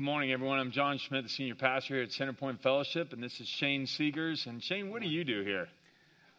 Good 0.00 0.06
morning, 0.06 0.32
everyone. 0.32 0.58
I'm 0.58 0.70
John 0.70 0.96
Schmidt, 0.96 1.24
the 1.24 1.28
senior 1.28 1.56
pastor 1.56 1.96
here 1.96 2.04
at 2.04 2.08
Centerpoint 2.08 2.62
Fellowship, 2.62 3.12
and 3.12 3.22
this 3.22 3.38
is 3.38 3.46
Shane 3.46 3.84
Seegers. 3.84 4.46
And 4.46 4.64
Shane, 4.64 4.88
what 4.88 5.02
do 5.02 5.08
you 5.08 5.24
do 5.24 5.42
here? 5.42 5.68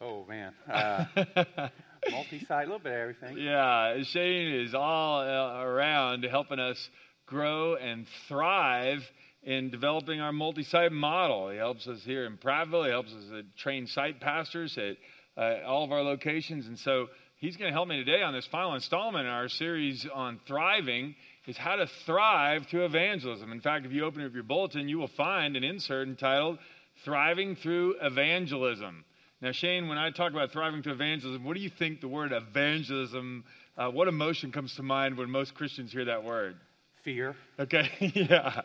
Oh 0.00 0.24
man, 0.28 0.52
uh, 0.68 1.04
multi-site, 2.10 2.66
a 2.66 2.68
little 2.68 2.80
bit 2.80 2.90
of 2.90 2.98
everything. 2.98 3.38
Yeah, 3.38 4.02
Shane 4.02 4.52
is 4.66 4.74
all 4.74 5.20
uh, 5.20 5.62
around 5.62 6.24
helping 6.24 6.58
us 6.58 6.90
grow 7.26 7.76
and 7.76 8.04
thrive 8.26 9.08
in 9.44 9.70
developing 9.70 10.20
our 10.20 10.32
multi-site 10.32 10.90
model. 10.90 11.50
He 11.50 11.58
helps 11.58 11.86
us 11.86 12.00
here 12.02 12.26
in 12.26 12.38
Prattville. 12.38 12.86
He 12.86 12.90
helps 12.90 13.12
us 13.12 13.22
uh, 13.32 13.42
train 13.58 13.86
site 13.86 14.20
pastors 14.20 14.76
at 14.76 14.96
uh, 15.40 15.64
all 15.64 15.84
of 15.84 15.92
our 15.92 16.02
locations, 16.02 16.66
and 16.66 16.76
so 16.80 17.06
he's 17.36 17.56
going 17.56 17.70
to 17.70 17.72
help 17.72 17.86
me 17.86 18.02
today 18.04 18.24
on 18.24 18.34
this 18.34 18.48
final 18.50 18.74
installment 18.74 19.24
in 19.24 19.32
our 19.32 19.48
series 19.48 20.04
on 20.12 20.40
thriving 20.48 21.14
is 21.46 21.56
how 21.56 21.76
to 21.76 21.86
thrive 22.06 22.66
through 22.66 22.84
evangelism. 22.84 23.50
In 23.52 23.60
fact, 23.60 23.84
if 23.84 23.92
you 23.92 24.04
open 24.04 24.24
up 24.24 24.34
your 24.34 24.44
bulletin, 24.44 24.88
you 24.88 24.98
will 24.98 25.08
find 25.08 25.56
an 25.56 25.64
insert 25.64 26.06
entitled 26.06 26.58
Thriving 27.04 27.56
Through 27.56 27.96
Evangelism. 28.00 29.04
Now, 29.40 29.50
Shane, 29.50 29.88
when 29.88 29.98
I 29.98 30.10
talk 30.10 30.30
about 30.30 30.52
thriving 30.52 30.82
through 30.82 30.92
evangelism, 30.92 31.44
what 31.44 31.54
do 31.54 31.60
you 31.60 31.70
think 31.70 32.00
the 32.00 32.06
word 32.06 32.30
evangelism, 32.32 33.44
uh, 33.76 33.88
what 33.90 34.06
emotion 34.06 34.52
comes 34.52 34.76
to 34.76 34.84
mind 34.84 35.16
when 35.16 35.28
most 35.30 35.54
Christians 35.54 35.90
hear 35.90 36.04
that 36.04 36.22
word? 36.22 36.56
Fear. 37.02 37.34
Okay, 37.58 37.90
yeah. 38.14 38.60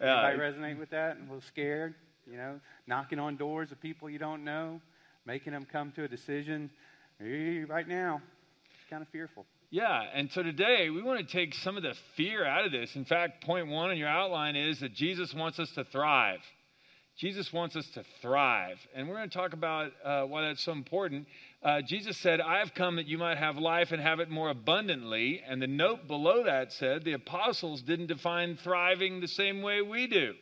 Anybody 0.00 0.38
uh, 0.38 0.40
resonate 0.40 0.78
with 0.78 0.90
that? 0.90 1.16
A 1.16 1.20
little 1.22 1.42
scared, 1.48 1.94
you 2.30 2.36
know, 2.36 2.60
knocking 2.86 3.18
on 3.18 3.36
doors 3.36 3.72
of 3.72 3.80
people 3.80 4.08
you 4.08 4.20
don't 4.20 4.44
know, 4.44 4.80
making 5.26 5.52
them 5.52 5.66
come 5.70 5.90
to 5.96 6.04
a 6.04 6.08
decision 6.08 6.70
right 7.68 7.88
now. 7.88 8.22
Kind 8.90 9.02
of 9.02 9.08
fearful. 9.10 9.46
Yeah, 9.70 10.02
and 10.12 10.28
so 10.32 10.42
today 10.42 10.90
we 10.90 11.00
want 11.00 11.20
to 11.20 11.32
take 11.32 11.54
some 11.54 11.76
of 11.76 11.84
the 11.84 11.94
fear 12.16 12.44
out 12.44 12.66
of 12.66 12.72
this. 12.72 12.96
In 12.96 13.04
fact, 13.04 13.44
point 13.44 13.68
one 13.68 13.92
in 13.92 13.98
your 13.98 14.08
outline 14.08 14.56
is 14.56 14.80
that 14.80 14.94
Jesus 14.94 15.32
wants 15.32 15.60
us 15.60 15.70
to 15.76 15.84
thrive. 15.84 16.40
Jesus 17.16 17.52
wants 17.52 17.76
us 17.76 17.86
to 17.90 18.02
thrive. 18.20 18.78
And 18.92 19.08
we're 19.08 19.14
going 19.14 19.30
to 19.30 19.38
talk 19.38 19.52
about 19.52 19.92
uh, 20.04 20.22
why 20.22 20.42
that's 20.42 20.64
so 20.64 20.72
important. 20.72 21.28
Uh, 21.62 21.82
Jesus 21.82 22.16
said, 22.16 22.40
I 22.40 22.58
have 22.58 22.74
come 22.74 22.96
that 22.96 23.06
you 23.06 23.16
might 23.16 23.38
have 23.38 23.58
life 23.58 23.92
and 23.92 24.02
have 24.02 24.18
it 24.18 24.28
more 24.28 24.50
abundantly. 24.50 25.40
And 25.48 25.62
the 25.62 25.68
note 25.68 26.08
below 26.08 26.42
that 26.42 26.72
said, 26.72 27.04
the 27.04 27.12
apostles 27.12 27.82
didn't 27.82 28.08
define 28.08 28.56
thriving 28.56 29.20
the 29.20 29.28
same 29.28 29.62
way 29.62 29.82
we 29.82 30.08
do. 30.08 30.32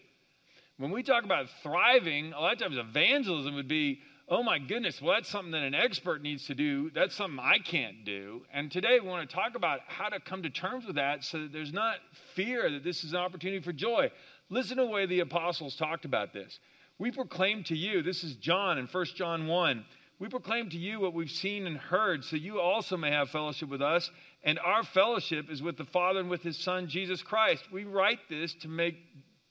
When 0.78 0.90
we 0.90 1.02
talk 1.02 1.24
about 1.24 1.48
thriving, 1.62 2.32
a 2.32 2.40
lot 2.40 2.54
of 2.54 2.60
times 2.60 2.78
evangelism 2.78 3.56
would 3.56 3.68
be 3.68 3.98
oh 4.30 4.42
my 4.42 4.58
goodness, 4.58 5.00
well, 5.00 5.14
that's 5.14 5.28
something 5.28 5.52
that 5.52 5.62
an 5.62 5.74
expert 5.74 6.22
needs 6.22 6.46
to 6.46 6.54
do. 6.54 6.90
That's 6.90 7.14
something 7.14 7.38
I 7.40 7.58
can't 7.58 8.04
do. 8.04 8.42
And 8.52 8.70
today 8.70 8.98
we 9.00 9.08
want 9.08 9.28
to 9.28 9.34
talk 9.34 9.54
about 9.54 9.80
how 9.86 10.08
to 10.08 10.20
come 10.20 10.42
to 10.42 10.50
terms 10.50 10.84
with 10.86 10.96
that 10.96 11.24
so 11.24 11.40
that 11.40 11.52
there's 11.52 11.72
not 11.72 11.96
fear 12.34 12.70
that 12.70 12.84
this 12.84 13.04
is 13.04 13.12
an 13.12 13.18
opportunity 13.18 13.62
for 13.62 13.72
joy. 13.72 14.10
Listen 14.50 14.76
to 14.76 14.84
the 14.84 14.90
way 14.90 15.06
the 15.06 15.20
apostles 15.20 15.76
talked 15.76 16.04
about 16.04 16.32
this. 16.32 16.58
We 16.98 17.10
proclaim 17.10 17.64
to 17.64 17.76
you, 17.76 18.02
this 18.02 18.22
is 18.22 18.34
John 18.36 18.78
in 18.78 18.86
1 18.86 19.04
John 19.16 19.46
1. 19.46 19.84
We 20.18 20.28
proclaim 20.28 20.68
to 20.70 20.76
you 20.76 21.00
what 21.00 21.14
we've 21.14 21.30
seen 21.30 21.66
and 21.66 21.76
heard, 21.76 22.24
so 22.24 22.34
you 22.36 22.60
also 22.60 22.96
may 22.96 23.12
have 23.12 23.30
fellowship 23.30 23.68
with 23.68 23.80
us. 23.80 24.10
And 24.42 24.58
our 24.58 24.82
fellowship 24.82 25.48
is 25.48 25.62
with 25.62 25.76
the 25.76 25.84
Father 25.84 26.18
and 26.18 26.28
with 26.28 26.42
his 26.42 26.58
Son, 26.58 26.88
Jesus 26.88 27.22
Christ. 27.22 27.62
We 27.72 27.84
write 27.84 28.18
this 28.28 28.52
to 28.62 28.68
make 28.68 28.96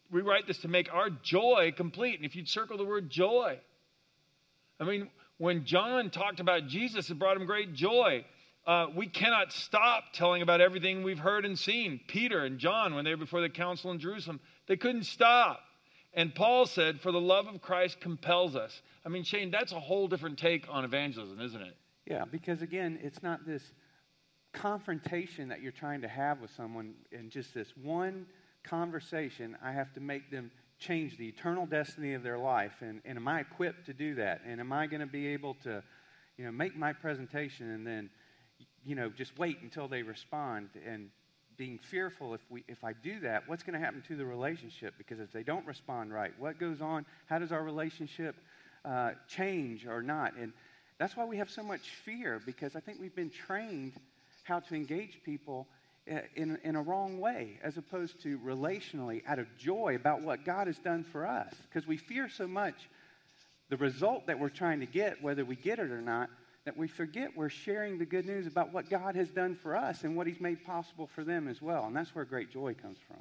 we 0.09 0.21
write 0.21 0.47
this 0.47 0.59
to 0.59 0.69
make 0.69 0.93
our 0.93 1.09
joy 1.09 1.73
complete. 1.75 2.15
And 2.15 2.25
if 2.25 2.33
you'd 2.33 2.47
circle 2.47 2.77
the 2.77 2.85
word 2.85 3.09
joy, 3.09 3.59
I 4.79 4.83
mean, 4.83 5.09
when 5.37 5.65
John 5.65 6.09
talked 6.09 6.39
about 6.39 6.67
Jesus, 6.67 7.09
it 7.09 7.19
brought 7.19 7.37
him 7.37 7.45
great 7.45 7.73
joy. 7.73 8.25
Uh, 8.65 8.87
we 8.95 9.07
cannot 9.07 9.53
stop 9.53 10.05
telling 10.13 10.41
about 10.41 10.59
everything 10.59 11.03
we've 11.03 11.19
heard 11.19 11.45
and 11.45 11.57
seen. 11.57 12.01
Peter 12.07 12.43
and 12.43 12.59
John, 12.59 12.95
when 12.95 13.05
they 13.05 13.11
were 13.11 13.17
before 13.17 13.41
the 13.41 13.49
council 13.49 13.91
in 13.91 13.99
Jerusalem, 13.99 14.39
they 14.67 14.75
couldn't 14.75 15.05
stop. 15.05 15.61
And 16.13 16.33
Paul 16.33 16.65
said, 16.65 16.99
For 16.99 17.11
the 17.11 17.21
love 17.21 17.47
of 17.47 17.61
Christ 17.61 18.01
compels 18.01 18.55
us. 18.55 18.81
I 19.05 19.09
mean, 19.09 19.23
Shane, 19.23 19.51
that's 19.51 19.71
a 19.71 19.79
whole 19.79 20.07
different 20.07 20.37
take 20.37 20.65
on 20.69 20.83
evangelism, 20.83 21.39
isn't 21.39 21.61
it? 21.61 21.77
Yeah, 22.05 22.25
because 22.29 22.61
again, 22.61 22.99
it's 23.01 23.21
not 23.21 23.45
this 23.45 23.63
confrontation 24.53 25.49
that 25.49 25.61
you're 25.61 25.71
trying 25.71 26.01
to 26.01 26.07
have 26.07 26.41
with 26.41 26.51
someone 26.57 26.93
in 27.11 27.29
just 27.29 27.53
this 27.53 27.71
one 27.81 28.25
conversation. 28.63 29.55
I 29.63 29.71
have 29.71 29.93
to 29.93 29.99
make 29.99 30.31
them 30.31 30.51
change 30.79 31.17
the 31.17 31.27
eternal 31.27 31.65
destiny 31.65 32.13
of 32.13 32.23
their 32.23 32.37
life? 32.37 32.81
And, 32.81 33.01
and 33.05 33.17
am 33.17 33.27
I 33.27 33.41
equipped 33.41 33.85
to 33.87 33.93
do 33.93 34.15
that? 34.15 34.41
And 34.45 34.59
am 34.59 34.71
I 34.71 34.87
going 34.87 35.01
to 35.01 35.07
be 35.07 35.27
able 35.27 35.55
to, 35.63 35.83
you 36.37 36.45
know, 36.45 36.51
make 36.51 36.75
my 36.75 36.93
presentation 36.93 37.71
and 37.71 37.85
then, 37.85 38.09
you 38.85 38.95
know, 38.95 39.09
just 39.09 39.37
wait 39.37 39.61
until 39.61 39.87
they 39.87 40.03
respond? 40.03 40.69
And 40.85 41.09
being 41.57 41.79
fearful 41.79 42.33
if, 42.33 42.41
we, 42.49 42.63
if 42.67 42.83
I 42.83 42.93
do 42.93 43.19
that, 43.21 43.47
what's 43.47 43.63
going 43.63 43.77
to 43.77 43.83
happen 43.83 44.03
to 44.07 44.15
the 44.15 44.25
relationship? 44.25 44.93
Because 44.97 45.19
if 45.19 45.31
they 45.31 45.43
don't 45.43 45.65
respond 45.65 46.13
right, 46.13 46.31
what 46.37 46.59
goes 46.59 46.81
on? 46.81 47.05
How 47.25 47.39
does 47.39 47.51
our 47.51 47.63
relationship 47.63 48.35
uh, 48.85 49.11
change 49.27 49.85
or 49.85 50.01
not? 50.03 50.35
And 50.35 50.53
that's 50.99 51.17
why 51.17 51.25
we 51.25 51.37
have 51.37 51.49
so 51.49 51.63
much 51.63 51.89
fear 52.05 52.41
because 52.45 52.75
I 52.75 52.79
think 52.79 52.99
we've 53.01 53.15
been 53.15 53.31
trained 53.31 53.93
how 54.43 54.59
to 54.59 54.75
engage 54.75 55.21
people 55.23 55.67
Uh, 56.09 56.19
in, 56.35 56.57
in 56.63 56.77
a 56.77 56.81
wrong 56.81 57.19
way 57.19 57.59
as 57.61 57.75
opposed 57.75 58.21
to 58.21 58.39
relationally 58.39 59.21
out 59.27 59.39
of 59.39 59.47
joy 59.57 59.93
about 59.95 60.21
what 60.21 60.45
God 60.45 60.67
has 60.67 60.77
done 60.79 61.03
for 61.03 61.27
us. 61.27 61.53
Because 61.67 61.85
we 61.85 61.97
fear 61.97 62.29
so 62.29 62.47
much 62.47 62.75
the 63.69 63.75
result 63.75 64.27
that 64.27 64.39
we're 64.39 64.47
trying 64.47 64.79
to 64.79 64.85
get, 64.85 65.21
whether 65.21 65.43
we 65.43 65.57
get 65.57 65.79
it 65.79 65.91
or 65.91 66.01
not, 66.01 66.29
that 66.63 66.77
we 66.77 66.87
forget 66.87 67.31
we're 67.35 67.49
sharing 67.49 67.97
the 67.97 68.05
good 68.05 68.25
news 68.25 68.47
about 68.47 68.71
what 68.71 68.89
God 68.89 69.15
has 69.15 69.29
done 69.29 69.55
for 69.55 69.75
us 69.75 70.03
and 70.03 70.15
what 70.15 70.27
He's 70.27 70.39
made 70.39 70.63
possible 70.63 71.07
for 71.07 71.25
them 71.25 71.47
as 71.49 71.61
well. 71.61 71.85
And 71.85 71.95
that's 71.95 72.15
where 72.15 72.23
great 72.23 72.51
joy 72.51 72.73
comes 72.73 72.99
from. 73.05 73.17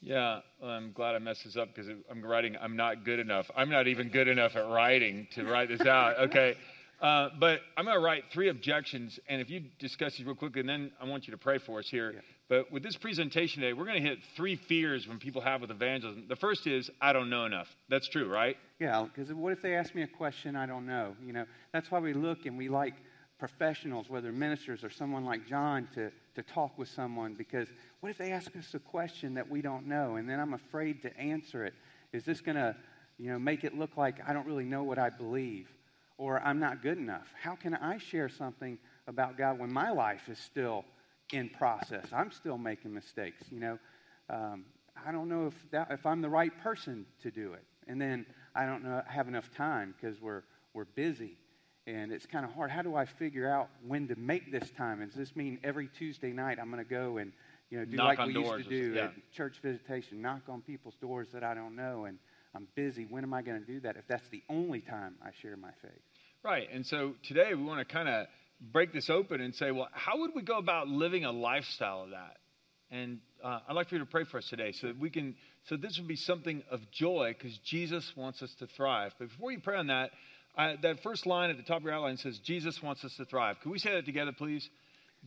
Yeah, 0.00 0.40
I'm 0.62 0.92
glad 0.92 1.14
I 1.14 1.18
messed 1.18 1.44
this 1.44 1.58
up 1.58 1.74
because 1.74 1.90
I'm 2.10 2.22
writing, 2.22 2.56
I'm 2.58 2.74
not 2.74 3.04
good 3.04 3.18
enough. 3.18 3.50
I'm 3.54 3.68
not 3.68 3.86
even 3.86 4.08
good 4.08 4.28
enough 4.28 4.56
at 4.56 4.66
writing 4.66 5.28
to 5.32 5.44
write 5.44 5.68
this 5.68 5.86
out. 5.86 6.18
Okay. 6.20 6.56
Uh, 7.00 7.30
but 7.38 7.60
I'm 7.76 7.86
going 7.86 7.96
to 7.96 8.04
write 8.04 8.24
three 8.30 8.50
objections, 8.50 9.18
and 9.28 9.40
if 9.40 9.48
you 9.48 9.62
discuss 9.78 10.18
these 10.18 10.26
real 10.26 10.34
quickly, 10.34 10.60
and 10.60 10.68
then 10.68 10.92
I 11.00 11.06
want 11.06 11.26
you 11.26 11.30
to 11.30 11.38
pray 11.38 11.58
for 11.58 11.78
us 11.78 11.88
here. 11.88 12.12
Yeah. 12.12 12.20
But 12.50 12.70
with 12.70 12.82
this 12.82 12.96
presentation 12.96 13.62
today, 13.62 13.72
we're 13.72 13.86
going 13.86 14.02
to 14.02 14.06
hit 14.06 14.18
three 14.36 14.56
fears 14.56 15.08
when 15.08 15.18
people 15.18 15.40
have 15.40 15.62
with 15.62 15.70
evangelism. 15.70 16.24
The 16.28 16.36
first 16.36 16.66
is, 16.66 16.90
I 17.00 17.12
don't 17.12 17.30
know 17.30 17.46
enough. 17.46 17.68
That's 17.88 18.08
true, 18.08 18.28
right? 18.28 18.56
Yeah, 18.80 19.06
because 19.06 19.32
what 19.32 19.52
if 19.52 19.62
they 19.62 19.76
ask 19.76 19.94
me 19.94 20.02
a 20.02 20.08
question 20.08 20.56
I 20.56 20.66
don't 20.66 20.84
know? 20.84 21.14
You 21.24 21.32
know, 21.32 21.44
that's 21.72 21.90
why 21.90 22.00
we 22.00 22.12
look 22.12 22.44
and 22.44 22.58
we 22.58 22.68
like 22.68 22.94
professionals, 23.38 24.10
whether 24.10 24.30
ministers 24.30 24.84
or 24.84 24.90
someone 24.90 25.24
like 25.24 25.46
John, 25.46 25.88
to, 25.94 26.10
to 26.34 26.42
talk 26.42 26.76
with 26.76 26.88
someone. 26.88 27.34
Because 27.34 27.68
what 28.00 28.10
if 28.10 28.18
they 28.18 28.32
ask 28.32 28.54
us 28.56 28.74
a 28.74 28.78
question 28.78 29.32
that 29.34 29.48
we 29.48 29.62
don't 29.62 29.86
know, 29.86 30.16
and 30.16 30.28
then 30.28 30.38
I'm 30.38 30.52
afraid 30.52 31.00
to 31.02 31.16
answer 31.16 31.64
it? 31.64 31.72
Is 32.12 32.24
this 32.24 32.42
going 32.42 32.56
to, 32.56 32.76
you 33.16 33.30
know, 33.30 33.38
make 33.38 33.64
it 33.64 33.78
look 33.78 33.96
like 33.96 34.16
I 34.28 34.34
don't 34.34 34.46
really 34.46 34.64
know 34.64 34.82
what 34.82 34.98
I 34.98 35.08
believe? 35.08 35.68
Or 36.20 36.38
I'm 36.42 36.60
not 36.60 36.82
good 36.82 36.98
enough? 36.98 37.26
How 37.42 37.56
can 37.56 37.74
I 37.74 37.96
share 37.96 38.28
something 38.28 38.78
about 39.08 39.38
God 39.38 39.58
when 39.58 39.72
my 39.72 39.90
life 39.90 40.28
is 40.28 40.38
still 40.38 40.84
in 41.32 41.48
process? 41.48 42.04
I'm 42.12 42.30
still 42.30 42.58
making 42.58 42.92
mistakes, 42.92 43.44
you 43.50 43.58
know. 43.58 43.78
Um, 44.28 44.66
I 45.04 45.12
don't 45.12 45.30
know 45.30 45.46
if, 45.46 45.54
that, 45.70 45.88
if 45.90 46.04
I'm 46.04 46.20
the 46.20 46.28
right 46.28 46.52
person 46.62 47.06
to 47.22 47.30
do 47.30 47.54
it. 47.54 47.64
And 47.88 47.98
then 47.98 48.26
I 48.54 48.66
don't 48.66 48.84
know, 48.84 49.00
have 49.06 49.28
enough 49.28 49.50
time 49.56 49.94
because 49.98 50.20
we're, 50.20 50.42
we're 50.74 50.84
busy. 50.84 51.38
And 51.86 52.12
it's 52.12 52.26
kind 52.26 52.44
of 52.44 52.52
hard. 52.52 52.70
How 52.70 52.82
do 52.82 52.94
I 52.94 53.06
figure 53.06 53.48
out 53.50 53.70
when 53.86 54.06
to 54.08 54.14
make 54.16 54.52
this 54.52 54.70
time? 54.76 55.00
Does 55.00 55.14
this 55.14 55.34
mean 55.34 55.58
every 55.64 55.88
Tuesday 55.88 56.32
night 56.32 56.58
I'm 56.60 56.70
going 56.70 56.84
to 56.84 56.88
go 56.88 57.16
and 57.16 57.32
you 57.70 57.78
know 57.78 57.86
do 57.86 57.96
knock 57.96 58.18
like 58.18 58.26
we 58.26 58.34
used 58.34 58.64
to 58.64 58.68
do 58.68 58.92
yeah. 58.94 59.04
at 59.04 59.12
church 59.32 59.60
visitation, 59.62 60.20
knock 60.20 60.42
on 60.48 60.60
people's 60.60 60.96
doors 61.00 61.28
that 61.32 61.42
I 61.42 61.54
don't 61.54 61.74
know, 61.74 62.04
and 62.04 62.18
I'm 62.54 62.68
busy. 62.74 63.06
When 63.08 63.24
am 63.24 63.32
I 63.32 63.42
going 63.42 63.58
to 63.58 63.66
do 63.66 63.80
that 63.80 63.96
if 63.96 64.06
that's 64.06 64.28
the 64.28 64.42
only 64.50 64.80
time 64.80 65.14
I 65.24 65.30
share 65.40 65.56
my 65.56 65.70
faith? 65.80 66.09
Right. 66.42 66.68
And 66.72 66.86
so 66.86 67.12
today 67.24 67.52
we 67.54 67.62
want 67.62 67.86
to 67.86 67.92
kind 67.92 68.08
of 68.08 68.26
break 68.72 68.94
this 68.94 69.10
open 69.10 69.42
and 69.42 69.54
say, 69.54 69.72
well, 69.72 69.88
how 69.92 70.20
would 70.20 70.30
we 70.34 70.40
go 70.40 70.56
about 70.56 70.88
living 70.88 71.26
a 71.26 71.32
lifestyle 71.32 72.04
of 72.04 72.10
that? 72.10 72.38
And 72.90 73.18
uh, 73.44 73.60
I'd 73.68 73.74
like 73.74 73.90
for 73.90 73.96
you 73.96 74.00
to 74.00 74.06
pray 74.06 74.24
for 74.24 74.38
us 74.38 74.48
today 74.48 74.72
so 74.72 74.86
that 74.86 74.98
we 74.98 75.10
can, 75.10 75.36
so 75.68 75.76
this 75.76 75.98
would 75.98 76.08
be 76.08 76.16
something 76.16 76.62
of 76.70 76.80
joy 76.92 77.34
because 77.36 77.56
Jesus 77.58 78.10
wants 78.16 78.40
us 78.40 78.54
to 78.58 78.66
thrive. 78.66 79.12
But 79.18 79.28
before 79.28 79.52
you 79.52 79.60
pray 79.60 79.76
on 79.76 79.88
that, 79.88 80.12
uh, 80.56 80.72
that 80.82 81.02
first 81.02 81.26
line 81.26 81.50
at 81.50 81.58
the 81.58 81.62
top 81.62 81.78
of 81.78 81.84
your 81.84 81.92
outline 81.92 82.16
says, 82.16 82.38
Jesus 82.38 82.82
wants 82.82 83.04
us 83.04 83.14
to 83.18 83.26
thrive. 83.26 83.56
Can 83.60 83.70
we 83.70 83.78
say 83.78 83.92
that 83.92 84.06
together, 84.06 84.32
please? 84.32 84.66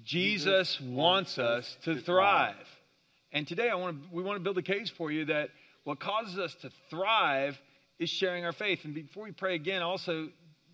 Jesus, 0.03 0.77
Jesus 0.77 0.81
wants 0.81 1.37
us 1.37 1.77
to, 1.83 1.93
to 1.93 2.01
thrive. 2.01 2.55
thrive. 2.55 2.67
And 3.31 3.47
today 3.47 3.69
I 3.69 3.75
want 3.75 4.01
to, 4.01 4.15
we 4.15 4.23
want 4.23 4.37
to 4.37 4.43
build 4.43 4.57
a 4.57 4.63
case 4.63 4.91
for 4.97 5.11
you 5.11 5.25
that 5.25 5.49
what 5.83 5.99
causes 5.99 6.39
us 6.39 6.55
to 6.63 6.71
thrive 6.89 7.55
is 7.99 8.09
sharing 8.09 8.45
our 8.45 8.53
faith. 8.53 8.79
And 8.83 8.95
before 8.95 9.25
we 9.25 9.31
pray 9.31 9.53
again, 9.53 9.83
also 9.83 10.29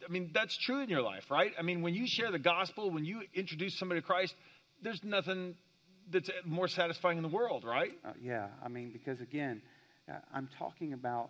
I 0.09 0.11
mean, 0.11 0.31
that's 0.33 0.57
true 0.57 0.81
in 0.81 0.89
your 0.89 1.03
life, 1.03 1.29
right? 1.29 1.51
I 1.57 1.61
mean, 1.61 1.83
when 1.83 1.93
you 1.93 2.05
share 2.07 2.31
the 2.31 2.39
gospel, 2.39 2.89
when 2.89 3.05
you 3.05 3.21
introduce 3.35 3.77
somebody 3.77 4.01
to 4.01 4.07
Christ, 4.07 4.33
there's 4.81 5.03
nothing 5.03 5.55
that's 6.11 6.29
more 6.45 6.67
satisfying 6.67 7.17
in 7.17 7.23
the 7.23 7.29
world, 7.29 7.63
right? 7.63 7.91
Uh, 8.03 8.13
yeah, 8.19 8.47
I 8.63 8.69
mean, 8.69 8.91
because 8.91 9.21
again, 9.21 9.61
uh, 10.11 10.15
I'm 10.33 10.49
talking 10.57 10.93
about 10.93 11.29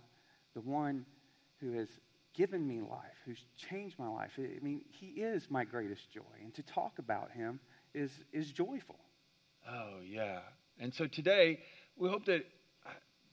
the 0.55 0.61
one 0.61 1.05
who 1.59 1.73
has 1.73 1.89
given 2.35 2.65
me 2.65 2.79
life, 2.79 3.17
who's 3.25 3.43
changed 3.69 3.99
my 3.99 4.07
life. 4.07 4.31
I 4.37 4.63
mean, 4.63 4.81
he 4.87 5.07
is 5.07 5.45
my 5.49 5.65
greatest 5.65 6.09
joy, 6.13 6.21
and 6.41 6.53
to 6.55 6.63
talk 6.63 6.99
about 6.99 7.31
him 7.31 7.59
is 7.93 8.11
is 8.31 8.49
joyful. 8.51 8.99
Oh 9.69 9.99
yeah, 10.07 10.39
and 10.79 10.93
so 10.93 11.05
today 11.05 11.59
we 11.97 12.07
hope 12.07 12.25
that 12.25 12.45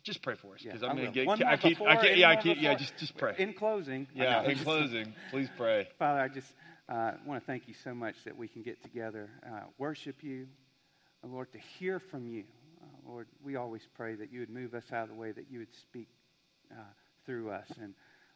just 0.06 0.22
pray 0.22 0.36
for 0.36 0.54
us 0.54 0.62
because 0.62 0.82
I 0.82 0.86
I'm 0.86 0.96
going 0.96 1.08
to 1.08 1.12
get. 1.12 1.26
One 1.26 1.42
I 1.42 1.56
keep. 1.56 1.72
before, 1.72 1.88
I 1.88 2.00
keep 2.00 2.16
yeah, 2.16 2.30
I 2.30 2.36
keep. 2.36 2.58
Yeah, 2.60 2.74
just 2.74 2.96
just 2.96 3.16
pray. 3.16 3.34
In 3.38 3.52
closing, 3.52 4.06
yeah, 4.14 4.42
in 4.42 4.56
closing, 4.64 5.12
please 5.30 5.48
pray. 5.58 5.88
Father, 5.98 6.20
I 6.20 6.28
just 6.28 6.50
uh, 6.88 7.12
want 7.26 7.42
to 7.42 7.46
thank 7.46 7.66
you 7.66 7.74
so 7.82 7.92
much 7.92 8.14
that 8.24 8.36
we 8.36 8.46
can 8.46 8.62
get 8.62 8.80
together, 8.82 9.28
uh, 9.44 9.64
worship 9.78 10.22
you, 10.22 10.46
uh, 11.24 11.28
Lord, 11.28 11.50
to 11.52 11.58
hear 11.58 11.98
from 11.98 12.28
you. 12.28 12.44
Uh, 12.80 13.10
Lord, 13.10 13.26
we 13.44 13.56
always 13.56 13.82
pray 13.96 14.14
that 14.14 14.32
you 14.32 14.40
would 14.40 14.50
move 14.50 14.74
us 14.74 14.84
out 14.92 15.04
of 15.04 15.08
the 15.08 15.16
way, 15.16 15.32
that 15.32 15.50
you 15.50 15.58
would 15.58 15.74
speak 15.82 16.08
uh, 16.70 16.76
through 17.24 17.50
us. 17.50 17.66
And 17.82 17.94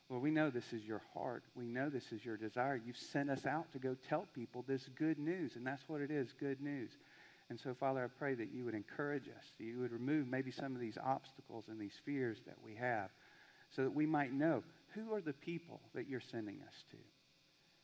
Lord, 0.08 0.24
we 0.24 0.32
know 0.32 0.50
this 0.50 0.72
is 0.72 0.82
your 0.82 1.02
heart. 1.14 1.44
We 1.54 1.66
know 1.66 1.88
this 1.88 2.10
is 2.10 2.24
your 2.24 2.36
desire. 2.36 2.80
You've 2.84 2.96
sent 2.96 3.30
us 3.30 3.46
out 3.46 3.70
to 3.72 3.78
go 3.78 3.96
tell 4.08 4.26
people 4.34 4.64
this 4.66 4.88
good 4.98 5.20
news, 5.20 5.54
and 5.54 5.64
that's 5.64 5.88
what 5.88 6.00
it 6.00 6.10
is 6.10 6.34
good 6.40 6.60
news. 6.60 6.90
And 7.50 7.58
so, 7.58 7.74
Father, 7.78 8.04
I 8.04 8.06
pray 8.06 8.34
that 8.34 8.52
you 8.52 8.64
would 8.64 8.74
encourage 8.74 9.24
us, 9.24 9.44
that 9.58 9.64
you 9.64 9.80
would 9.80 9.92
remove 9.92 10.28
maybe 10.28 10.52
some 10.52 10.74
of 10.74 10.80
these 10.80 10.96
obstacles 11.04 11.64
and 11.68 11.80
these 11.80 12.00
fears 12.06 12.38
that 12.46 12.54
we 12.64 12.76
have, 12.76 13.10
so 13.74 13.82
that 13.82 13.94
we 13.94 14.06
might 14.06 14.32
know 14.32 14.62
who 14.94 15.12
are 15.12 15.20
the 15.20 15.32
people 15.32 15.80
that 15.94 16.08
you're 16.08 16.22
sending 16.30 16.60
us 16.66 16.74
to. 16.92 16.96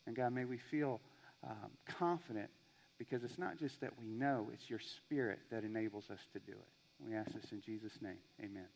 And 0.07 0.15
God, 0.15 0.33
may 0.33 0.45
we 0.45 0.59
feel 0.71 1.01
um, 1.45 1.71
confident 1.99 2.49
because 2.97 3.25
it's 3.25 3.39
not 3.39 3.59
just 3.59 3.81
that 3.81 3.91
we 3.99 4.07
know, 4.07 4.49
it's 4.53 4.71
your 4.71 4.81
spirit 4.97 5.41
that 5.51 5.65
enables 5.65 6.05
us 6.11 6.21
to 6.33 6.39
do 6.39 6.53
it. 6.53 7.05
We 7.05 7.15
ask 7.15 7.33
this 7.33 7.51
in 7.53 7.61
Jesus' 7.61 7.99
name. 8.01 8.19
Amen. 8.41 8.67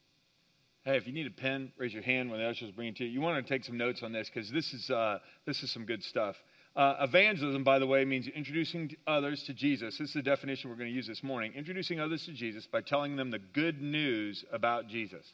Hey, 0.84 0.96
if 0.96 1.06
you 1.06 1.12
need 1.12 1.26
a 1.26 1.30
pen, 1.30 1.72
raise 1.78 1.92
your 1.92 2.02
hand 2.02 2.30
when 2.30 2.40
the 2.40 2.46
ushers 2.46 2.70
bring 2.70 2.88
it 2.88 2.96
to 2.96 3.04
you. 3.04 3.10
You 3.10 3.20
want 3.20 3.44
to 3.44 3.52
take 3.52 3.64
some 3.64 3.76
notes 3.76 4.02
on 4.02 4.12
this 4.12 4.30
because 4.32 4.50
this 4.50 4.72
is 4.72 4.90
uh, 4.90 5.18
this 5.46 5.62
is 5.62 5.70
some 5.70 5.84
good 5.84 6.02
stuff. 6.02 6.36
Uh, 6.76 6.94
evangelism, 7.00 7.64
by 7.64 7.78
the 7.78 7.86
way, 7.86 8.04
means 8.04 8.28
introducing 8.28 8.94
others 9.06 9.42
to 9.44 9.52
Jesus. 9.52 9.98
This 9.98 10.08
is 10.08 10.14
the 10.14 10.22
definition 10.22 10.70
we're 10.70 10.76
going 10.76 10.88
to 10.88 10.94
use 10.94 11.06
this 11.06 11.22
morning. 11.22 11.52
Introducing 11.56 11.98
others 11.98 12.24
to 12.26 12.32
Jesus 12.32 12.66
by 12.70 12.80
telling 12.80 13.16
them 13.16 13.30
the 13.30 13.40
good 13.40 13.82
news 13.82 14.44
about 14.52 14.86
Jesus. 14.86 15.26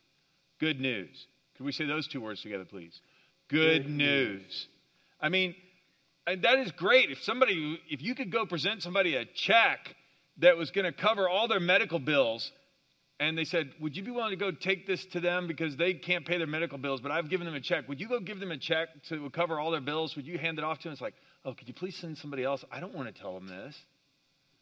Good 0.58 0.80
news. 0.80 1.26
Could 1.56 1.66
we 1.66 1.72
say 1.72 1.84
those 1.86 2.08
two 2.08 2.22
words 2.22 2.40
together, 2.42 2.64
please? 2.64 2.98
Good, 3.48 3.84
Good 3.84 3.90
news. 3.90 4.40
news. 4.40 4.68
I 5.20 5.28
mean, 5.28 5.54
and 6.26 6.42
that 6.42 6.58
is 6.58 6.72
great. 6.72 7.10
If 7.10 7.22
somebody, 7.22 7.80
if 7.88 8.02
you 8.02 8.14
could 8.14 8.32
go 8.32 8.46
present 8.46 8.82
somebody 8.82 9.14
a 9.14 9.24
check 9.24 9.94
that 10.38 10.56
was 10.56 10.70
going 10.70 10.84
to 10.84 10.92
cover 10.92 11.28
all 11.28 11.48
their 11.48 11.60
medical 11.60 11.98
bills, 11.98 12.50
and 13.20 13.36
they 13.36 13.44
said, 13.44 13.70
Would 13.80 13.96
you 13.96 14.02
be 14.02 14.10
willing 14.10 14.30
to 14.30 14.36
go 14.36 14.50
take 14.50 14.86
this 14.86 15.04
to 15.12 15.20
them 15.20 15.46
because 15.46 15.76
they 15.76 15.94
can't 15.94 16.26
pay 16.26 16.38
their 16.38 16.46
medical 16.46 16.78
bills, 16.78 17.00
but 17.00 17.10
I've 17.12 17.30
given 17.30 17.46
them 17.46 17.54
a 17.54 17.60
check? 17.60 17.88
Would 17.88 18.00
you 18.00 18.08
go 18.08 18.20
give 18.20 18.40
them 18.40 18.50
a 18.50 18.58
check 18.58 18.88
to 19.08 19.30
cover 19.30 19.58
all 19.58 19.70
their 19.70 19.80
bills? 19.80 20.16
Would 20.16 20.26
you 20.26 20.38
hand 20.38 20.58
it 20.58 20.64
off 20.64 20.78
to 20.78 20.84
them? 20.84 20.92
It's 20.92 21.00
like, 21.00 21.14
Oh, 21.46 21.54
could 21.54 21.68
you 21.68 21.74
please 21.74 21.94
send 21.94 22.18
somebody 22.18 22.42
else? 22.42 22.64
I 22.72 22.80
don't 22.80 22.92
want 22.92 23.06
to 23.06 23.18
tell 23.18 23.32
them 23.32 23.46
this. 23.46 23.78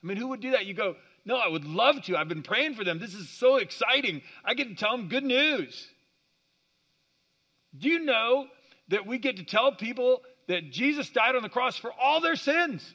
I 0.03 0.07
mean, 0.07 0.19
who 0.19 0.29
would 0.29 0.41
do 0.41 0.51
that? 0.51 0.67
You 0.67 0.75
go, 0.75 0.97
No, 1.25 1.37
I 1.37 1.49
would 1.49 1.65
love 1.65 2.03
to. 2.03 2.17
I've 2.17 2.29
been 2.29 2.43
praying 2.43 2.75
for 2.75 2.85
them. 2.85 2.99
This 2.99 3.15
is 3.15 3.27
so 3.31 3.57
exciting. 3.57 4.21
I 4.45 4.53
get 4.53 4.69
to 4.69 4.75
tell 4.75 4.95
them 4.95 5.09
good 5.09 5.25
news. 5.25 5.89
Do 7.77 7.89
you 7.89 8.01
know 8.01 8.47
that 8.89 9.07
we 9.07 9.19
get 9.19 9.39
to 9.39 9.45
tell 9.45 9.73
people 9.73 10.21
that 10.47 10.71
Jesus 10.71 11.09
died 11.09 11.35
on 11.35 11.43
the 11.43 11.49
cross 11.49 11.79
for 11.79 11.91
all 11.91 12.21
their 12.21 12.37
sins? 12.37 12.95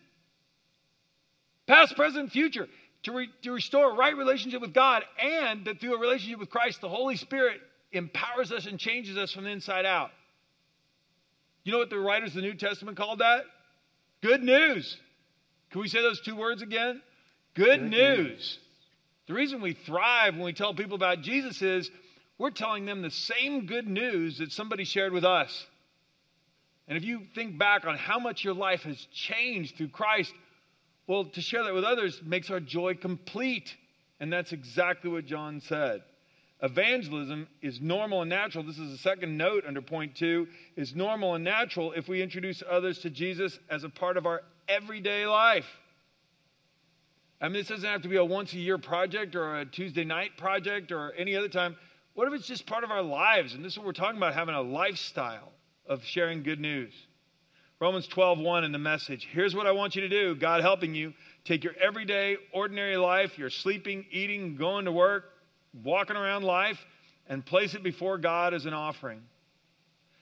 Past, 1.66 1.96
present, 1.96 2.32
future. 2.32 2.68
To, 3.04 3.14
re- 3.14 3.30
to 3.44 3.52
restore 3.54 3.92
a 3.92 3.96
right 3.96 4.16
relationship 4.16 4.62
with 4.62 4.74
God, 4.74 5.04
and 5.20 5.66
that 5.66 5.80
through 5.80 5.96
a 5.96 6.00
relationship 6.00 6.38
with 6.38 6.50
Christ, 6.50 6.82
the 6.82 6.90
Holy 6.90 7.16
Spirit 7.16 7.62
empowers 7.94 8.52
us 8.52 8.66
and 8.66 8.78
changes 8.78 9.18
us 9.18 9.32
from 9.32 9.46
the 9.46 9.50
inside 9.50 9.86
out. 9.86 10.12
You 11.64 11.72
know 11.72 11.78
what 11.78 11.90
the 11.90 11.98
writers 11.98 12.32
of 12.32 12.36
the 12.36 12.42
New 12.42 12.56
Testament 12.56 12.98
called 12.98 13.20
that? 13.20 13.46
Good 14.22 14.44
news. 14.44 14.98
Can 15.72 15.82
we 15.82 15.88
say 15.88 16.02
those 16.02 16.22
two 16.22 16.36
words 16.36 16.62
again? 16.62 17.02
Good, 17.56 17.80
Good 17.80 17.90
news. 17.90 18.28
news. 18.28 18.60
The 19.28 19.34
reason 19.34 19.62
we 19.62 19.74
thrive 19.74 20.34
when 20.34 20.44
we 20.44 20.54
tell 20.54 20.74
people 20.74 20.96
about 20.96 21.22
Jesus 21.22 21.62
is 21.62 21.90
we're 22.38 22.50
telling 22.50 22.86
them 22.86 23.02
the 23.02 23.12
same 23.12 23.66
good 23.66 23.88
news 23.88 24.40
that 24.40 24.52
somebody 24.52 24.86
shared 24.86 25.14
with 25.14 25.24
us. 25.24 25.66
And 26.88 26.98
if 26.98 27.04
you 27.04 27.22
think 27.36 27.60
back 27.60 27.86
on 27.86 27.96
how 27.96 28.18
much 28.18 28.44
your 28.44 28.56
life 28.56 28.82
has 28.82 28.98
changed 29.14 29.78
through 29.78 29.90
Christ, 29.90 30.34
well, 31.06 31.26
to 31.26 31.42
share 31.42 31.64
that 31.64 31.74
with 31.74 31.84
others 31.84 32.20
makes 32.26 32.50
our 32.50 32.60
joy 32.60 32.96
complete. 32.96 33.76
And 34.20 34.34
that's 34.34 34.52
exactly 34.52 35.12
what 35.12 35.26
John 35.26 35.62
said. 35.62 36.02
Evangelism 36.62 37.48
is 37.62 37.80
normal 37.80 38.22
and 38.22 38.30
natural. 38.30 38.66
This 38.66 38.78
is 38.78 38.92
the 38.92 38.98
second 38.98 39.38
note 39.38 39.64
under 39.66 39.82
point 39.82 40.16
two 40.16 40.48
is 40.76 40.94
normal 40.94 41.36
and 41.36 41.44
natural 41.44 41.94
if 41.94 42.10
we 42.10 42.22
introduce 42.22 42.62
others 42.70 43.00
to 43.00 43.10
Jesus 43.10 43.58
as 43.70 43.86
a 43.86 43.90
part 43.90 44.18
of 44.18 44.26
our 44.26 44.42
everyday 44.68 45.26
life. 45.26 45.68
I 47.42 47.46
mean, 47.46 47.54
this 47.54 47.70
doesn't 47.70 47.90
have 47.90 48.02
to 48.02 48.10
be 48.10 48.18
a 48.18 48.26
once 48.26 48.52
a 48.52 48.58
year 48.58 48.78
project 48.78 49.36
or 49.36 49.60
a 49.60 49.66
Tuesday 49.66 50.04
night 50.04 50.32
project 50.38 50.92
or 50.92 51.14
any 51.14 51.38
other 51.38 51.48
time. 51.48 51.78
What 52.14 52.28
if 52.28 52.34
it's 52.34 52.48
just 52.48 52.66
part 52.66 52.84
of 52.84 52.92
our 52.92 53.02
lives? 53.02 53.54
And 53.54 53.64
this 53.64 53.74
is 53.74 53.78
what 53.78 53.88
we're 53.88 53.94
talking 53.94 54.18
about 54.18 54.34
having 54.34 54.56
a 54.56 54.62
lifestyle 54.62 55.54
of 55.88 56.04
sharing 56.04 56.44
good 56.44 56.60
news. 56.60 56.94
Romans 57.80 58.08
12, 58.08 58.40
1 58.40 58.66
in 58.66 58.74
the 58.74 58.78
message. 58.78 59.26
Here's 59.32 59.56
what 59.56 59.66
I 59.66 59.72
want 59.72 59.96
you 59.96 60.02
to 60.02 60.10
do, 60.10 60.36
God 60.36 60.60
helping 60.60 60.94
you. 60.94 61.14
Take 61.46 61.64
your 61.64 61.74
everyday, 61.82 62.36
ordinary 62.52 62.98
life, 62.98 63.38
your 63.38 63.50
sleeping, 63.50 64.06
eating, 64.12 64.58
going 64.58 64.84
to 64.84 64.92
work, 64.92 65.32
walking 65.84 66.16
around 66.16 66.44
life, 66.44 66.84
and 67.28 67.46
place 67.46 67.76
it 67.76 67.84
before 67.84 68.18
God 68.18 68.54
as 68.54 68.66
an 68.66 68.74
offering. 68.74 69.22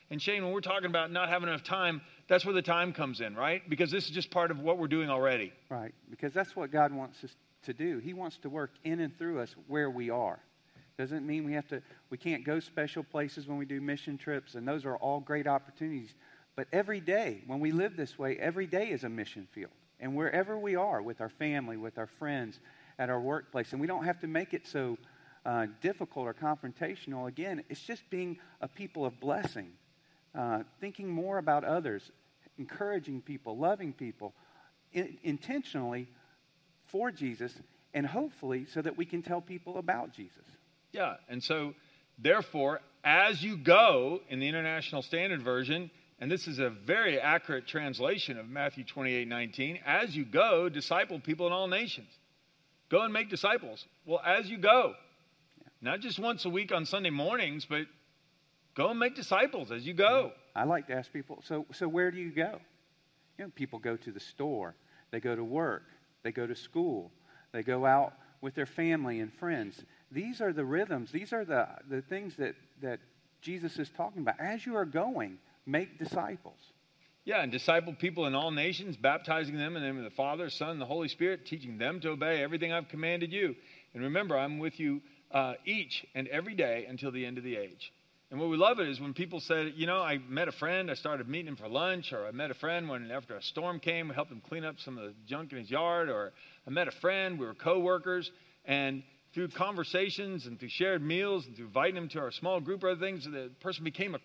And 0.09 0.21
Shane, 0.21 0.43
when 0.43 0.53
we're 0.53 0.61
talking 0.61 0.87
about 0.87 1.11
not 1.11 1.29
having 1.29 1.49
enough 1.49 1.63
time, 1.63 2.01
that's 2.29 2.45
where 2.45 2.53
the 2.53 2.61
time 2.61 2.93
comes 2.93 3.21
in, 3.21 3.35
right? 3.35 3.67
Because 3.69 3.89
this 3.89 4.05
is 4.05 4.11
just 4.11 4.29
part 4.29 4.51
of 4.51 4.59
what 4.59 4.77
we're 4.77 4.87
doing 4.87 5.09
already. 5.09 5.53
Right, 5.69 5.93
because 6.09 6.33
that's 6.33 6.55
what 6.55 6.71
God 6.71 6.93
wants 6.93 7.23
us 7.23 7.31
to 7.63 7.73
do. 7.73 7.99
He 7.99 8.13
wants 8.13 8.37
to 8.39 8.49
work 8.49 8.71
in 8.83 8.99
and 8.99 9.17
through 9.17 9.39
us 9.39 9.55
where 9.67 9.89
we 9.89 10.09
are. 10.09 10.39
Doesn't 10.97 11.27
mean 11.27 11.45
we 11.45 11.53
have 11.53 11.67
to 11.67 11.81
we 12.09 12.17
can't 12.17 12.43
go 12.43 12.59
special 12.59 13.03
places 13.03 13.47
when 13.47 13.57
we 13.57 13.65
do 13.65 13.79
mission 13.79 14.17
trips 14.17 14.55
and 14.55 14.67
those 14.67 14.83
are 14.83 14.95
all 14.97 15.19
great 15.19 15.45
opportunities. 15.45 16.15
But 16.55 16.67
every 16.73 16.99
day, 16.99 17.43
when 17.45 17.59
we 17.59 17.71
live 17.71 17.95
this 17.95 18.17
way, 18.17 18.35
every 18.37 18.65
day 18.65 18.87
is 18.87 19.03
a 19.03 19.09
mission 19.09 19.47
field. 19.53 19.71
And 19.99 20.15
wherever 20.15 20.57
we 20.57 20.75
are 20.75 21.01
with 21.03 21.21
our 21.21 21.29
family, 21.29 21.77
with 21.77 21.99
our 21.99 22.07
friends, 22.07 22.59
at 22.97 23.11
our 23.11 23.19
workplace, 23.19 23.73
and 23.73 23.81
we 23.81 23.85
don't 23.85 24.05
have 24.05 24.19
to 24.21 24.27
make 24.27 24.55
it 24.55 24.65
so 24.65 24.97
uh, 25.47 25.65
difficult 25.81 26.27
or 26.27 26.33
confrontational. 26.33 27.27
Again, 27.27 27.63
it's 27.69 27.79
just 27.79 28.07
being 28.09 28.37
a 28.59 28.67
people 28.67 29.05
of 29.05 29.17
blessing, 29.19 29.69
uh, 30.35 30.63
thinking 30.81 31.09
more 31.09 31.37
about 31.37 31.63
others, 31.63 32.11
encouraging 32.57 33.21
people, 33.21 33.57
loving 33.57 33.93
people, 33.93 34.33
in, 34.91 35.17
intentionally 35.23 36.09
for 36.87 37.11
Jesus, 37.11 37.53
and 37.93 38.05
hopefully 38.05 38.65
so 38.73 38.81
that 38.81 38.97
we 38.97 39.05
can 39.05 39.21
tell 39.21 39.39
people 39.39 39.77
about 39.77 40.11
Jesus. 40.11 40.43
Yeah, 40.91 41.15
and 41.29 41.41
so 41.41 41.73
therefore, 42.19 42.81
as 43.05 43.41
you 43.41 43.55
go 43.55 44.19
in 44.29 44.41
the 44.41 44.49
International 44.49 45.01
Standard 45.01 45.41
Version, 45.41 45.89
and 46.19 46.29
this 46.29 46.47
is 46.47 46.59
a 46.59 46.69
very 46.69 47.21
accurate 47.21 47.67
translation 47.67 48.37
of 48.37 48.49
Matthew 48.49 48.83
28 48.83 49.25
19, 49.25 49.79
as 49.85 50.13
you 50.13 50.25
go, 50.25 50.67
disciple 50.67 51.21
people 51.21 51.47
in 51.47 51.53
all 51.53 51.67
nations. 51.67 52.09
Go 52.89 53.03
and 53.03 53.13
make 53.13 53.29
disciples. 53.29 53.85
Well, 54.05 54.21
as 54.25 54.49
you 54.49 54.57
go, 54.57 54.93
not 55.81 55.99
just 55.99 56.19
once 56.19 56.45
a 56.45 56.49
week 56.49 56.71
on 56.71 56.85
Sunday 56.85 57.09
mornings, 57.09 57.65
but 57.65 57.85
go 58.75 58.89
and 58.89 58.99
make 58.99 59.15
disciples 59.15 59.71
as 59.71 59.85
you 59.85 59.93
go. 59.93 60.31
I 60.55 60.63
like 60.63 60.87
to 60.87 60.93
ask 60.93 61.11
people, 61.11 61.43
so, 61.45 61.65
so 61.73 61.87
where 61.87 62.11
do 62.11 62.17
you 62.17 62.31
go? 62.31 62.59
You 63.37 63.45
know, 63.45 63.51
people 63.55 63.79
go 63.79 63.95
to 63.97 64.11
the 64.11 64.19
store, 64.19 64.75
they 65.11 65.19
go 65.19 65.35
to 65.35 65.43
work, 65.43 65.83
they 66.23 66.31
go 66.31 66.47
to 66.47 66.55
school, 66.55 67.11
they 67.51 67.61
go 67.63 67.85
out 67.85 68.13
with 68.41 68.55
their 68.55 68.65
family 68.65 69.19
and 69.19 69.31
friends. 69.33 69.79
These 70.11 70.41
are 70.41 70.53
the 70.53 70.65
rhythms, 70.65 71.11
these 71.11 71.33
are 71.33 71.45
the, 71.45 71.67
the 71.89 72.01
things 72.01 72.35
that, 72.37 72.55
that 72.81 72.99
Jesus 73.41 73.77
is 73.77 73.89
talking 73.95 74.21
about. 74.21 74.39
As 74.39 74.65
you 74.65 74.75
are 74.75 74.85
going, 74.85 75.37
make 75.65 75.99
disciples. 75.99 76.59
Yeah, 77.25 77.43
and 77.43 77.51
disciple 77.51 77.93
people 77.93 78.25
in 78.25 78.35
all 78.35 78.51
nations, 78.51 78.95
baptizing 78.95 79.57
them 79.57 79.75
in 79.75 79.81
the 79.81 79.87
name 79.87 79.97
of 79.97 80.05
the 80.05 80.09
Father, 80.11 80.49
Son, 80.49 80.69
and 80.69 80.81
the 80.81 80.85
Holy 80.85 81.09
Spirit, 81.09 81.45
teaching 81.45 81.77
them 81.77 81.99
to 81.99 82.11
obey 82.11 82.41
everything 82.41 82.71
I've 82.71 82.87
commanded 82.87 83.33
you. 83.33 83.53
And 83.93 84.01
remember, 84.01 84.37
I'm 84.37 84.59
with 84.59 84.79
you 84.79 85.01
uh, 85.31 85.53
each 85.65 86.05
and 86.15 86.27
every 86.27 86.55
day 86.55 86.85
until 86.87 87.11
the 87.11 87.25
end 87.25 87.37
of 87.37 87.43
the 87.43 87.55
age. 87.55 87.91
And 88.29 88.41
what 88.41 88.49
we 88.49 88.57
love 88.57 88.79
it 88.79 88.89
is 88.89 88.99
when 88.99 89.13
people 89.13 89.39
say, 89.39 89.71
you 89.75 89.87
know, 89.87 90.01
I 90.01 90.17
met 90.17 90.49
a 90.49 90.51
friend, 90.51 90.91
I 90.91 90.95
started 90.95 91.29
meeting 91.29 91.47
him 91.47 91.55
for 91.55 91.69
lunch, 91.69 92.11
or 92.11 92.27
I 92.27 92.31
met 92.31 92.51
a 92.51 92.55
friend 92.55 92.89
when 92.89 93.09
after 93.09 93.37
a 93.37 93.41
storm 93.41 93.79
came, 93.79 94.09
we 94.09 94.15
helped 94.15 94.31
him 94.31 94.41
clean 94.49 94.65
up 94.65 94.75
some 94.79 94.97
of 94.97 95.05
the 95.05 95.13
junk 95.25 95.53
in 95.53 95.59
his 95.59 95.71
yard, 95.71 96.09
or 96.09 96.33
I 96.65 96.69
met 96.69 96.89
a 96.89 96.91
friend, 96.99 97.39
we 97.39 97.45
were 97.45 97.53
co-workers, 97.53 98.29
and 98.65 99.03
through 99.33 99.47
conversations 99.49 100.45
and 100.45 100.59
through 100.59 100.69
shared 100.69 101.01
meals 101.01 101.45
and 101.45 101.55
through 101.55 101.67
inviting 101.67 101.95
him 101.95 102.09
to 102.09 102.19
our 102.19 102.31
small 102.31 102.59
group 102.59 102.83
or 102.83 102.89
other 102.89 102.99
things, 102.99 103.23
the 103.23 103.49
person 103.61 103.85
became 103.85 104.13
a, 104.13 104.19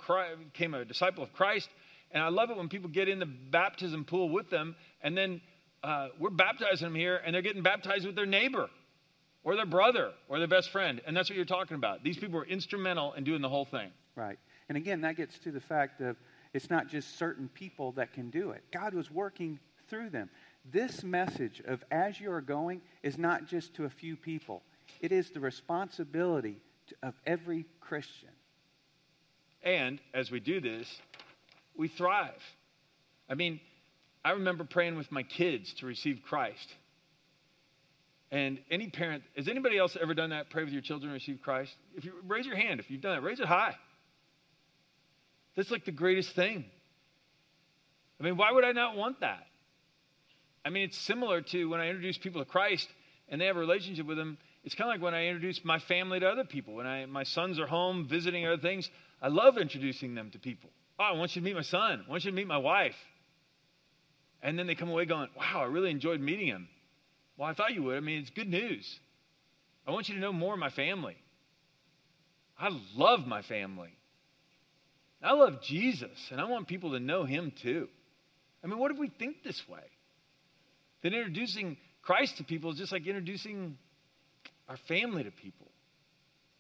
became 0.53 0.75
a 0.75 0.85
disciple 0.85 1.23
of 1.23 1.33
Christ. 1.33 1.69
And 2.11 2.25
I 2.25 2.29
love 2.29 2.51
it 2.51 2.57
when 2.57 2.69
people 2.69 2.91
get 2.91 3.09
in 3.09 3.21
the 3.21 3.27
baptism 3.27 4.05
pool 4.05 4.31
with 4.31 4.51
them, 4.51 4.75
and 5.01 5.17
then 5.17 5.41
uh, 5.85 6.09
we're 6.19 6.31
baptizing 6.31 6.87
them 6.87 6.95
here, 6.97 7.21
and 7.25 7.35
they're 7.35 7.43
getting 7.43 7.63
baptized 7.63 8.05
with 8.05 8.17
their 8.17 8.27
neighbor 8.27 8.69
or 9.45 9.57
their 9.57 9.67
brother 9.67 10.13
or 10.29 10.39
their 10.39 10.49
best 10.49 10.71
friend. 10.71 11.01
And 11.07 11.17
that's 11.17 11.29
what 11.29 11.37
you're 11.37 11.45
talking 11.45 11.77
about. 11.77 12.03
These 12.03 12.19
people 12.19 12.39
were 12.39 12.47
instrumental 12.47 13.13
in 13.15 13.25
doing 13.25 13.43
the 13.43 13.49
whole 13.49 13.65
thing. 13.65 13.91
Right. 14.15 14.39
And 14.69 14.77
again, 14.77 15.01
that 15.03 15.17
gets 15.17 15.39
to 15.41 15.51
the 15.51 15.61
fact 15.61 16.01
of 16.01 16.17
it's 16.53 16.71
not 16.71 16.89
just 16.89 17.19
certain 17.19 17.49
people 17.49 17.93
that 17.93 18.13
can 18.13 18.31
do 18.31 18.51
it, 18.51 18.63
God 18.73 18.95
was 18.95 19.11
working 19.11 19.59
through 19.89 20.11
them. 20.11 20.31
This 20.71 21.03
message 21.03 21.61
of 21.67 21.83
as 21.91 22.21
you 22.21 22.31
are 22.31 22.41
going 22.41 22.83
is 23.03 23.19
not 23.19 23.47
just 23.47 23.75
to 23.75 23.85
a 23.85 23.91
few 23.91 24.17
people, 24.17 24.63
it 25.01 25.13
is 25.13 25.31
the 25.31 25.41
responsibility 25.41 26.59
of 27.03 27.15
every 27.27 27.67
Christian. 27.81 28.29
And 29.63 30.01
as 30.15 30.31
we 30.31 30.41
do 30.41 30.61
this, 30.61 31.01
we 31.77 31.89
thrive. 31.89 32.43
I 33.29 33.35
mean, 33.35 33.61
I 34.25 34.33
remember 34.33 34.65
praying 34.65 34.97
with 34.97 35.11
my 35.11 35.23
kids 35.23 35.73
to 35.75 35.87
receive 35.87 36.21
Christ. 36.23 36.75
And 38.33 38.59
any 38.71 38.89
parent, 38.89 39.23
has 39.37 39.47
anybody 39.47 39.77
else 39.77 39.95
ever 40.01 40.15
done 40.15 40.31
that? 40.31 40.49
Pray 40.49 40.65
with 40.65 40.73
your 40.73 40.81
children 40.81 41.12
receive 41.12 41.41
Christ? 41.43 41.71
If 41.95 42.07
you 42.07 42.15
raise 42.27 42.47
your 42.47 42.57
hand, 42.57 42.81
if 42.81 42.91
you've 42.91 43.03
done 43.03 43.19
it, 43.19 43.23
raise 43.23 43.39
it 43.41 43.47
high. 43.47 43.77
That's 45.55 45.71
like 45.71 45.85
the 45.85 45.93
greatest 45.93 46.35
thing. 46.35 46.65
I 48.19 48.25
mean, 48.25 48.39
why 48.39 48.51
would 48.51 48.65
I 48.65 48.73
not 48.73 48.97
want 48.97 49.21
that? 49.21 49.47
I 50.65 50.71
mean, 50.71 50.85
it's 50.85 50.97
similar 50.97 51.43
to 51.43 51.67
when 51.67 51.81
I 51.81 51.89
introduce 51.89 52.17
people 52.17 52.43
to 52.43 52.49
Christ 52.49 52.89
and 53.29 53.39
they 53.39 53.47
have 53.47 53.57
a 53.57 53.61
relationship 53.61 54.07
with 54.07 54.19
Him. 54.19 54.39
It's 54.65 54.75
kind 54.75 54.89
of 54.89 54.95
like 54.95 55.05
when 55.05 55.15
I 55.15 55.27
introduce 55.27 55.62
my 55.62 55.79
family 55.81 56.21
to 56.21 56.27
other 56.27 56.45
people. 56.45 56.75
When 56.75 56.87
I, 56.87 57.05
my 57.05 57.25
sons 57.25 57.61
are 57.61 57.67
home 57.67 58.09
visiting 58.09 58.47
other 58.47 58.62
things, 58.62 58.89
I 59.21 59.29
love 59.29 59.59
introducing 59.59 60.15
them 60.15 60.31
to 60.31 60.39
people. 60.39 60.71
Oh, 60.99 61.05
I 61.05 61.12
want 61.12 61.37
you 61.37 61.43
to 61.43 61.45
meet 61.45 61.57
my 61.57 61.62
son. 61.62 62.05
I 62.07 62.11
want 62.11 62.25
you 62.25 62.31
to 62.31 62.37
meet 62.37 62.47
my 62.47 62.59
wife. 62.59 62.97
And 64.43 64.59
then 64.59 64.67
they 64.67 64.75
come 64.75 64.89
away 64.89 65.05
going, 65.05 65.29
wow, 65.37 65.61
I 65.62 65.65
really 65.65 65.91
enjoyed 65.91 66.21
meeting 66.21 66.47
him. 66.47 66.69
Well, 67.37 67.49
I 67.49 67.55
thought 67.55 67.75
you 67.75 67.83
would. 67.85 67.97
I 67.97 68.01
mean, 68.01 68.21
it's 68.21 68.31
good 68.31 68.49
news. 68.49 68.99
I 69.87 69.91
want 69.91 70.09
you 70.09 70.15
to 70.15 70.21
know 70.21 70.33
more 70.33 70.55
of 70.55 70.61
my 70.61 70.71
family. 70.71 71.17
I 72.59 72.69
love 72.95 73.27
my 73.27 73.43
family. 73.43 73.93
I 75.23 75.33
love 75.35 75.62
Jesus, 75.62 76.11
and 76.31 76.41
I 76.41 76.45
want 76.45 76.67
people 76.67 76.93
to 76.93 77.01
know 77.01 77.25
him 77.25 77.53
too. 77.62 77.89
I 78.62 78.67
mean, 78.67 78.79
what 78.79 78.91
if 78.91 78.99
we 78.99 79.09
think 79.09 79.43
this 79.43 79.61
way? 79.69 79.83
That 81.03 81.15
introducing 81.15 81.77
Christ 82.03 82.39
to 82.39 82.45
people 82.45 82.73
is 82.73 82.79
just 82.79 82.93
like 82.93 83.07
introducing 83.07 83.77
our 84.69 84.77
family 84.89 85.25
to 85.25 85.31
people. 85.31 85.69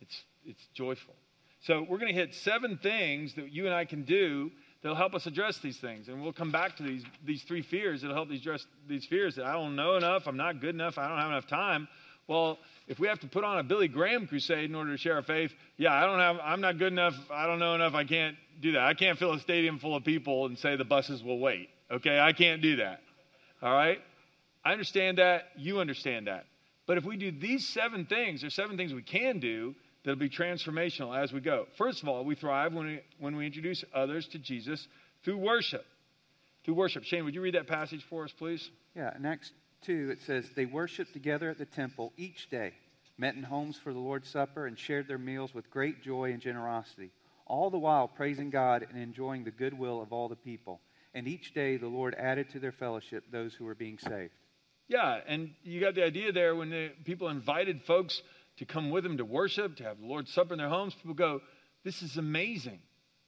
It's, 0.00 0.22
it's 0.44 0.66
joyful. 0.74 1.14
So, 1.62 1.86
we're 1.88 1.98
going 1.98 2.12
to 2.12 2.20
hit 2.20 2.34
seven 2.34 2.78
things 2.82 3.34
that 3.36 3.52
you 3.52 3.66
and 3.66 3.74
I 3.74 3.84
can 3.84 4.02
do 4.02 4.50
that'll 4.82 4.96
help 4.96 5.14
us 5.14 5.26
address 5.26 5.58
these 5.58 5.78
things. 5.78 6.08
And 6.08 6.22
we'll 6.22 6.32
come 6.32 6.50
back 6.50 6.76
to 6.76 6.82
these, 6.82 7.04
these 7.24 7.42
three 7.42 7.62
fears 7.62 8.02
that'll 8.02 8.16
help 8.16 8.28
these, 8.28 8.40
address 8.40 8.66
these 8.88 9.04
fears 9.04 9.36
that 9.36 9.46
I 9.46 9.52
don't 9.52 9.76
know 9.76 9.96
enough, 9.96 10.26
I'm 10.26 10.36
not 10.36 10.60
good 10.60 10.74
enough, 10.74 10.98
I 10.98 11.08
don't 11.08 11.18
have 11.18 11.30
enough 11.30 11.46
time. 11.46 11.88
Well, 12.28 12.58
if 12.86 12.98
we 12.98 13.08
have 13.08 13.20
to 13.20 13.26
put 13.26 13.44
on 13.44 13.58
a 13.58 13.62
Billy 13.62 13.88
Graham 13.88 14.26
crusade 14.26 14.70
in 14.70 14.74
order 14.74 14.92
to 14.92 14.96
share 14.96 15.16
our 15.16 15.22
faith, 15.22 15.52
yeah, 15.76 15.92
I 15.92 16.06
don't 16.06 16.20
have, 16.20 16.38
I'm 16.42 16.60
not 16.60 16.78
good 16.78 16.92
enough, 16.92 17.14
I 17.30 17.46
don't 17.46 17.58
know 17.58 17.74
enough, 17.74 17.94
I 17.94 18.04
can't 18.04 18.36
do 18.60 18.72
that. 18.72 18.82
I 18.82 18.94
can't 18.94 19.18
fill 19.18 19.32
a 19.32 19.40
stadium 19.40 19.78
full 19.78 19.96
of 19.96 20.04
people 20.04 20.46
and 20.46 20.58
say 20.58 20.76
the 20.76 20.84
buses 20.84 21.22
will 21.22 21.38
wait. 21.38 21.68
Okay, 21.90 22.18
I 22.18 22.32
can't 22.32 22.62
do 22.62 22.76
that. 22.76 23.00
All 23.60 23.74
right? 23.74 24.00
I 24.64 24.72
understand 24.72 25.18
that. 25.18 25.48
You 25.56 25.80
understand 25.80 26.28
that. 26.28 26.46
But 26.86 26.98
if 26.98 27.04
we 27.04 27.16
do 27.16 27.32
these 27.32 27.68
seven 27.68 28.06
things, 28.06 28.40
there's 28.40 28.54
seven 28.54 28.76
things 28.76 28.94
we 28.94 29.02
can 29.02 29.40
do 29.40 29.74
that'll 30.04 30.18
be 30.18 30.28
transformational 30.28 31.16
as 31.16 31.32
we 31.32 31.40
go. 31.40 31.66
First 31.78 32.02
of 32.02 32.08
all, 32.08 32.24
we 32.24 32.34
thrive 32.34 32.72
when 32.72 32.86
we, 32.86 33.00
when 33.18 33.36
we 33.36 33.46
introduce 33.46 33.84
others 33.94 34.26
to 34.28 34.38
Jesus 34.38 34.86
through 35.24 35.38
worship. 35.38 35.84
Through 36.64 36.74
worship. 36.74 37.04
Shane, 37.04 37.24
would 37.24 37.34
you 37.34 37.40
read 37.40 37.54
that 37.54 37.66
passage 37.66 38.04
for 38.08 38.24
us, 38.24 38.32
please? 38.38 38.68
Yeah, 38.94 39.16
in 39.16 39.26
Acts 39.26 39.50
2, 39.86 40.10
it 40.10 40.18
says, 40.26 40.44
They 40.54 40.66
worshiped 40.66 41.12
together 41.12 41.50
at 41.50 41.58
the 41.58 41.66
temple 41.66 42.12
each 42.16 42.50
day, 42.50 42.72
met 43.18 43.34
in 43.34 43.42
homes 43.42 43.78
for 43.82 43.92
the 43.92 43.98
Lord's 43.98 44.28
Supper, 44.28 44.66
and 44.66 44.78
shared 44.78 45.08
their 45.08 45.18
meals 45.18 45.52
with 45.54 45.70
great 45.70 46.02
joy 46.02 46.32
and 46.32 46.40
generosity, 46.40 47.10
all 47.46 47.70
the 47.70 47.78
while 47.78 48.08
praising 48.08 48.50
God 48.50 48.86
and 48.88 49.00
enjoying 49.00 49.44
the 49.44 49.50
goodwill 49.50 50.00
of 50.00 50.12
all 50.12 50.28
the 50.28 50.36
people. 50.36 50.80
And 51.14 51.26
each 51.26 51.52
day 51.52 51.76
the 51.76 51.88
Lord 51.88 52.14
added 52.14 52.50
to 52.50 52.60
their 52.60 52.72
fellowship 52.72 53.24
those 53.30 53.54
who 53.54 53.64
were 53.64 53.74
being 53.74 53.98
saved. 53.98 54.32
Yeah, 54.88 55.18
and 55.26 55.50
you 55.62 55.80
got 55.80 55.94
the 55.94 56.04
idea 56.04 56.32
there 56.32 56.54
when 56.54 56.70
the 56.70 56.90
people 57.04 57.28
invited 57.28 57.82
folks 57.86 58.20
to 58.58 58.64
come 58.64 58.90
with 58.90 59.04
them 59.04 59.18
to 59.18 59.24
worship, 59.24 59.76
to 59.76 59.84
have 59.84 59.98
the 59.98 60.06
Lord's 60.06 60.32
Supper 60.32 60.54
in 60.54 60.58
their 60.58 60.68
homes, 60.68 60.94
people 60.94 61.14
go, 61.14 61.40
This 61.84 62.02
is 62.02 62.16
amazing. 62.16 62.80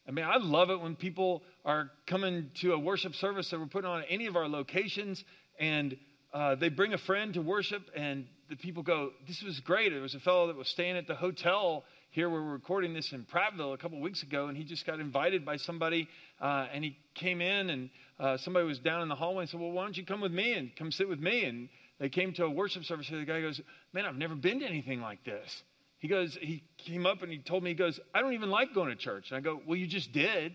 I 0.06 0.10
mean, 0.10 0.24
I 0.24 0.36
love 0.36 0.70
it 0.70 0.80
when 0.80 0.96
people 0.96 1.42
are 1.64 1.90
coming 2.06 2.50
to 2.60 2.74
a 2.74 2.78
worship 2.78 3.14
service 3.14 3.50
that 3.50 3.58
we're 3.58 3.66
putting 3.66 3.90
on 3.90 4.02
at 4.02 4.06
any 4.10 4.26
of 4.26 4.36
our 4.36 4.48
locations 4.48 5.24
and 5.58 5.96
uh, 6.34 6.56
they 6.56 6.68
bring 6.68 6.92
a 6.92 6.98
friend 6.98 7.32
to 7.34 7.40
worship 7.40 7.82
and 7.96 8.26
the 8.50 8.56
people 8.56 8.82
go, 8.82 9.10
This 9.26 9.42
was 9.42 9.60
great. 9.60 9.90
There 9.90 10.02
was 10.02 10.14
a 10.14 10.20
fellow 10.20 10.48
that 10.48 10.56
was 10.56 10.68
staying 10.68 10.96
at 10.96 11.06
the 11.06 11.14
hotel 11.14 11.84
here 12.10 12.28
where 12.30 12.42
we're 12.42 12.52
recording 12.52 12.94
this 12.94 13.12
in 13.12 13.24
Prattville 13.24 13.74
a 13.74 13.76
couple 13.76 14.00
weeks 14.00 14.22
ago, 14.22 14.46
and 14.46 14.56
he 14.56 14.62
just 14.62 14.86
got 14.86 15.00
invited 15.00 15.44
by 15.44 15.56
somebody, 15.56 16.06
uh, 16.40 16.68
and 16.72 16.84
he 16.84 16.96
came 17.14 17.40
in, 17.40 17.70
and 17.70 17.90
uh, 18.20 18.36
somebody 18.36 18.64
was 18.64 18.78
down 18.78 19.02
in 19.02 19.08
the 19.08 19.16
hallway 19.16 19.42
and 19.42 19.50
said, 19.50 19.58
"Well, 19.58 19.72
why 19.72 19.82
don't 19.82 19.96
you 19.96 20.04
come 20.04 20.20
with 20.20 20.30
me 20.30 20.52
and 20.52 20.74
come 20.76 20.92
sit 20.92 21.08
with 21.08 21.18
me?" 21.18 21.44
And 21.44 21.68
they 21.98 22.08
came 22.08 22.32
to 22.34 22.44
a 22.44 22.50
worship 22.50 22.84
service, 22.84 23.08
and 23.10 23.20
the 23.20 23.24
guy 23.24 23.40
goes, 23.40 23.60
"Man, 23.92 24.04
I've 24.04 24.16
never 24.16 24.34
been 24.34 24.60
to 24.60 24.66
anything 24.66 25.00
like 25.00 25.24
this." 25.24 25.62
He 25.98 26.08
goes, 26.08 26.36
he 26.38 26.62
came 26.78 27.06
up 27.06 27.22
and 27.22 27.32
he 27.32 27.38
told 27.38 27.62
me, 27.62 27.70
he 27.70 27.74
goes, 27.76 27.98
"I 28.14 28.20
don't 28.20 28.34
even 28.34 28.50
like 28.50 28.74
going 28.74 28.90
to 28.90 28.96
church." 28.96 29.30
And 29.30 29.38
I 29.38 29.40
go, 29.40 29.60
"Well, 29.66 29.76
you 29.76 29.86
just 29.86 30.12
did," 30.12 30.54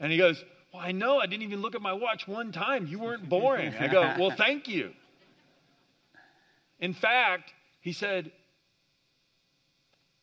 and 0.00 0.12
he 0.12 0.18
goes, 0.18 0.42
"Well, 0.72 0.82
I 0.82 0.92
know. 0.92 1.18
I 1.18 1.26
didn't 1.26 1.44
even 1.44 1.62
look 1.62 1.74
at 1.74 1.82
my 1.82 1.94
watch 1.94 2.26
one 2.26 2.52
time. 2.52 2.86
You 2.86 2.98
weren't 2.98 3.28
boring." 3.28 3.74
I 3.74 3.88
go, 3.88 4.02
"Well, 4.18 4.32
thank 4.36 4.68
you." 4.68 4.92
In 6.78 6.94
fact, 6.94 7.52
he 7.80 7.92
said, 7.92 8.32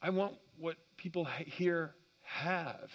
I 0.02 0.10
want 0.10 0.36
what 0.58 0.76
people 0.98 1.26
here 1.26 1.94
have. 2.24 2.90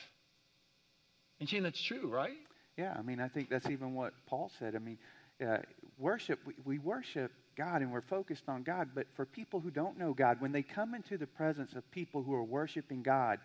And 1.41 1.49
Shane, 1.49 1.63
that's 1.63 1.83
true, 1.83 2.09
right? 2.09 2.37
Yeah, 2.77 2.95
I 2.97 3.03
mean, 3.03 3.21
I 3.21 3.29
think 3.29 3.49
that's 3.49 3.69
even 3.69 3.95
what 3.95 4.13
Paul 4.27 4.51
said. 4.59 4.75
I 4.75 4.79
mean, 4.79 4.99
uh, 5.47 5.59
worship, 5.99 6.41
we, 6.47 6.55
we 6.65 6.79
worship 6.79 7.33
God 7.57 7.83
and 7.83 7.93
we're 7.93 8.03
focused 8.03 8.49
on 8.49 8.63
God, 8.63 8.91
but 8.95 9.07
for 9.15 9.25
people 9.25 9.61
who 9.61 9.71
don't 9.71 9.99
know 9.99 10.13
God, 10.13 10.41
when 10.41 10.53
they 10.53 10.63
come 10.63 10.95
into 10.95 11.17
the 11.17 11.27
presence 11.27 11.75
of 11.75 11.89
people 11.91 12.23
who 12.23 12.35
are 12.35 12.45
worshiping 12.45 13.03
God, 13.03 13.39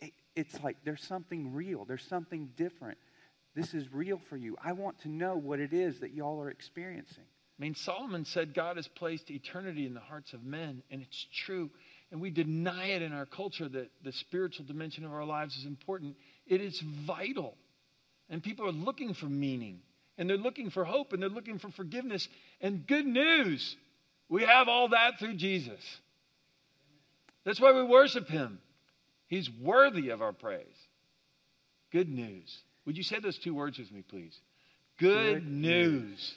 it, 0.00 0.12
it's 0.36 0.62
like 0.62 0.76
there's 0.84 1.02
something 1.02 1.54
real, 1.54 1.84
there's 1.84 2.06
something 2.06 2.50
different. 2.56 2.98
This 3.54 3.72
is 3.72 3.92
real 3.92 4.20
for 4.28 4.36
you. 4.36 4.56
I 4.62 4.72
want 4.72 5.00
to 5.02 5.08
know 5.08 5.36
what 5.36 5.60
it 5.60 5.72
is 5.72 6.00
that 6.00 6.12
y'all 6.12 6.40
are 6.40 6.50
experiencing. 6.50 7.24
I 7.58 7.62
mean, 7.62 7.76
Solomon 7.76 8.24
said 8.24 8.52
God 8.52 8.76
has 8.76 8.88
placed 8.88 9.30
eternity 9.30 9.86
in 9.86 9.94
the 9.94 10.00
hearts 10.00 10.32
of 10.32 10.42
men, 10.42 10.82
and 10.90 11.00
it's 11.00 11.26
true. 11.32 11.70
And 12.10 12.20
we 12.20 12.30
deny 12.30 12.86
it 12.86 13.02
in 13.02 13.12
our 13.12 13.26
culture 13.26 13.68
that 13.68 13.90
the 14.02 14.12
spiritual 14.12 14.66
dimension 14.66 15.04
of 15.04 15.12
our 15.12 15.24
lives 15.24 15.56
is 15.56 15.64
important. 15.64 16.16
It 16.46 16.60
is 16.60 16.80
vital. 16.80 17.54
And 18.28 18.42
people 18.42 18.66
are 18.66 18.72
looking 18.72 19.14
for 19.14 19.26
meaning, 19.26 19.80
and 20.18 20.28
they're 20.28 20.36
looking 20.36 20.70
for 20.70 20.84
hope, 20.84 21.12
and 21.12 21.22
they're 21.22 21.28
looking 21.28 21.58
for 21.58 21.70
forgiveness. 21.70 22.26
And 22.60 22.86
good 22.86 23.06
news, 23.06 23.76
we 24.28 24.42
have 24.42 24.68
all 24.68 24.88
that 24.88 25.18
through 25.18 25.34
Jesus. 25.34 25.80
That's 27.44 27.60
why 27.60 27.72
we 27.72 27.82
worship 27.82 28.28
him. 28.28 28.58
He's 29.26 29.50
worthy 29.60 30.10
of 30.10 30.22
our 30.22 30.32
praise. 30.32 30.66
Good 31.92 32.08
news. 32.08 32.56
Would 32.86 32.96
you 32.96 33.02
say 33.02 33.18
those 33.20 33.38
two 33.38 33.54
words 33.54 33.78
with 33.78 33.90
me, 33.92 34.02
please? 34.02 34.38
Good, 34.98 35.34
Good 35.34 35.46
news. 35.46 36.02
news. 36.02 36.34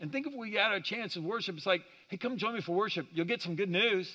And 0.00 0.12
think 0.12 0.26
if 0.26 0.34
we 0.34 0.54
had 0.54 0.72
a 0.72 0.80
chance 0.80 1.16
of 1.16 1.24
worship, 1.24 1.56
it's 1.56 1.66
like, 1.66 1.82
hey, 2.08 2.16
come 2.16 2.36
join 2.36 2.54
me 2.54 2.60
for 2.60 2.72
worship. 2.72 3.06
You'll 3.12 3.26
get 3.26 3.42
some 3.42 3.56
good 3.56 3.70
news. 3.70 4.14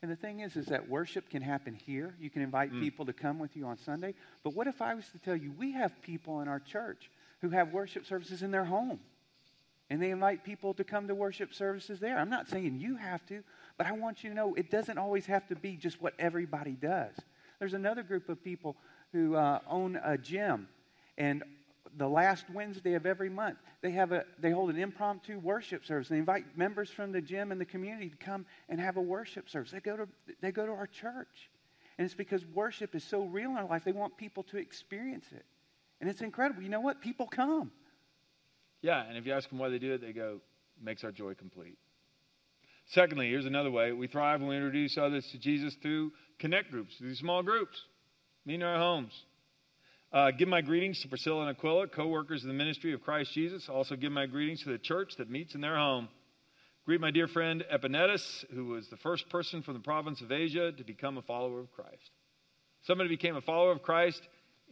And 0.00 0.10
the 0.10 0.16
thing 0.16 0.40
is, 0.40 0.56
is 0.56 0.66
that 0.66 0.88
worship 0.88 1.30
can 1.30 1.42
happen 1.42 1.74
here. 1.74 2.14
You 2.18 2.30
can 2.30 2.42
invite 2.42 2.72
mm. 2.72 2.80
people 2.80 3.06
to 3.06 3.12
come 3.12 3.38
with 3.38 3.56
you 3.56 3.66
on 3.66 3.78
Sunday. 3.84 4.14
But 4.42 4.54
what 4.54 4.66
if 4.66 4.80
I 4.82 4.94
was 4.94 5.04
to 5.12 5.18
tell 5.18 5.36
you, 5.36 5.52
we 5.58 5.72
have 5.72 5.92
people 6.02 6.40
in 6.40 6.48
our 6.48 6.60
church 6.60 7.10
who 7.44 7.50
have 7.50 7.74
worship 7.74 8.06
services 8.06 8.42
in 8.42 8.50
their 8.50 8.64
home. 8.64 8.98
And 9.90 10.00
they 10.00 10.10
invite 10.10 10.44
people 10.44 10.72
to 10.74 10.82
come 10.82 11.08
to 11.08 11.14
worship 11.14 11.52
services 11.52 12.00
there. 12.00 12.18
I'm 12.18 12.30
not 12.30 12.48
saying 12.48 12.78
you 12.80 12.96
have 12.96 13.24
to, 13.26 13.42
but 13.76 13.86
I 13.86 13.92
want 13.92 14.24
you 14.24 14.30
to 14.30 14.34
know 14.34 14.54
it 14.54 14.70
doesn't 14.70 14.96
always 14.96 15.26
have 15.26 15.46
to 15.48 15.54
be 15.54 15.76
just 15.76 16.00
what 16.00 16.14
everybody 16.18 16.72
does. 16.72 17.14
There's 17.58 17.74
another 17.74 18.02
group 18.02 18.30
of 18.30 18.42
people 18.42 18.76
who 19.12 19.36
uh, 19.36 19.58
own 19.68 20.00
a 20.02 20.16
gym, 20.16 20.68
and 21.18 21.44
the 21.98 22.08
last 22.08 22.46
Wednesday 22.50 22.94
of 22.94 23.04
every 23.04 23.28
month, 23.28 23.58
they, 23.82 23.90
have 23.90 24.12
a, 24.12 24.24
they 24.40 24.50
hold 24.50 24.70
an 24.70 24.78
impromptu 24.78 25.38
worship 25.38 25.84
service. 25.84 26.08
They 26.08 26.16
invite 26.16 26.56
members 26.56 26.88
from 26.88 27.12
the 27.12 27.20
gym 27.20 27.52
and 27.52 27.60
the 27.60 27.66
community 27.66 28.08
to 28.08 28.16
come 28.16 28.46
and 28.70 28.80
have 28.80 28.96
a 28.96 29.02
worship 29.02 29.50
service. 29.50 29.70
They 29.70 29.80
go 29.80 29.98
to, 29.98 30.08
they 30.40 30.50
go 30.50 30.64
to 30.64 30.72
our 30.72 30.86
church. 30.86 31.50
And 31.98 32.06
it's 32.06 32.14
because 32.14 32.42
worship 32.46 32.94
is 32.94 33.04
so 33.04 33.24
real 33.24 33.50
in 33.50 33.58
our 33.58 33.66
life, 33.66 33.84
they 33.84 33.92
want 33.92 34.16
people 34.16 34.44
to 34.44 34.56
experience 34.56 35.26
it. 35.30 35.44
And 36.00 36.10
it's 36.10 36.20
incredible. 36.20 36.62
You 36.62 36.68
know 36.68 36.80
what? 36.80 37.00
People 37.00 37.26
come. 37.26 37.70
Yeah, 38.82 39.02
and 39.08 39.16
if 39.16 39.24
you 39.24 39.32
ask 39.32 39.48
them 39.48 39.58
why 39.58 39.70
they 39.70 39.78
do 39.78 39.94
it, 39.94 40.00
they 40.00 40.12
go, 40.12 40.40
makes 40.82 41.04
our 41.04 41.12
joy 41.12 41.34
complete. 41.34 41.78
Secondly, 42.88 43.30
here's 43.30 43.46
another 43.46 43.70
way 43.70 43.92
we 43.92 44.06
thrive 44.06 44.40
when 44.40 44.50
we 44.50 44.56
introduce 44.56 44.98
others 44.98 45.26
to 45.32 45.38
Jesus 45.38 45.74
through 45.80 46.12
connect 46.38 46.70
groups, 46.70 46.96
through 46.96 47.14
small 47.14 47.42
groups, 47.42 47.80
meet 48.44 48.56
in 48.56 48.62
our 48.62 48.78
homes. 48.78 49.12
Uh, 50.12 50.30
give 50.30 50.48
my 50.48 50.60
greetings 50.60 51.00
to 51.00 51.08
Priscilla 51.08 51.46
and 51.46 51.56
Aquila, 51.56 51.88
co 51.88 52.06
workers 52.06 52.42
in 52.42 52.48
the 52.48 52.54
ministry 52.54 52.92
of 52.92 53.02
Christ 53.02 53.32
Jesus. 53.32 53.68
Also, 53.68 53.96
give 53.96 54.12
my 54.12 54.26
greetings 54.26 54.62
to 54.62 54.68
the 54.68 54.78
church 54.78 55.14
that 55.16 55.30
meets 55.30 55.54
in 55.54 55.60
their 55.60 55.76
home. 55.76 56.08
Greet 56.86 57.00
my 57.00 57.10
dear 57.10 57.26
friend 57.26 57.64
Epenetus, 57.72 58.44
who 58.54 58.66
was 58.66 58.88
the 58.88 58.96
first 58.98 59.28
person 59.30 59.62
from 59.62 59.74
the 59.74 59.80
province 59.80 60.20
of 60.20 60.30
Asia 60.30 60.70
to 60.70 60.84
become 60.84 61.16
a 61.16 61.22
follower 61.22 61.58
of 61.58 61.72
Christ. 61.72 62.10
Somebody 62.82 63.08
became 63.08 63.34
a 63.34 63.40
follower 63.40 63.72
of 63.72 63.82
Christ 63.82 64.20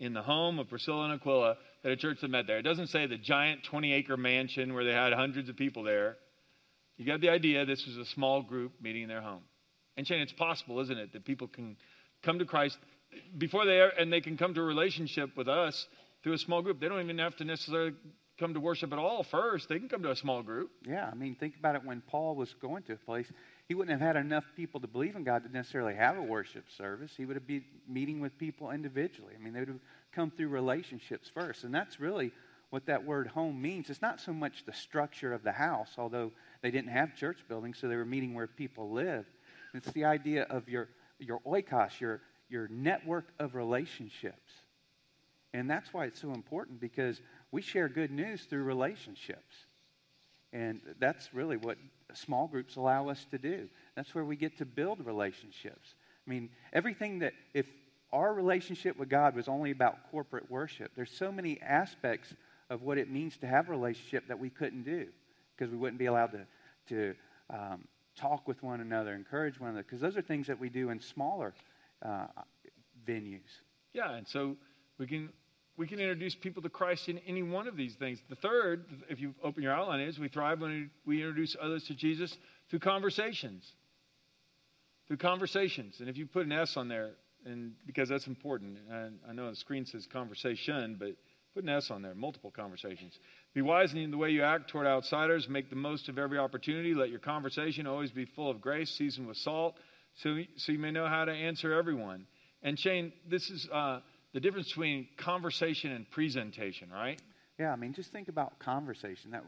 in 0.03 0.13
the 0.13 0.23
home 0.23 0.59
of 0.59 0.69
Priscilla 0.69 1.05
and 1.05 1.15
Aquila 1.15 1.57
at 1.85 1.93
a 1.93 1.97
church 1.97 2.19
that 2.23 2.29
met 2.29 2.49
there. 2.49 2.59
It 2.59 2.63
doesn't 2.63 2.89
say 2.89 3.07
the 3.07 3.17
giant 3.17 3.63
20 3.63 3.93
acre 3.93 4.17
mansion 4.17 4.75
where 4.75 4.85
they 4.85 4.93
had 4.93 5.13
hundreds 5.13 5.49
of 5.49 5.57
people 5.57 5.85
there. 5.85 6.17
You 6.97 7.07
got 7.07 7.21
the 7.21 7.29
idea. 7.29 7.65
This 7.65 7.87
was 7.87 7.97
a 7.97 8.05
small 8.07 8.43
group 8.43 8.73
meeting 8.83 9.05
in 9.05 9.09
their 9.09 9.21
home. 9.21 9.45
And 9.97 10.05
Shane, 10.05 10.21
it's 10.21 10.33
possible, 10.33 10.81
isn't 10.81 10.99
it, 10.99 11.13
that 11.13 11.25
people 11.25 11.47
can 11.47 11.77
come 12.25 12.41
to 12.41 12.45
Christ 12.45 12.79
before 13.39 13.65
they 13.65 13.79
are, 13.79 13.91
and 13.91 14.13
they 14.13 14.21
can 14.21 14.37
come 14.37 14.55
to 14.55 14.61
a 14.61 14.65
relationship 14.65 15.37
with 15.37 15.49
us 15.49 15.87
through 16.25 16.33
a 16.33 16.39
small 16.39 16.63
group. 16.63 16.81
They 16.81 16.89
don't 16.89 17.01
even 17.01 17.19
have 17.19 17.37
to 17.37 17.45
necessarily 17.45 17.93
come 18.41 18.55
to 18.55 18.61
worship 18.61 18.93
at 18.93 18.99
all 18.99 19.25
first. 19.31 19.69
They 19.69 19.79
can 19.79 19.89
come 19.89 20.03
to 20.03 20.11
a 20.11 20.17
small 20.17 20.43
group. 20.43 20.71
Yeah, 20.85 21.09
I 21.11 21.15
mean, 21.15 21.37
think 21.37 21.55
about 21.57 21.77
it 21.77 21.85
when 21.85 22.01
Paul 22.01 22.35
was 22.35 22.53
going 22.61 22.83
to 22.85 22.95
a 22.95 22.97
place, 22.97 23.27
he 23.73 23.75
wouldn't 23.75 23.99
have 23.99 24.07
had 24.07 24.23
enough 24.23 24.45
people 24.55 24.81
to 24.81 24.87
believe 24.87 25.17
in 25.17 25.25
God 25.25 25.45
to 25.45 25.51
necessarily 25.51 25.95
have 25.95 26.19
a 26.19 26.23
worship 26.23 26.71
service. 26.77 27.11
He 27.17 27.25
would 27.25 27.37
have 27.37 27.47
been 27.47 27.65
meeting 27.89 28.21
with 28.21 28.37
people 28.37 28.71
individually. 28.71 29.33
I 29.35 29.43
mean, 29.43 29.55
they 29.55 29.61
would 29.61 29.69
have 29.69 29.81
come 30.15 30.31
through 30.31 30.49
relationships 30.49 31.31
first. 31.33 31.65
And 31.65 31.75
that's 31.75 31.99
really 31.99 32.33
what 32.69 32.85
that 32.85 33.03
word 33.03 33.29
home 33.29 33.63
means. 33.63 33.89
It's 33.89 34.03
not 34.03 34.21
so 34.21 34.31
much 34.31 34.67
the 34.67 34.75
structure 34.75 35.33
of 35.33 35.43
the 35.43 35.53
house, 35.53 35.95
although 35.97 36.33
they 36.61 36.71
didn't 36.71 36.91
have 36.91 37.17
church 37.17 37.39
buildings, 37.49 37.79
so 37.81 37.89
they 37.89 37.97
were 37.97 38.05
meeting 38.05 38.35
where 38.35 38.47
people 38.47 38.91
lived. 38.91 39.31
It's 39.73 39.91
the 39.93 40.05
idea 40.05 40.43
of 40.51 40.69
your, 40.69 40.91
your 41.19 41.41
oikos, 41.41 41.99
your, 41.99 42.21
your 42.51 42.69
network 42.69 43.29
of 43.39 43.55
relationships. 43.55 44.53
And 45.55 45.71
that's 45.71 45.95
why 45.95 46.05
it's 46.05 46.21
so 46.21 46.35
important 46.35 46.79
because 46.79 47.23
we 47.51 47.63
share 47.63 47.89
good 47.89 48.11
news 48.11 48.45
through 48.45 48.65
relationships. 48.65 49.65
And 50.53 50.81
that's 50.99 51.33
really 51.33 51.57
what 51.57 51.79
small 52.15 52.47
groups 52.47 52.77
allow 52.77 53.09
us 53.09 53.27
to 53.31 53.39
do. 53.39 53.69
That's 53.97 54.15
where 54.15 54.25
we 54.25 54.37
get 54.37 54.59
to 54.59 54.67
build 54.67 55.05
relationships. 55.05 55.95
I 56.27 56.31
mean, 56.31 56.51
everything 56.73 57.21
that, 57.21 57.33
if 57.55 57.67
our 58.13 58.35
relationship 58.35 58.99
with 58.99 59.09
God 59.09 59.35
was 59.35 59.49
only 59.49 59.71
about 59.71 60.11
corporate 60.11 60.51
worship, 60.51 60.93
there's 60.95 61.11
so 61.11 61.33
many 61.33 61.61
aspects 61.63 62.35
of 62.69 62.83
what 62.83 62.99
it 62.99 63.11
means 63.11 63.37
to 63.39 63.47
have 63.47 63.69
a 63.69 63.73
relationship 63.73 64.29
that 64.29 64.39
we 64.39 64.51
couldn't 64.51 64.85
do 64.85 65.07
because 65.57 65.71
we 65.71 65.79
wouldn't 65.79 65.99
be 65.99 66.07
allowed 66.07 66.33
to, 66.33 66.47
to 66.89 67.15
um, 67.51 67.85
talk 68.17 68.47
with 68.47 68.63
one 68.63 68.81
another, 68.81 69.15
encourage 69.15 69.59
one 69.59 69.71
another, 69.71 69.83
because 69.83 70.01
those 70.01 70.17
are 70.17 70.23
things 70.23 70.47
that 70.47 70.59
we 70.59 70.69
do 70.69 70.91
in 70.91 71.01
smaller 71.01 71.55
uh, 72.05 72.27
venues. 73.07 73.41
Yeah, 73.95 74.15
and 74.15 74.27
so 74.27 74.57
we 74.99 75.07
can 75.07 75.31
we 75.77 75.87
can 75.87 75.99
introduce 75.99 76.35
people 76.35 76.63
to 76.63 76.69
Christ 76.69 77.09
in 77.09 77.19
any 77.27 77.43
one 77.43 77.67
of 77.67 77.77
these 77.77 77.95
things. 77.95 78.19
The 78.29 78.37
third, 78.37 78.85
if 79.09 79.21
you 79.21 79.35
open 79.43 79.63
your 79.63 79.73
outline, 79.73 80.01
is 80.01 80.19
we 80.19 80.29
thrive 80.29 80.61
when 80.61 80.91
we 81.07 81.23
introduce 81.23 81.57
others 81.61 81.85
to 81.85 81.95
Jesus 81.95 82.37
through 82.71 82.81
conversations. 82.81 83.71
Through 85.09 85.17
conversations, 85.17 85.97
and 85.99 86.09
if 86.09 86.17
you 86.17 86.27
put 86.27 86.47
an 86.47 86.53
S 86.53 86.77
on 86.77 86.89
there, 86.89 87.11
and 87.45 87.73
because 87.87 88.09
that's 88.09 88.27
important, 88.29 88.79
and 88.89 89.19
I 89.29 89.33
know 89.33 89.51
the 89.51 89.57
screen 89.57 89.85
says 89.85 90.07
conversation, 90.11 90.97
but 90.99 91.17
put 91.55 91.65
an 91.65 91.71
S 91.71 91.91
on 91.91 92.03
there. 92.03 92.15
Multiple 92.15 92.53
conversations. 92.55 93.19
Be 93.53 93.63
wise 93.63 93.93
in 93.93 94.11
the 94.11 94.17
way 94.17 94.31
you 94.31 94.43
act 94.43 94.71
toward 94.71 94.87
outsiders. 94.87 95.49
Make 95.49 95.71
the 95.71 95.77
most 95.77 96.09
of 96.09 96.19
every 96.19 96.39
opportunity. 96.39 96.95
Let 96.95 97.11
your 97.11 97.19
conversation 97.19 97.87
always 97.87 98.11
be 98.11 98.25
full 98.25 98.49
of 98.49 98.61
grace, 98.61 98.91
seasoned 98.91 99.27
with 99.27 99.37
salt, 99.39 99.75
so, 100.23 100.39
so 100.57 100.73
you 100.73 100.79
may 100.79 100.91
know 100.91 101.09
how 101.09 101.25
to 101.25 101.33
answer 101.33 101.73
everyone. 101.73 102.27
And 102.63 102.79
Shane, 102.79 103.13
this 103.29 103.51
is 103.51 103.69
uh, 103.73 104.01
the 104.33 104.41
difference 104.41 104.69
between 104.69 105.09
conversation 105.17 105.93
and 105.93 106.11
presentation, 106.11 106.91
right? 106.91 107.21
Yeah, 107.59 107.73
I 107.73 107.77
mean, 107.77 107.93
just 107.93 108.13
think 108.13 108.29
about 108.29 108.59
conversation. 108.59 109.31
That 109.33 109.45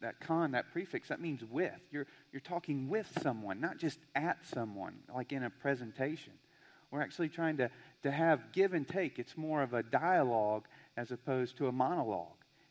that 0.00 0.18
con, 0.20 0.52
that 0.52 0.72
prefix, 0.72 1.08
that 1.08 1.20
means 1.20 1.42
with. 1.44 1.72
You're 1.90 2.06
you're 2.32 2.40
talking 2.40 2.88
with 2.88 3.06
someone, 3.22 3.60
not 3.60 3.78
just 3.78 3.98
at 4.14 4.38
someone, 4.54 4.94
like 5.14 5.32
in 5.32 5.42
a 5.42 5.50
presentation. 5.50 6.32
We're 6.90 7.02
actually 7.02 7.28
trying 7.28 7.58
to, 7.58 7.70
to 8.02 8.10
have 8.10 8.52
give 8.52 8.74
and 8.74 8.86
take. 8.86 9.18
It's 9.18 9.36
more 9.36 9.62
of 9.62 9.74
a 9.74 9.82
dialogue 9.82 10.66
as 10.96 11.12
opposed 11.12 11.56
to 11.58 11.68
a 11.68 11.72
monologue. 11.72 12.26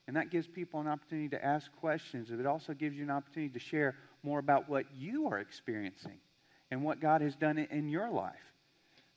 And 0.07 0.15
that 0.17 0.29
gives 0.31 0.47
people 0.47 0.79
an 0.81 0.87
opportunity 0.87 1.29
to 1.29 1.45
ask 1.45 1.71
questions. 1.79 2.29
It 2.31 2.45
also 2.45 2.73
gives 2.73 2.95
you 2.95 3.03
an 3.03 3.11
opportunity 3.11 3.53
to 3.53 3.59
share 3.59 3.95
more 4.23 4.39
about 4.39 4.67
what 4.67 4.85
you 4.93 5.27
are 5.27 5.39
experiencing 5.39 6.17
and 6.71 6.83
what 6.83 6.99
God 6.99 7.21
has 7.21 7.35
done 7.35 7.57
in 7.57 7.87
your 7.87 8.09
life. 8.09 8.48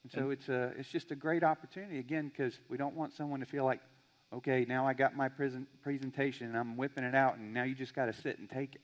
And 0.03 0.13
so 0.13 0.31
it's, 0.31 0.49
a, 0.49 0.73
it's 0.77 0.91
just 0.91 1.11
a 1.11 1.15
great 1.15 1.45
opportunity, 1.45 1.99
again, 1.99 2.29
because 2.29 2.53
we 2.69 2.77
don't 2.77 2.97
want 2.97 3.15
someone 3.15 3.41
to 3.41 3.47
feel 3.47 3.65
like, 3.65 3.81
okay, 4.33 4.65
now 4.69 4.87
I 4.87 4.95
got 4.95 5.15
my 5.15 5.29
present, 5.29 5.69
presentation 5.83 6.47
and 6.47 6.57
I'm 6.57 6.77
whipping 6.77 7.05
it 7.05 7.15
out, 7.15 7.37
and 7.37 7.55
now 7.55 7.65
you 7.65 7.75
just 7.75 7.95
got 7.95 8.07
to 8.07 8.15
sit 8.23 8.39
and 8.39 8.51
take 8.51 8.75
it. 8.75 8.81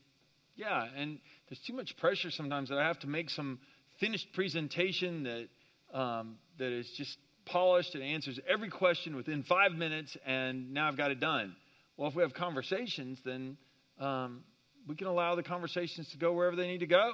Yeah, 0.54 0.86
and 0.96 1.18
there's 1.48 1.60
too 1.66 1.74
much 1.74 1.96
pressure 1.98 2.30
sometimes 2.30 2.68
that 2.68 2.78
I 2.78 2.86
have 2.86 2.98
to 3.00 3.06
make 3.06 3.30
some 3.30 3.58
finished 3.98 4.26
presentation 4.32 5.24
that, 5.24 5.98
um, 5.98 6.36
that 6.58 6.72
is 6.72 6.88
just 6.96 7.16
polished 7.46 7.94
and 7.94 8.04
answers 8.04 8.38
every 8.48 8.68
question 8.68 9.16
within 9.16 9.42
five 9.42 9.72
minutes, 9.72 10.16
and 10.26 10.72
now 10.72 10.88
I've 10.88 10.96
got 10.96 11.10
it 11.10 11.18
done. 11.18 11.56
Well, 11.96 12.08
if 12.08 12.14
we 12.14 12.22
have 12.22 12.34
conversations, 12.34 13.18
then 13.24 13.56
um, 13.98 14.44
we 14.86 14.94
can 14.94 15.08
allow 15.08 15.34
the 15.34 15.42
conversations 15.42 16.08
to 16.10 16.18
go 16.18 16.32
wherever 16.32 16.54
they 16.54 16.68
need 16.68 16.80
to 16.80 16.86
go. 16.86 17.12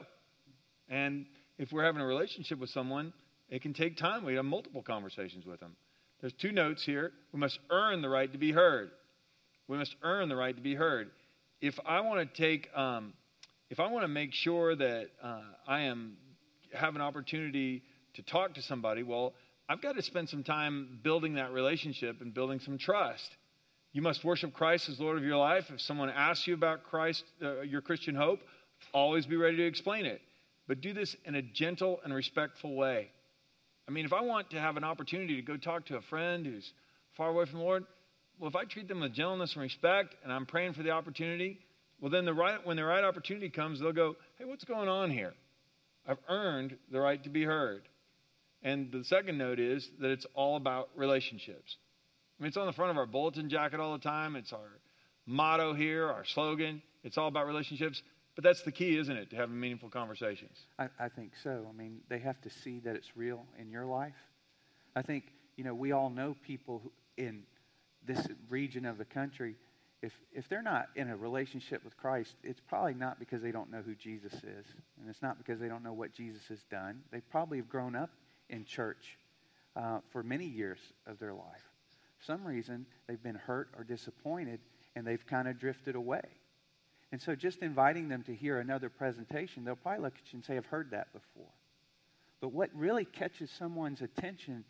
And 0.88 1.26
if 1.56 1.72
we're 1.72 1.84
having 1.84 2.02
a 2.02 2.06
relationship 2.06 2.58
with 2.58 2.70
someone, 2.70 3.12
it 3.48 3.62
can 3.62 3.72
take 3.72 3.96
time. 3.96 4.24
We 4.24 4.35
have 4.35 4.44
multiple 4.44 4.83
conversations 4.83 5.46
with 5.46 5.61
them. 5.61 5.76
There's 6.20 6.33
two 6.33 6.52
notes 6.52 6.85
here. 6.85 7.12
We 7.33 7.38
must 7.38 7.59
earn 7.70 8.02
the 8.02 8.09
right 8.09 8.30
to 8.33 8.38
be 8.38 8.52
heard. 8.52 8.90
We 9.68 9.78
must 9.78 9.94
earn 10.02 10.28
the 10.28 10.37
right 10.37 10.54
to 10.54 10.62
be 10.62 10.74
heard. 10.74 11.11
If 11.61 11.78
I 11.85 12.00
want 12.00 12.35
to 12.35 12.42
take, 12.42 12.68
um, 12.76 13.14
if 13.70 13.80
I 13.80 13.88
want 13.88 14.04
to 14.04 14.09
make 14.09 14.33
sure 14.33 14.74
that 14.74 15.07
uh, 15.22 15.40
I 15.66 15.83
am 15.83 16.16
have 16.72 16.96
an 16.96 17.00
opportunity 17.00 17.83
to 18.14 18.22
talk 18.22 18.54
to 18.54 18.62
somebody, 18.62 19.02
well, 19.02 19.35
I've 19.68 19.80
got 19.80 19.96
to 19.96 20.02
spend 20.02 20.28
some 20.28 20.42
time 20.42 20.98
building 21.02 21.35
that 21.35 21.52
relationship 21.52 22.20
and 22.20 22.35
building 22.35 22.61
some 22.61 22.78
trust. 22.78 23.30
You 23.92 24.02
must 24.02 24.24
worship 24.24 24.52
Christ 24.52 24.88
as 24.88 24.98
Lord 24.98 25.16
of 25.16 25.24
your 25.24 25.37
life. 25.37 25.70
If 25.72 25.80
someone 25.80 26.11
asks 26.11 26.46
you 26.46 26.54
about 26.54 26.83
Christ, 26.85 27.24
uh, 27.42 27.61
your 27.61 27.80
Christian 27.80 28.14
hope, 28.14 28.40
always 28.92 29.24
be 29.24 29.37
ready 29.37 29.57
to 29.59 29.66
explain 29.66 30.04
it. 30.04 30.20
But 30.66 30.80
do 30.80 30.92
this 30.92 31.14
in 31.24 31.35
a 31.35 31.42
gentle 31.42 32.00
and 32.04 32.12
respectful 32.12 32.74
way. 32.74 33.11
I 33.86 33.90
mean, 33.90 34.04
if 34.04 34.12
I 34.12 34.22
want 34.22 34.50
to 34.50 34.60
have 34.60 34.76
an 34.76 34.84
opportunity 34.84 35.36
to 35.36 35.42
go 35.42 35.56
talk 35.56 35.86
to 35.86 35.96
a 35.96 36.02
friend 36.02 36.46
who's 36.46 36.72
far 37.16 37.28
away 37.30 37.44
from 37.44 37.58
the 37.58 37.64
Lord, 37.64 37.84
well, 38.38 38.48
if 38.48 38.56
I 38.56 38.64
treat 38.64 38.88
them 38.88 39.00
with 39.00 39.12
gentleness 39.12 39.52
and 39.54 39.62
respect 39.62 40.14
and 40.22 40.32
I'm 40.32 40.46
praying 40.46 40.72
for 40.72 40.82
the 40.82 40.90
opportunity, 40.90 41.58
well, 42.00 42.10
then 42.10 42.24
the 42.24 42.34
right, 42.34 42.64
when 42.66 42.76
the 42.76 42.84
right 42.84 43.04
opportunity 43.04 43.50
comes, 43.50 43.80
they'll 43.80 43.92
go, 43.92 44.16
hey, 44.38 44.44
what's 44.44 44.64
going 44.64 44.88
on 44.88 45.10
here? 45.10 45.34
I've 46.06 46.18
earned 46.28 46.76
the 46.90 47.00
right 47.00 47.22
to 47.24 47.30
be 47.30 47.44
heard. 47.44 47.82
And 48.62 48.90
the 48.90 49.04
second 49.04 49.38
note 49.38 49.60
is 49.60 49.88
that 50.00 50.10
it's 50.10 50.26
all 50.34 50.56
about 50.56 50.88
relationships. 50.96 51.76
I 52.38 52.42
mean, 52.42 52.48
it's 52.48 52.56
on 52.56 52.66
the 52.66 52.72
front 52.72 52.90
of 52.90 52.96
our 52.96 53.06
bulletin 53.06 53.48
jacket 53.48 53.80
all 53.80 53.92
the 53.92 54.02
time. 54.02 54.36
It's 54.36 54.52
our 54.52 54.80
motto 55.26 55.74
here, 55.74 56.08
our 56.08 56.24
slogan. 56.34 56.82
It's 57.04 57.18
all 57.18 57.28
about 57.28 57.46
relationships. 57.46 58.02
But 58.34 58.42
that's 58.42 58.62
the 58.62 58.72
key, 58.72 58.98
isn't 58.98 59.16
it, 59.16 59.30
to 59.30 59.36
having 59.36 59.58
meaningful 59.58 59.88
conversations? 59.88 60.58
I, 60.78 60.88
I 60.98 61.08
think 61.08 61.32
so. 61.42 61.66
I 61.68 61.72
mean, 61.72 62.00
they 62.08 62.18
have 62.18 62.40
to 62.42 62.50
see 62.50 62.80
that 62.80 62.96
it's 62.96 63.16
real 63.16 63.44
in 63.58 63.70
your 63.70 63.86
life. 63.86 64.16
I 64.96 65.02
think, 65.02 65.24
you 65.56 65.64
know, 65.64 65.74
we 65.74 65.92
all 65.92 66.10
know 66.10 66.34
people 66.42 66.82
in 67.16 67.44
this 68.04 68.26
region 68.48 68.86
of 68.86 68.98
the 68.98 69.04
country. 69.04 69.54
If, 70.02 70.12
if 70.32 70.48
they're 70.48 70.62
not 70.62 70.88
in 70.96 71.10
a 71.10 71.16
relationship 71.16 71.84
with 71.84 71.96
Christ, 71.96 72.34
it's 72.42 72.60
probably 72.60 72.94
not 72.94 73.18
because 73.18 73.40
they 73.40 73.52
don't 73.52 73.70
know 73.70 73.82
who 73.82 73.94
Jesus 73.94 74.34
is. 74.34 74.66
And 75.00 75.08
it's 75.08 75.22
not 75.22 75.38
because 75.38 75.60
they 75.60 75.68
don't 75.68 75.84
know 75.84 75.92
what 75.92 76.12
Jesus 76.12 76.42
has 76.48 76.62
done. 76.70 77.02
They 77.12 77.20
probably 77.20 77.58
have 77.58 77.68
grown 77.68 77.94
up 77.94 78.10
in 78.50 78.64
church 78.64 79.16
uh, 79.76 80.00
for 80.10 80.22
many 80.22 80.44
years 80.44 80.78
of 81.06 81.18
their 81.18 81.34
life. 81.34 81.62
Some 82.20 82.44
reason, 82.44 82.86
they've 83.06 83.22
been 83.22 83.34
hurt 83.34 83.68
or 83.76 83.84
disappointed, 83.84 84.60
and 84.96 85.06
they've 85.06 85.24
kind 85.24 85.46
of 85.46 85.58
drifted 85.58 85.94
away. 85.94 86.22
And 87.14 87.22
so 87.22 87.37
just 87.37 87.62
inviting 87.62 88.09
them 88.09 88.24
to 88.24 88.35
hear 88.35 88.59
another 88.59 88.88
presentation, 88.88 89.64
they'll 89.64 89.77
probably 89.77 90.03
look 90.03 90.14
at 90.16 90.33
you 90.33 90.38
and 90.38 90.44
say, 90.44 90.57
I've 90.57 90.66
heard 90.66 90.90
that 90.90 91.12
before. 91.12 91.53
But 92.40 92.48
what 92.48 92.70
really 92.74 93.05
catches 93.05 93.53
someone's 93.53 94.03
attention 94.03 94.64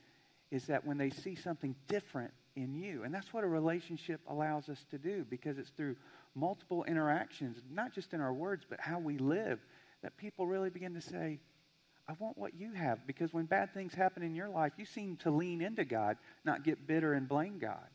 is 0.50 0.66
that 0.66 0.86
when 0.86 0.98
they 0.98 1.08
see 1.08 1.36
something 1.36 1.74
different 1.88 2.34
in 2.54 2.74
you, 2.74 3.02
and 3.02 3.14
that's 3.14 3.32
what 3.32 3.44
a 3.44 3.46
relationship 3.46 4.20
allows 4.28 4.68
us 4.68 4.84
to 4.90 4.98
do 4.98 5.24
because 5.30 5.56
it's 5.56 5.70
through 5.70 5.96
multiple 6.34 6.84
interactions, 6.84 7.62
not 7.70 7.94
just 7.94 8.12
in 8.12 8.20
our 8.20 8.34
words, 8.34 8.66
but 8.68 8.78
how 8.78 8.98
we 8.98 9.16
live, 9.16 9.58
that 10.02 10.14
people 10.18 10.46
really 10.46 10.68
begin 10.68 10.92
to 10.92 11.00
say, 11.00 11.40
I 12.06 12.12
want 12.18 12.36
what 12.36 12.52
you 12.52 12.74
have. 12.74 13.06
Because 13.06 13.32
when 13.32 13.46
bad 13.46 13.72
things 13.72 13.94
happen 13.94 14.22
in 14.22 14.34
your 14.34 14.50
life, 14.50 14.74
you 14.76 14.84
seem 14.84 15.16
to 15.22 15.30
lean 15.30 15.62
into 15.62 15.86
God, 15.86 16.18
not 16.44 16.62
get 16.62 16.86
bitter 16.86 17.14
and 17.14 17.26
blame 17.26 17.58
God. 17.58 17.88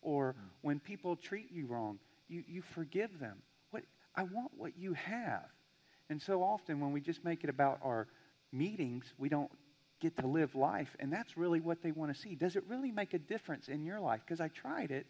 Or 0.00 0.32
hmm. 0.32 0.46
when 0.62 0.80
people 0.80 1.16
treat 1.16 1.52
you 1.52 1.66
wrong, 1.66 1.98
you, 2.28 2.42
you 2.46 2.62
forgive 2.74 3.18
them. 3.18 3.36
What, 3.70 3.84
I 4.14 4.24
want 4.24 4.52
what 4.56 4.76
you 4.78 4.94
have. 4.94 5.48
And 6.08 6.20
so 6.20 6.42
often 6.42 6.80
when 6.80 6.92
we 6.92 7.00
just 7.00 7.24
make 7.24 7.44
it 7.44 7.50
about 7.50 7.80
our 7.82 8.06
meetings, 8.52 9.04
we 9.18 9.28
don't 9.28 9.50
get 10.00 10.16
to 10.18 10.26
live 10.26 10.54
life. 10.54 10.94
And 11.00 11.12
that's 11.12 11.36
really 11.36 11.60
what 11.60 11.82
they 11.82 11.92
want 11.92 12.14
to 12.14 12.20
see. 12.20 12.34
Does 12.34 12.56
it 12.56 12.64
really 12.68 12.90
make 12.90 13.14
a 13.14 13.18
difference 13.18 13.68
in 13.68 13.84
your 13.84 14.00
life? 14.00 14.20
Because 14.24 14.40
I 14.40 14.48
tried 14.48 14.90
it, 14.90 15.06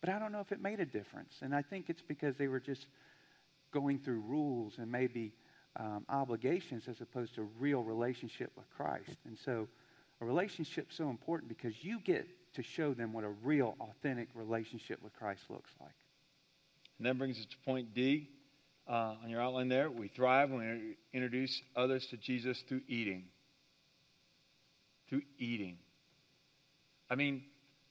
but 0.00 0.10
I 0.10 0.18
don't 0.18 0.32
know 0.32 0.40
if 0.40 0.52
it 0.52 0.60
made 0.60 0.80
a 0.80 0.86
difference. 0.86 1.38
And 1.42 1.54
I 1.54 1.62
think 1.62 1.88
it's 1.88 2.02
because 2.02 2.36
they 2.36 2.48
were 2.48 2.60
just 2.60 2.86
going 3.72 3.98
through 3.98 4.20
rules 4.20 4.74
and 4.78 4.90
maybe 4.90 5.32
um, 5.76 6.04
obligations 6.08 6.88
as 6.88 7.00
opposed 7.00 7.34
to 7.36 7.48
real 7.58 7.82
relationship 7.82 8.50
with 8.56 8.68
Christ. 8.70 9.16
And 9.26 9.38
so 9.38 9.68
a 10.20 10.24
relationship's 10.24 10.96
so 10.96 11.08
important 11.08 11.48
because 11.48 11.82
you 11.82 12.00
get 12.00 12.26
to 12.54 12.62
show 12.62 12.92
them 12.92 13.12
what 13.12 13.24
a 13.24 13.30
real, 13.44 13.76
authentic 13.80 14.28
relationship 14.34 15.00
with 15.02 15.14
Christ 15.14 15.42
looks 15.48 15.70
like. 15.80 15.94
And 17.00 17.06
that 17.06 17.16
brings 17.16 17.38
us 17.38 17.46
to 17.46 17.56
point 17.64 17.94
D. 17.94 18.28
uh, 18.86 19.14
on 19.24 19.30
your 19.30 19.40
outline 19.40 19.70
there. 19.70 19.90
We 19.90 20.08
thrive 20.08 20.50
when 20.50 20.60
we 20.60 20.96
introduce 21.14 21.62
others 21.74 22.06
to 22.10 22.18
Jesus 22.18 22.62
through 22.68 22.82
eating. 22.88 23.24
Through 25.08 25.22
eating. 25.38 25.78
I 27.08 27.14
mean, 27.14 27.42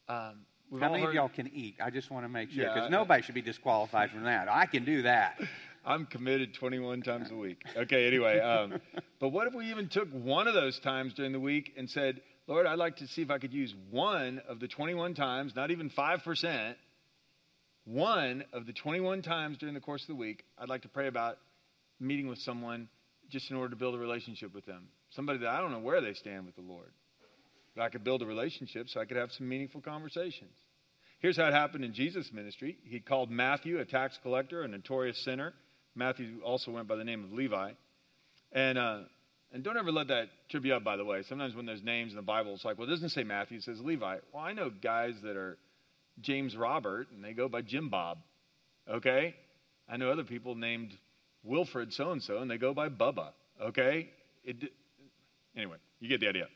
um, 0.07 0.45
How 0.79 0.91
many 0.91 1.01
heard... 1.01 1.09
of 1.09 1.15
y'all 1.15 1.29
can 1.29 1.49
eat? 1.51 1.77
I 1.83 1.89
just 1.89 2.11
want 2.11 2.23
to 2.25 2.29
make 2.29 2.51
sure 2.51 2.65
because 2.65 2.83
yeah, 2.83 2.89
nobody 2.89 3.23
should 3.23 3.33
be 3.33 3.41
disqualified 3.41 4.11
from 4.11 4.25
that. 4.25 4.47
I 4.47 4.67
can 4.67 4.85
do 4.85 5.01
that. 5.01 5.39
I'm 5.85 6.05
committed 6.05 6.53
21 6.53 7.01
times 7.01 7.31
a 7.31 7.35
week. 7.35 7.63
Okay, 7.75 8.05
anyway. 8.05 8.37
Um, 8.37 8.79
but 9.19 9.29
what 9.29 9.47
if 9.47 9.55
we 9.55 9.71
even 9.71 9.89
took 9.89 10.07
one 10.11 10.47
of 10.47 10.53
those 10.53 10.77
times 10.77 11.15
during 11.15 11.31
the 11.31 11.39
week 11.39 11.73
and 11.75 11.89
said, 11.89 12.21
Lord, 12.45 12.67
I'd 12.67 12.77
like 12.77 12.97
to 12.97 13.07
see 13.07 13.23
if 13.23 13.31
I 13.31 13.39
could 13.39 13.53
use 13.53 13.73
one 13.89 14.39
of 14.47 14.59
the 14.59 14.67
21 14.67 15.15
times, 15.15 15.55
not 15.55 15.71
even 15.71 15.89
5%, 15.89 16.75
one 17.89 18.43
of 18.53 18.67
the 18.67 18.73
21 18.73 19.23
times 19.23 19.57
during 19.57 19.73
the 19.73 19.81
course 19.81 20.03
of 20.03 20.07
the 20.09 20.15
week, 20.15 20.43
I'd 20.59 20.69
like 20.69 20.83
to 20.83 20.87
pray 20.87 21.07
about 21.07 21.37
meeting 21.99 22.27
with 22.27 22.37
someone 22.39 22.87
just 23.31 23.49
in 23.49 23.57
order 23.57 23.71
to 23.71 23.75
build 23.75 23.95
a 23.95 23.97
relationship 23.97 24.53
with 24.53 24.65
them. 24.65 24.89
Somebody 25.09 25.39
that 25.39 25.49
I 25.49 25.59
don't 25.59 25.71
know 25.71 25.79
where 25.79 25.99
they 25.99 26.13
stand 26.13 26.45
with 26.45 26.55
the 26.55 26.61
Lord. 26.61 26.91
But 27.75 27.83
I 27.83 27.89
could 27.89 28.03
build 28.03 28.21
a 28.21 28.27
relationship 28.27 28.89
so 28.89 28.99
I 28.99 29.05
could 29.05 29.17
have 29.17 29.31
some 29.31 29.49
meaningful 29.49 29.81
conversations. 29.81 30.53
Here's 31.19 31.37
how 31.37 31.47
it 31.47 31.53
happened 31.53 31.83
in 31.83 31.93
Jesus' 31.93 32.29
ministry. 32.31 32.77
He 32.83 32.99
called 32.99 33.31
Matthew, 33.31 33.79
a 33.79 33.85
tax 33.85 34.19
collector, 34.21 34.61
a 34.61 34.67
notorious 34.67 35.23
sinner. 35.25 35.53
Matthew 35.95 36.41
also 36.45 36.71
went 36.71 36.87
by 36.87 36.95
the 36.95 37.03
name 37.03 37.23
of 37.23 37.33
Levi. 37.33 37.71
And, 38.51 38.77
uh, 38.77 38.99
and 39.51 39.63
don't 39.63 39.77
ever 39.77 39.91
let 39.91 40.09
that 40.09 40.27
trip 40.49 40.63
you 40.63 40.75
up, 40.75 40.83
by 40.83 40.95
the 40.95 41.05
way. 41.05 41.23
Sometimes 41.27 41.55
when 41.55 41.65
there's 41.65 41.83
names 41.83 42.11
in 42.11 42.17
the 42.17 42.21
Bible, 42.21 42.53
it's 42.53 42.63
like, 42.63 42.77
well, 42.77 42.87
it 42.87 42.91
doesn't 42.91 43.09
say 43.09 43.23
Matthew, 43.23 43.57
it 43.57 43.63
says 43.63 43.79
Levi. 43.81 44.17
Well, 44.31 44.43
I 44.43 44.53
know 44.53 44.69
guys 44.69 45.15
that 45.23 45.35
are 45.35 45.57
James 46.21 46.55
Robert, 46.55 47.07
and 47.11 47.23
they 47.23 47.33
go 47.33 47.47
by 47.47 47.61
Jim 47.61 47.89
Bob. 47.89 48.19
Okay? 48.89 49.35
I 49.87 49.97
know 49.97 50.11
other 50.11 50.23
people 50.23 50.55
named 50.55 50.91
Wilfred 51.43 51.93
so 51.93 52.11
and 52.11 52.21
so, 52.21 52.37
and 52.37 52.49
they 52.49 52.57
go 52.57 52.73
by 52.73 52.89
Bubba. 52.89 53.31
Okay? 53.61 54.09
It, 54.43 54.71
anyway, 55.55 55.77
you 55.99 56.09
get 56.09 56.19
the 56.19 56.27
idea. 56.27 56.47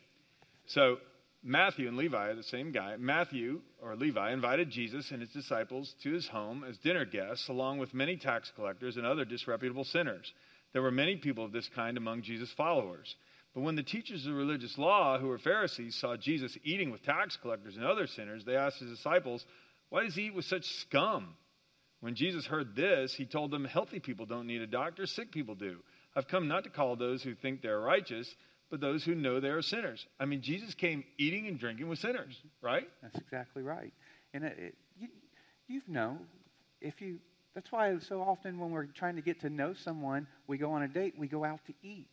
So, 0.66 0.96
Matthew 1.42 1.88
and 1.88 1.96
Levi 1.98 2.28
are 2.28 2.34
the 2.34 2.42
same 2.42 2.72
guy. 2.72 2.96
Matthew, 2.96 3.60
or 3.82 3.96
Levi, 3.96 4.32
invited 4.32 4.70
Jesus 4.70 5.10
and 5.10 5.20
his 5.20 5.30
disciples 5.30 5.94
to 6.02 6.12
his 6.12 6.26
home 6.26 6.64
as 6.66 6.78
dinner 6.78 7.04
guests, 7.04 7.48
along 7.50 7.78
with 7.78 7.92
many 7.92 8.16
tax 8.16 8.50
collectors 8.56 8.96
and 8.96 9.04
other 9.04 9.26
disreputable 9.26 9.84
sinners. 9.84 10.32
There 10.72 10.80
were 10.80 10.90
many 10.90 11.16
people 11.16 11.44
of 11.44 11.52
this 11.52 11.68
kind 11.74 11.98
among 11.98 12.22
Jesus' 12.22 12.52
followers. 12.56 13.14
But 13.54 13.62
when 13.62 13.76
the 13.76 13.84
teachers 13.84 14.26
of 14.26 14.34
religious 14.34 14.76
law, 14.76 15.18
who 15.18 15.28
were 15.28 15.38
Pharisees, 15.38 15.96
saw 16.00 16.16
Jesus 16.16 16.56
eating 16.64 16.90
with 16.90 17.04
tax 17.04 17.36
collectors 17.40 17.76
and 17.76 17.84
other 17.84 18.08
sinners, 18.08 18.44
they 18.44 18.56
asked 18.56 18.80
his 18.80 18.90
disciples, 18.90 19.44
Why 19.90 20.02
does 20.02 20.14
he 20.16 20.22
eat 20.22 20.34
with 20.34 20.44
such 20.44 20.64
scum? 20.80 21.36
When 22.00 22.16
Jesus 22.16 22.44
heard 22.44 22.74
this, 22.74 23.14
he 23.14 23.24
told 23.24 23.52
them, 23.52 23.64
Healthy 23.64 24.00
people 24.00 24.26
don't 24.26 24.48
need 24.48 24.60
a 24.60 24.66
doctor, 24.66 25.06
sick 25.06 25.30
people 25.30 25.54
do. 25.54 25.78
I've 26.16 26.26
come 26.26 26.48
not 26.48 26.64
to 26.64 26.70
call 26.70 26.96
those 26.96 27.22
who 27.22 27.34
think 27.34 27.62
they're 27.62 27.80
righteous, 27.80 28.32
but 28.70 28.80
those 28.80 29.04
who 29.04 29.14
know 29.14 29.38
they 29.38 29.48
are 29.48 29.62
sinners. 29.62 30.04
I 30.18 30.24
mean, 30.24 30.42
Jesus 30.42 30.74
came 30.74 31.04
eating 31.16 31.46
and 31.46 31.58
drinking 31.58 31.88
with 31.88 32.00
sinners, 32.00 32.36
right? 32.60 32.88
That's 33.02 33.18
exactly 33.18 33.62
right. 33.62 33.92
And 34.32 34.44
it, 34.44 34.58
it, 34.58 34.74
you, 34.98 35.08
you 35.68 35.80
know, 35.86 36.18
if 36.80 37.00
you, 37.00 37.20
that's 37.54 37.70
why 37.70 37.96
so 38.08 38.20
often 38.20 38.58
when 38.58 38.72
we're 38.72 38.86
trying 38.86 39.14
to 39.14 39.22
get 39.22 39.40
to 39.42 39.50
know 39.50 39.74
someone, 39.84 40.26
we 40.48 40.58
go 40.58 40.72
on 40.72 40.82
a 40.82 40.88
date, 40.88 41.14
we 41.16 41.28
go 41.28 41.44
out 41.44 41.60
to 41.66 41.74
eat 41.82 42.10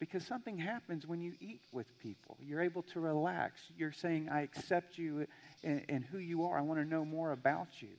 because 0.00 0.26
something 0.26 0.58
happens 0.58 1.06
when 1.06 1.20
you 1.20 1.34
eat 1.40 1.60
with 1.72 1.86
people. 2.00 2.38
You're 2.40 2.62
able 2.62 2.82
to 2.94 3.00
relax. 3.00 3.60
You're 3.76 3.92
saying, 3.92 4.30
I 4.30 4.40
accept 4.40 4.96
you 4.96 5.26
and, 5.62 6.04
who 6.10 6.18
you 6.18 6.44
are. 6.44 6.58
I 6.58 6.62
want 6.62 6.80
to 6.80 6.86
know 6.86 7.04
more 7.04 7.32
about 7.32 7.68
you. 7.80 7.90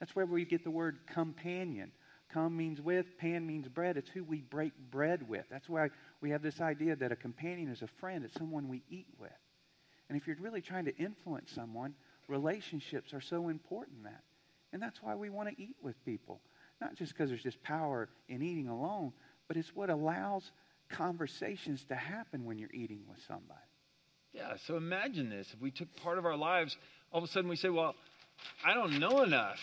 That's 0.00 0.16
where 0.16 0.24
we 0.24 0.46
get 0.46 0.64
the 0.64 0.70
word 0.70 1.00
companion. 1.06 1.92
Com 2.32 2.56
means 2.56 2.80
with, 2.80 3.18
pan 3.18 3.46
means 3.46 3.68
bread. 3.68 3.98
It's 3.98 4.08
who 4.08 4.24
we 4.24 4.40
break 4.40 4.72
bread 4.90 5.28
with. 5.28 5.44
That's 5.50 5.68
why 5.68 5.90
we 6.22 6.30
have 6.30 6.42
this 6.42 6.62
idea 6.62 6.96
that 6.96 7.12
a 7.12 7.16
companion 7.16 7.70
is 7.70 7.82
a 7.82 7.86
friend, 7.86 8.24
it's 8.24 8.34
someone 8.34 8.68
we 8.68 8.82
eat 8.88 9.08
with. 9.18 9.30
And 10.08 10.16
if 10.16 10.26
you're 10.26 10.36
really 10.40 10.62
trying 10.62 10.86
to 10.86 10.96
influence 10.96 11.52
someone, 11.52 11.94
relationships 12.26 13.12
are 13.12 13.20
so 13.20 13.48
important 13.48 14.04
that. 14.04 14.22
And 14.72 14.80
that's 14.80 15.02
why 15.02 15.14
we 15.14 15.28
want 15.28 15.50
to 15.50 15.62
eat 15.62 15.76
with 15.82 16.02
people. 16.06 16.40
Not 16.80 16.94
just 16.94 17.12
because 17.12 17.28
there's 17.28 17.42
just 17.42 17.62
power 17.62 18.08
in 18.28 18.42
eating 18.42 18.68
alone, 18.68 19.12
but 19.46 19.56
it's 19.56 19.74
what 19.74 19.90
allows 19.90 20.52
conversations 20.96 21.84
to 21.88 21.94
happen 21.94 22.44
when 22.44 22.58
you're 22.58 22.72
eating 22.72 23.02
with 23.08 23.18
somebody. 23.26 23.60
Yeah, 24.32 24.54
so 24.66 24.76
imagine 24.76 25.28
this. 25.30 25.46
If 25.52 25.60
we 25.60 25.70
took 25.70 25.88
part 26.02 26.18
of 26.18 26.24
our 26.24 26.36
lives, 26.36 26.76
all 27.10 27.22
of 27.22 27.28
a 27.28 27.32
sudden 27.32 27.50
we 27.50 27.56
say, 27.56 27.68
Well, 27.68 27.94
I 28.64 28.74
don't 28.74 28.98
know 28.98 29.22
enough. 29.22 29.58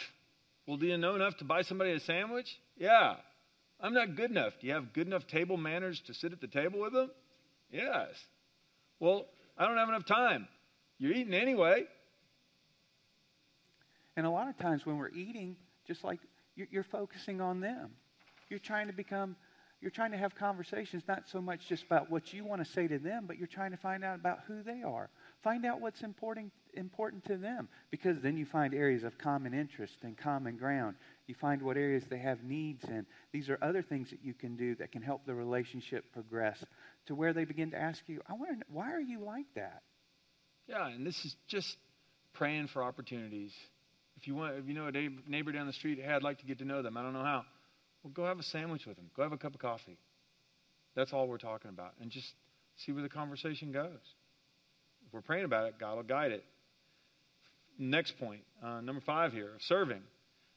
Well, 0.67 0.77
do 0.77 0.85
you 0.85 0.97
know 0.97 1.15
enough 1.15 1.37
to 1.37 1.45
buy 1.45 1.61
somebody 1.61 1.91
a 1.91 1.99
sandwich? 2.01 2.47
Yeah. 2.77 3.15
I'm 3.79 3.93
not 3.93 4.15
good 4.15 4.31
enough. 4.31 4.53
Do 4.59 4.67
you 4.67 4.73
have 4.73 4.91
good 4.91 5.07
enough 5.07 5.27
table 5.27 5.55
manners 5.55 6.01
to 6.07 6.13
sit 6.13 6.33
at 6.33 6.41
the 6.41 6.47
table 6.47 6.81
with 6.81 6.93
them? 6.93 7.11
Yes. 7.71 8.09
Well, 8.99 9.25
I 9.57 9.67
don't 9.67 9.77
have 9.77 9.89
enough 9.89 10.05
time. 10.05 10.47
You're 10.97 11.13
eating 11.13 11.33
anyway. 11.33 11.85
And 14.15 14.25
a 14.25 14.29
lot 14.29 14.49
of 14.49 14.57
times 14.57 14.85
when 14.85 14.97
we're 14.97 15.09
eating, 15.09 15.55
just 15.87 16.03
like 16.03 16.19
you're, 16.55 16.67
you're 16.71 16.83
focusing 16.83 17.39
on 17.39 17.61
them, 17.61 17.91
you're 18.49 18.59
trying 18.59 18.87
to 18.87 18.93
become 18.93 19.35
you're 19.79 19.91
trying 19.91 20.11
to 20.11 20.17
have 20.17 20.33
conversations 20.33 21.03
not 21.07 21.23
so 21.31 21.39
much 21.39 21.59
just 21.69 21.83
about 21.83 22.09
what 22.09 22.33
you 22.33 22.43
want 22.43 22.65
to 22.65 22.71
say 22.71 22.87
to 22.87 22.97
them, 22.97 23.25
but 23.27 23.37
you're 23.37 23.47
trying 23.47 23.71
to 23.71 23.77
find 23.77 24.03
out 24.03 24.19
about 24.19 24.39
who 24.47 24.63
they 24.63 24.81
are. 24.81 25.09
Find 25.43 25.65
out 25.65 25.81
what's 25.81 26.01
important, 26.01 26.51
important 26.73 27.25
to 27.25 27.37
them 27.37 27.69
because 27.91 28.17
then 28.23 28.37
you 28.37 28.45
find 28.45 28.73
areas 28.73 29.03
of 29.03 29.17
common 29.19 29.53
interest 29.53 29.93
and 30.01 30.17
common 30.17 30.57
ground. 30.57 30.95
You 31.27 31.35
find 31.39 31.61
what 31.61 31.77
areas 31.77 32.03
they 32.09 32.17
have 32.17 32.43
needs 32.43 32.83
in. 32.85 33.05
These 33.31 33.49
are 33.49 33.59
other 33.61 33.83
things 33.83 34.09
that 34.09 34.23
you 34.23 34.33
can 34.33 34.55
do 34.55 34.75
that 34.75 34.91
can 34.91 35.03
help 35.03 35.25
the 35.27 35.35
relationship 35.35 36.11
progress 36.11 36.63
to 37.05 37.13
where 37.13 37.33
they 37.33 37.45
begin 37.45 37.71
to 37.71 37.77
ask 37.77 38.01
you, 38.07 38.19
I 38.27 38.33
want 38.33 38.59
to, 38.59 38.65
why 38.71 38.91
are 38.93 39.01
you 39.01 39.23
like 39.23 39.45
that? 39.55 39.83
Yeah, 40.67 40.87
and 40.87 41.05
this 41.05 41.15
is 41.23 41.35
just 41.47 41.77
praying 42.33 42.69
for 42.73 42.83
opportunities. 42.83 43.53
If 44.17 44.27
you 44.27 44.33
want, 44.33 44.55
if 44.57 44.67
you 44.67 44.73
know 44.73 44.87
a 44.87 45.29
neighbor 45.29 45.51
down 45.51 45.67
the 45.67 45.73
street, 45.73 45.99
hey, 46.03 46.11
I'd 46.11 46.23
like 46.23 46.39
to 46.39 46.45
get 46.45 46.57
to 46.59 46.65
know 46.65 46.81
them. 46.81 46.97
I 46.97 47.03
don't 47.03 47.13
know 47.13 47.23
how. 47.23 47.43
Well, 48.07 48.13
go 48.13 48.25
have 48.25 48.39
a 48.39 48.43
sandwich 48.43 48.85
with 48.85 48.95
them. 48.95 49.09
Go 49.17 49.23
have 49.23 49.33
a 49.33 49.37
cup 49.37 49.53
of 49.53 49.59
coffee. 49.59 49.97
That's 50.95 51.11
all 51.11 51.27
we're 51.27 51.37
talking 51.37 51.69
about. 51.69 51.91
And 52.01 52.09
just 52.09 52.27
see 52.77 52.93
where 52.93 53.03
the 53.03 53.09
conversation 53.09 53.73
goes. 53.73 53.99
If 55.05 55.13
we're 55.13 55.21
praying 55.21 55.43
about 55.43 55.67
it, 55.67 55.75
God 55.77 55.97
will 55.97 56.03
guide 56.03 56.31
it. 56.31 56.45
Next 57.77 58.17
point, 58.17 58.41
uh, 58.63 58.79
number 58.79 59.01
five 59.05 59.33
here, 59.33 59.51
serving. 59.59 60.01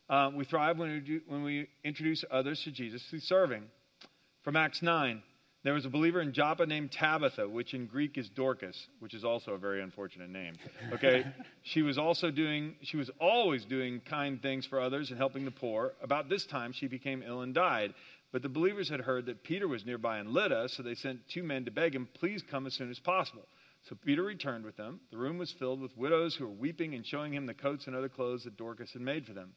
Uh, 0.08 0.30
we 0.34 0.44
thrive 0.44 0.78
when 0.78 0.92
we, 0.92 1.00
do, 1.00 1.20
when 1.26 1.42
we 1.42 1.68
introduce 1.82 2.24
others 2.30 2.60
to 2.64 2.70
Jesus 2.70 3.02
through 3.10 3.20
serving. 3.20 3.64
From 4.44 4.54
Acts 4.54 4.80
9, 4.80 5.20
there 5.62 5.74
was 5.74 5.84
a 5.84 5.90
believer 5.90 6.20
in 6.22 6.32
Joppa 6.32 6.64
named 6.64 6.90
Tabitha, 6.90 7.46
which 7.46 7.74
in 7.74 7.86
Greek 7.86 8.16
is 8.16 8.30
Dorcas, 8.30 8.88
which 9.00 9.12
is 9.12 9.24
also 9.24 9.52
a 9.52 9.58
very 9.58 9.82
unfortunate 9.82 10.30
name. 10.30 10.54
Okay? 10.92 11.26
she 11.62 11.82
was 11.82 11.98
also 11.98 12.30
doing, 12.30 12.76
she 12.82 12.96
was 12.96 13.10
always 13.20 13.66
doing 13.66 14.00
kind 14.08 14.40
things 14.40 14.64
for 14.64 14.80
others 14.80 15.10
and 15.10 15.18
helping 15.18 15.44
the 15.44 15.50
poor. 15.50 15.92
About 16.02 16.30
this 16.30 16.46
time, 16.46 16.72
she 16.72 16.86
became 16.86 17.22
ill 17.22 17.42
and 17.42 17.54
died. 17.54 17.92
But 18.32 18.42
the 18.42 18.48
believers 18.48 18.88
had 18.88 19.00
heard 19.00 19.26
that 19.26 19.42
Peter 19.42 19.68
was 19.68 19.84
nearby 19.84 20.20
in 20.20 20.32
Lydda, 20.32 20.68
so 20.70 20.82
they 20.82 20.94
sent 20.94 21.28
two 21.28 21.42
men 21.42 21.64
to 21.66 21.70
beg 21.70 21.94
him, 21.94 22.08
please 22.14 22.42
come 22.48 22.66
as 22.66 22.74
soon 22.74 22.90
as 22.90 22.98
possible. 22.98 23.46
So 23.88 23.96
Peter 24.04 24.22
returned 24.22 24.64
with 24.64 24.76
them. 24.76 25.00
The 25.10 25.18
room 25.18 25.36
was 25.36 25.52
filled 25.52 25.80
with 25.80 25.96
widows 25.96 26.36
who 26.36 26.46
were 26.46 26.52
weeping 26.52 26.94
and 26.94 27.04
showing 27.04 27.34
him 27.34 27.46
the 27.46 27.54
coats 27.54 27.86
and 27.86 27.96
other 27.96 28.08
clothes 28.08 28.44
that 28.44 28.56
Dorcas 28.56 28.92
had 28.92 29.02
made 29.02 29.26
for 29.26 29.32
them. 29.32 29.52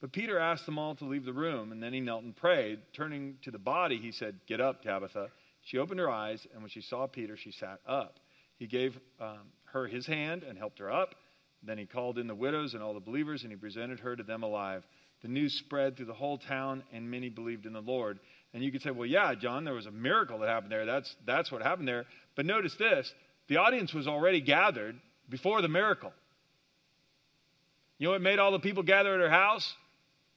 But 0.00 0.12
Peter 0.12 0.38
asked 0.38 0.66
them 0.66 0.78
all 0.78 0.94
to 0.96 1.04
leave 1.04 1.24
the 1.24 1.32
room, 1.32 1.72
and 1.72 1.82
then 1.82 1.92
he 1.92 2.00
knelt 2.00 2.22
and 2.22 2.36
prayed. 2.36 2.80
Turning 2.92 3.36
to 3.42 3.50
the 3.50 3.58
body, 3.58 3.98
he 3.98 4.12
said, 4.12 4.38
Get 4.46 4.60
up, 4.60 4.82
Tabitha. 4.82 5.28
She 5.62 5.78
opened 5.78 6.00
her 6.00 6.10
eyes, 6.10 6.46
and 6.52 6.62
when 6.62 6.70
she 6.70 6.80
saw 6.80 7.06
Peter, 7.06 7.36
she 7.36 7.50
sat 7.50 7.80
up. 7.86 8.18
He 8.56 8.66
gave 8.66 8.98
um, 9.20 9.52
her 9.66 9.86
his 9.86 10.06
hand 10.06 10.42
and 10.42 10.58
helped 10.58 10.78
her 10.78 10.90
up. 10.90 11.14
Then 11.62 11.78
he 11.78 11.86
called 11.86 12.18
in 12.18 12.26
the 12.26 12.34
widows 12.34 12.74
and 12.74 12.82
all 12.82 12.94
the 12.94 13.00
believers, 13.00 13.42
and 13.42 13.50
he 13.50 13.56
presented 13.56 14.00
her 14.00 14.16
to 14.16 14.22
them 14.22 14.42
alive. 14.42 14.84
The 15.22 15.28
news 15.28 15.54
spread 15.54 15.96
through 15.96 16.06
the 16.06 16.14
whole 16.14 16.38
town, 16.38 16.84
and 16.92 17.10
many 17.10 17.28
believed 17.28 17.66
in 17.66 17.72
the 17.72 17.80
Lord. 17.80 18.20
And 18.54 18.62
you 18.62 18.70
could 18.70 18.82
say, 18.82 18.90
well, 18.90 19.06
yeah, 19.06 19.34
John, 19.34 19.64
there 19.64 19.74
was 19.74 19.86
a 19.86 19.90
miracle 19.90 20.38
that 20.38 20.48
happened 20.48 20.72
there. 20.72 20.86
That's, 20.86 21.14
that's 21.26 21.50
what 21.50 21.62
happened 21.62 21.88
there. 21.88 22.06
But 22.36 22.46
notice 22.46 22.74
this 22.78 23.12
the 23.48 23.56
audience 23.56 23.92
was 23.92 24.06
already 24.06 24.40
gathered 24.40 24.96
before 25.28 25.62
the 25.62 25.68
miracle. 25.68 26.12
You 27.98 28.06
know 28.06 28.12
what 28.12 28.22
made 28.22 28.38
all 28.38 28.52
the 28.52 28.60
people 28.60 28.82
gather 28.82 29.14
at 29.14 29.20
her 29.20 29.30
house? 29.30 29.74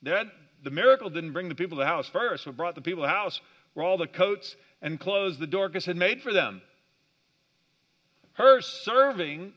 That, 0.02 0.26
the 0.64 0.72
miracle 0.72 1.10
didn't 1.10 1.34
bring 1.34 1.50
the 1.50 1.56
people 1.56 1.78
to 1.78 1.84
the 1.84 1.88
house 1.88 2.10
first. 2.12 2.46
What 2.46 2.58
brought 2.58 2.76
the 2.76 2.82
people 2.82 3.04
to 3.04 3.08
the 3.08 3.14
house 3.14 3.40
were 3.76 3.84
all 3.84 3.98
the 3.98 4.08
coats 4.08 4.56
and 4.82 5.00
clothes 5.00 5.38
that 5.40 5.50
Dorcas 5.50 5.86
had 5.86 5.98
made 5.98 6.22
for 6.22 6.34
them. 6.34 6.62
Her 8.34 8.62
serving 8.62 9.54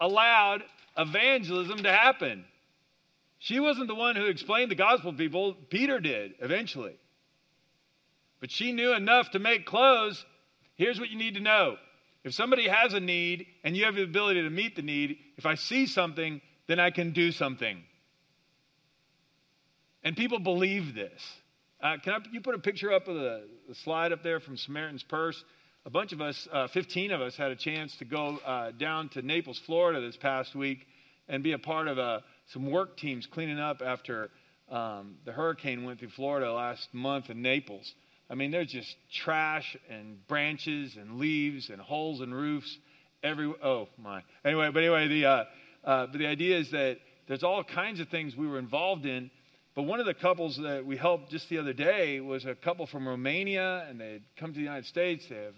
allowed 0.00 0.62
evangelism 0.96 1.82
to 1.84 1.92
happen. 1.92 2.44
She 3.38 3.60
wasn't 3.60 3.88
the 3.88 3.94
one 3.94 4.16
who 4.16 4.26
explained 4.26 4.70
the 4.70 4.76
gospel 4.76 5.12
to 5.12 5.18
people, 5.18 5.54
Peter 5.70 6.00
did 6.00 6.34
eventually. 6.40 6.96
But 8.40 8.50
she 8.50 8.72
knew 8.72 8.92
enough 8.92 9.30
to 9.32 9.38
make 9.38 9.66
clothes. 9.66 10.24
Here's 10.76 11.00
what 11.00 11.10
you 11.10 11.18
need 11.18 11.34
to 11.34 11.40
know 11.40 11.76
if 12.24 12.34
somebody 12.34 12.68
has 12.68 12.92
a 12.94 13.00
need 13.00 13.46
and 13.64 13.76
you 13.76 13.84
have 13.84 13.94
the 13.94 14.02
ability 14.02 14.42
to 14.42 14.50
meet 14.50 14.76
the 14.76 14.82
need, 14.82 15.16
if 15.36 15.46
I 15.46 15.54
see 15.54 15.86
something, 15.86 16.40
then 16.66 16.80
I 16.80 16.90
can 16.90 17.12
do 17.12 17.32
something. 17.32 17.82
And 20.02 20.16
people 20.16 20.38
believe 20.38 20.94
this. 20.94 21.22
Uh, 21.80 21.96
can 22.02 22.14
I, 22.14 22.18
you 22.32 22.40
put 22.40 22.56
a 22.56 22.58
picture 22.58 22.92
up 22.92 23.06
of 23.06 23.14
the, 23.14 23.42
the, 23.68 23.74
slide 23.76 24.10
up 24.10 24.24
there 24.24 24.40
from 24.40 24.56
Samaritan's 24.56 25.04
Purse? 25.04 25.40
A 25.86 25.90
bunch 25.90 26.12
of 26.12 26.20
us, 26.20 26.48
uh, 26.52 26.66
15 26.68 27.12
of 27.12 27.20
us, 27.20 27.36
had 27.36 27.52
a 27.52 27.56
chance 27.56 27.94
to 27.98 28.04
go 28.04 28.38
uh, 28.38 28.72
down 28.72 29.08
to 29.10 29.22
Naples, 29.22 29.60
Florida 29.64 30.00
this 30.00 30.16
past 30.16 30.56
week 30.56 30.80
and 31.28 31.44
be 31.44 31.52
a 31.52 31.58
part 31.58 31.86
of 31.86 31.96
uh, 31.96 32.20
some 32.52 32.68
work 32.68 32.96
teams 32.96 33.28
cleaning 33.32 33.60
up 33.60 33.80
after 33.80 34.28
um, 34.72 35.18
the 35.24 35.30
hurricane 35.30 35.84
went 35.84 36.00
through 36.00 36.10
Florida 36.10 36.52
last 36.52 36.88
month 36.92 37.30
in 37.30 37.42
Naples. 37.42 37.94
I 38.28 38.34
mean, 38.34 38.50
there's 38.50 38.72
just 38.72 38.96
trash 39.22 39.76
and 39.88 40.26
branches 40.26 40.96
and 40.96 41.18
leaves 41.18 41.70
and 41.70 41.80
holes 41.80 42.20
in 42.20 42.34
roofs. 42.34 42.76
Every 43.22 43.52
oh 43.62 43.88
my. 43.96 44.22
Anyway, 44.44 44.70
but 44.72 44.80
anyway, 44.80 45.08
the 45.08 45.26
uh, 45.26 45.44
uh, 45.84 46.06
but 46.06 46.18
the 46.18 46.26
idea 46.26 46.58
is 46.58 46.70
that 46.72 46.98
there's 47.28 47.42
all 47.42 47.62
kinds 47.62 48.00
of 48.00 48.08
things 48.08 48.36
we 48.36 48.48
were 48.48 48.58
involved 48.58 49.06
in. 49.06 49.30
But 49.78 49.84
one 49.84 50.00
of 50.00 50.06
the 50.06 50.14
couples 50.14 50.56
that 50.56 50.84
we 50.84 50.96
helped 50.96 51.30
just 51.30 51.48
the 51.48 51.58
other 51.58 51.72
day 51.72 52.18
was 52.18 52.44
a 52.44 52.56
couple 52.56 52.88
from 52.88 53.06
Romania, 53.06 53.86
and 53.88 54.00
they 54.00 54.14
had 54.14 54.22
come 54.36 54.50
to 54.50 54.56
the 54.56 54.64
United 54.64 54.86
States. 54.86 55.24
They 55.28 55.36
have 55.36 55.54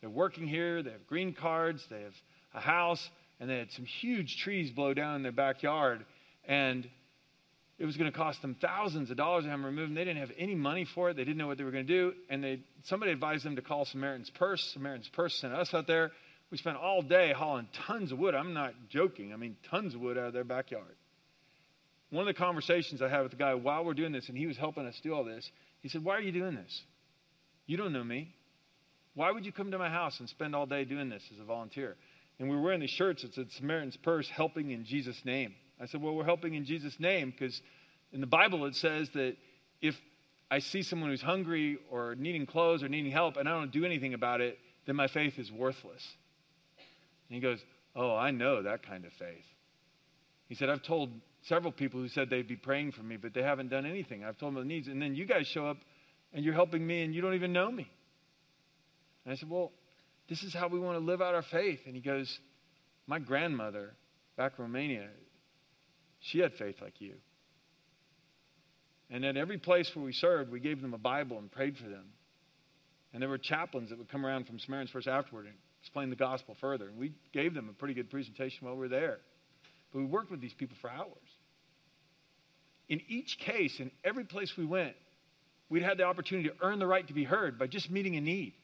they're 0.00 0.08
working 0.08 0.46
here. 0.46 0.80
They 0.80 0.92
have 0.92 1.08
green 1.08 1.32
cards. 1.32 1.84
They 1.90 2.02
have 2.02 2.14
a 2.54 2.60
house, 2.60 3.04
and 3.40 3.50
they 3.50 3.58
had 3.58 3.72
some 3.72 3.84
huge 3.84 4.36
trees 4.36 4.70
blow 4.70 4.94
down 4.94 5.16
in 5.16 5.24
their 5.24 5.32
backyard, 5.32 6.06
and 6.44 6.88
it 7.80 7.84
was 7.84 7.96
going 7.96 8.08
to 8.08 8.16
cost 8.16 8.42
them 8.42 8.54
thousands 8.60 9.10
of 9.10 9.16
dollars 9.16 9.42
to 9.42 9.50
have 9.50 9.58
them 9.58 9.66
removed. 9.66 9.88
And 9.88 9.96
they 9.96 10.04
didn't 10.04 10.20
have 10.20 10.30
any 10.38 10.54
money 10.54 10.84
for 10.84 11.10
it. 11.10 11.16
They 11.16 11.24
didn't 11.24 11.38
know 11.38 11.48
what 11.48 11.58
they 11.58 11.64
were 11.64 11.72
going 11.72 11.88
to 11.88 11.92
do. 11.92 12.12
And 12.30 12.44
they, 12.44 12.60
somebody 12.84 13.10
advised 13.10 13.44
them 13.44 13.56
to 13.56 13.62
call 13.62 13.86
Samaritan's 13.86 14.30
Purse. 14.30 14.62
Samaritan's 14.72 15.08
Purse 15.08 15.34
sent 15.40 15.52
us 15.52 15.74
out 15.74 15.88
there. 15.88 16.12
We 16.52 16.58
spent 16.58 16.76
all 16.76 17.02
day 17.02 17.32
hauling 17.32 17.66
tons 17.88 18.12
of 18.12 18.20
wood. 18.20 18.36
I'm 18.36 18.54
not 18.54 18.74
joking. 18.88 19.32
I 19.32 19.36
mean, 19.36 19.56
tons 19.68 19.96
of 19.96 20.00
wood 20.00 20.16
out 20.16 20.26
of 20.26 20.32
their 20.32 20.44
backyard. 20.44 20.94
One 22.14 22.28
of 22.28 22.32
the 22.32 22.38
conversations 22.38 23.02
I 23.02 23.08
had 23.08 23.22
with 23.22 23.32
the 23.32 23.36
guy 23.36 23.54
while 23.54 23.84
we're 23.84 23.92
doing 23.92 24.12
this, 24.12 24.28
and 24.28 24.38
he 24.38 24.46
was 24.46 24.56
helping 24.56 24.86
us 24.86 25.00
do 25.02 25.12
all 25.12 25.24
this, 25.24 25.50
he 25.82 25.88
said, 25.88 26.04
Why 26.04 26.14
are 26.14 26.20
you 26.20 26.30
doing 26.30 26.54
this? 26.54 26.82
You 27.66 27.76
don't 27.76 27.92
know 27.92 28.04
me. 28.04 28.32
Why 29.14 29.32
would 29.32 29.44
you 29.44 29.50
come 29.50 29.72
to 29.72 29.78
my 29.78 29.88
house 29.88 30.20
and 30.20 30.28
spend 30.28 30.54
all 30.54 30.64
day 30.64 30.84
doing 30.84 31.08
this 31.08 31.24
as 31.32 31.40
a 31.40 31.44
volunteer? 31.44 31.96
And 32.38 32.48
we 32.48 32.54
were 32.54 32.62
wearing 32.62 32.78
these 32.78 32.90
shirts 32.90 33.22
that 33.22 33.34
said 33.34 33.50
Samaritan's 33.50 33.96
Purse, 33.96 34.28
helping 34.28 34.70
in 34.70 34.84
Jesus' 34.84 35.20
name. 35.24 35.56
I 35.80 35.86
said, 35.86 36.00
Well, 36.02 36.14
we're 36.14 36.24
helping 36.24 36.54
in 36.54 36.64
Jesus' 36.64 36.94
name 37.00 37.32
because 37.32 37.60
in 38.12 38.20
the 38.20 38.28
Bible 38.28 38.64
it 38.66 38.76
says 38.76 39.10
that 39.14 39.34
if 39.82 39.96
I 40.52 40.60
see 40.60 40.82
someone 40.82 41.10
who's 41.10 41.20
hungry 41.20 41.78
or 41.90 42.14
needing 42.14 42.46
clothes 42.46 42.84
or 42.84 42.88
needing 42.88 43.10
help 43.10 43.38
and 43.38 43.48
I 43.48 43.52
don't 43.58 43.72
do 43.72 43.84
anything 43.84 44.14
about 44.14 44.40
it, 44.40 44.56
then 44.86 44.94
my 44.94 45.08
faith 45.08 45.36
is 45.40 45.50
worthless. 45.50 46.06
And 47.28 47.34
he 47.34 47.40
goes, 47.40 47.58
Oh, 47.96 48.14
I 48.14 48.30
know 48.30 48.62
that 48.62 48.86
kind 48.86 49.04
of 49.04 49.12
faith. 49.14 49.44
He 50.48 50.54
said, 50.54 50.70
I've 50.70 50.84
told 50.84 51.10
several 51.44 51.72
people 51.72 52.00
who 52.00 52.08
said 52.08 52.30
they'd 52.30 52.48
be 52.48 52.56
praying 52.56 52.92
for 52.92 53.02
me, 53.02 53.16
but 53.16 53.34
they 53.34 53.42
haven't 53.42 53.68
done 53.68 53.86
anything. 53.86 54.24
I've 54.24 54.38
told 54.38 54.54
them 54.54 54.62
the 54.62 54.68
needs. 54.68 54.88
And 54.88 55.00
then 55.00 55.14
you 55.14 55.26
guys 55.26 55.46
show 55.46 55.66
up 55.66 55.78
and 56.32 56.44
you're 56.44 56.54
helping 56.54 56.86
me 56.86 57.02
and 57.02 57.14
you 57.14 57.20
don't 57.20 57.34
even 57.34 57.52
know 57.52 57.70
me. 57.70 57.90
And 59.24 59.32
I 59.32 59.36
said, 59.36 59.48
Well, 59.48 59.72
this 60.28 60.42
is 60.42 60.54
how 60.54 60.68
we 60.68 60.78
want 60.78 60.98
to 60.98 61.04
live 61.04 61.20
out 61.20 61.34
our 61.34 61.42
faith. 61.42 61.80
And 61.86 61.94
he 61.94 62.00
goes, 62.00 62.38
My 63.06 63.18
grandmother 63.18 63.94
back 64.36 64.52
in 64.58 64.64
Romania, 64.64 65.08
she 66.20 66.38
had 66.38 66.52
faith 66.54 66.76
like 66.80 67.00
you. 67.00 67.14
And 69.10 69.24
at 69.24 69.36
every 69.36 69.58
place 69.58 69.90
where 69.94 70.04
we 70.04 70.12
served, 70.12 70.50
we 70.50 70.60
gave 70.60 70.80
them 70.80 70.94
a 70.94 70.98
Bible 70.98 71.38
and 71.38 71.50
prayed 71.52 71.76
for 71.76 71.88
them. 71.88 72.06
And 73.12 73.22
there 73.22 73.28
were 73.28 73.38
chaplains 73.38 73.90
that 73.90 73.98
would 73.98 74.10
come 74.10 74.26
around 74.26 74.46
from 74.46 74.58
Samaritan's 74.58 74.90
Purse 74.90 75.06
afterward 75.06 75.46
and 75.46 75.54
explain 75.82 76.10
the 76.10 76.16
gospel 76.16 76.56
further. 76.60 76.88
And 76.88 76.98
we 76.98 77.12
gave 77.32 77.54
them 77.54 77.68
a 77.68 77.72
pretty 77.72 77.94
good 77.94 78.10
presentation 78.10 78.66
while 78.66 78.74
we 78.74 78.80
were 78.80 78.88
there. 78.88 79.18
But 79.92 80.00
we 80.00 80.06
worked 80.06 80.30
with 80.30 80.40
these 80.40 80.54
people 80.54 80.76
for 80.80 80.90
hours. 80.90 81.33
In 82.88 83.00
each 83.08 83.38
case, 83.38 83.80
in 83.80 83.90
every 84.04 84.24
place 84.24 84.56
we 84.56 84.64
went, 84.64 84.94
we'd 85.68 85.82
had 85.82 85.98
the 85.98 86.04
opportunity 86.04 86.48
to 86.48 86.54
earn 86.60 86.78
the 86.78 86.86
right 86.86 87.06
to 87.06 87.14
be 87.14 87.24
heard 87.24 87.58
by 87.58 87.66
just 87.66 87.90
meeting 87.90 88.16
a 88.16 88.20
need. 88.20 88.54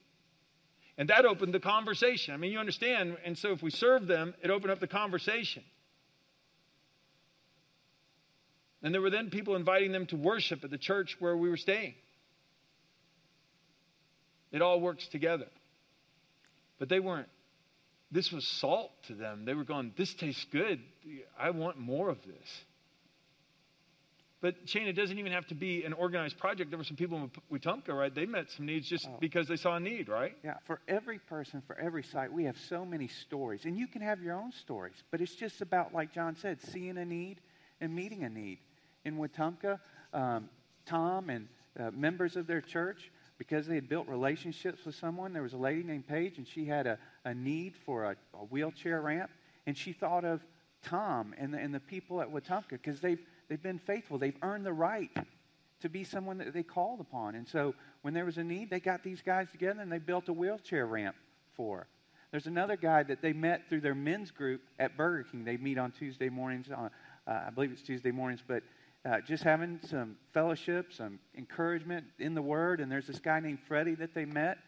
And 0.99 1.09
that 1.09 1.25
opened 1.25 1.55
the 1.55 1.61
conversation. 1.61 2.35
I 2.35 2.37
mean, 2.37 2.53
you 2.53 2.59
understand. 2.59 3.17
And 3.25 3.39
so 3.39 3.53
if 3.53 3.63
we 3.63 3.71
served 3.71 4.07
them, 4.07 4.35
it 4.43 4.51
opened 4.51 4.71
up 4.71 4.81
the 4.81 4.87
conversation. 4.87 5.63
And 8.83 8.95
there 8.95 9.01
were 9.01 9.11
then 9.11 9.31
people 9.31 9.57
inviting 9.57 9.93
them 9.93 10.07
to 10.07 10.17
worship 10.17 10.65
at 10.65 10.71
the 10.71 10.79
church 10.79 11.17
where 11.19 11.37
we 11.37 11.49
were 11.49 11.57
staying. 11.57 11.95
It 14.53 14.63
all 14.63 14.81
works 14.81 15.07
together. 15.09 15.47
But 16.79 16.89
they 16.89 17.01
weren't, 17.01 17.29
this 18.11 18.33
was 18.33 18.47
salt 18.47 18.91
to 19.07 19.15
them. 19.15 19.45
They 19.45 19.55
were 19.55 19.65
going, 19.65 19.93
This 19.97 20.15
tastes 20.15 20.45
good. 20.51 20.81
I 21.39 21.51
want 21.51 21.79
more 21.79 22.09
of 22.09 22.19
this. 22.27 22.65
But 24.41 24.55
Shane, 24.65 24.89
it 24.89 24.95
doesn't 24.95 25.19
even 25.19 25.33
have 25.33 25.47
to 25.49 25.55
be 25.55 25.85
an 25.85 25.93
organized 25.93 26.39
project. 26.39 26.71
There 26.71 26.79
were 26.79 26.85
some 26.85 26.97
people 26.97 27.19
in 27.19 27.31
Wetumpka, 27.53 27.89
right? 27.89 28.15
They 28.15 28.25
met 28.25 28.51
some 28.51 28.65
needs 28.65 28.89
just 28.89 29.07
oh. 29.07 29.19
because 29.21 29.47
they 29.47 29.57
saw 29.57 29.77
a 29.77 29.81
need, 29.81 30.09
right? 30.09 30.35
Yeah, 30.43 30.55
for 30.65 30.81
every 30.89 31.19
person, 31.19 31.63
for 31.67 31.79
every 31.79 32.03
site, 32.03 32.33
we 32.33 32.45
have 32.45 32.57
so 32.57 32.87
many 32.87 33.07
stories. 33.07 33.67
And 33.67 33.77
you 33.77 33.87
can 33.87 34.01
have 34.01 34.23
your 34.23 34.35
own 34.35 34.53
stories. 34.53 34.95
But 35.11 35.21
it's 35.21 35.35
just 35.35 35.61
about, 35.61 35.93
like 35.93 36.15
John 36.15 36.37
said, 36.37 36.59
seeing 36.73 36.97
a 36.97 37.05
need 37.05 37.41
and 37.83 37.95
meeting 37.95 38.25
a 38.25 38.31
need. 38.31 38.59
In 39.05 39.19
Wetumpka, 39.19 39.79
um, 40.15 40.49
Tom 40.87 41.29
and 41.31 41.49
uh, 41.79 41.91
members 41.91 42.37
of 42.37 42.47
their 42.47 42.61
church, 42.63 43.11
because 43.37 43.67
they 43.67 43.75
had 43.75 43.89
built 43.89 44.09
relationships 44.09 44.85
with 44.85 44.95
someone, 44.95 45.33
there 45.33 45.43
was 45.43 45.55
a 45.55 45.59
lady 45.59 45.83
named 45.83 46.07
Paige, 46.07 46.39
and 46.39 46.47
she 46.47 46.65
had 46.65 46.87
a, 46.87 46.99
a 47.25 47.35
need 47.35 47.75
for 47.85 48.05
a, 48.05 48.17
a 48.35 48.45
wheelchair 48.47 49.03
ramp. 49.03 49.31
And 49.67 49.77
she 49.77 49.93
thought 49.93 50.25
of 50.25 50.41
Tom 50.83 51.35
and 51.39 51.53
the, 51.53 51.59
and 51.59 51.75
the 51.75 51.81
people 51.81 52.23
at 52.23 52.31
Wetumpka 52.31 52.71
because 52.71 53.01
they've 53.01 53.21
They've 53.51 53.61
been 53.61 53.81
faithful. 53.81 54.17
They've 54.17 54.37
earned 54.43 54.65
the 54.65 54.73
right 54.73 55.11
to 55.81 55.89
be 55.89 56.05
someone 56.05 56.39
that 56.39 56.55
they 56.55 56.63
called 56.63 57.01
upon. 57.01 57.35
And 57.35 57.49
so 57.49 57.75
when 58.03 58.15
there 58.15 58.25
was 58.25 58.39
a 58.39 58.45
need, 58.45 58.71
they 58.71 58.79
got 58.79 59.03
these 59.03 59.23
guys 59.23 59.51
together 59.51 59.81
and 59.81 59.91
they 59.91 59.99
built 59.99 60.29
a 60.29 60.33
wheelchair 60.33 60.87
ramp 60.87 61.17
for. 61.57 61.89
There's 62.31 62.47
another 62.47 62.77
guy 62.77 63.03
that 63.03 63.23
they 63.23 63.33
met 63.33 63.69
through 63.69 63.81
their 63.81 63.95
men's 63.95 64.31
group 64.31 64.63
at 64.79 64.97
Burger 64.97 65.25
King. 65.25 65.45
They 65.45 65.57
meet 65.57 65.79
on 65.79 65.91
Tuesday 65.91 66.29
mornings. 66.29 66.69
On, 66.71 66.91
uh, 67.27 67.41
I 67.49 67.51
believe 67.51 67.73
it's 67.73 67.83
Tuesday 67.83 68.13
mornings, 68.13 68.41
but 68.47 68.63
uh, 69.05 69.21
just 69.27 69.43
having 69.43 69.81
some 69.85 70.17
fellowship, 70.33 70.93
some 70.93 71.19
encouragement 71.37 72.05
in 72.21 72.35
the 72.35 72.43
Word. 72.43 72.79
And 72.81 72.93
there's 72.93 73.09
this 73.09 73.19
guy 73.19 73.41
named 73.41 73.59
Freddie 73.67 73.97
that 73.97 74.15
they 74.15 74.27
met, 74.27 74.59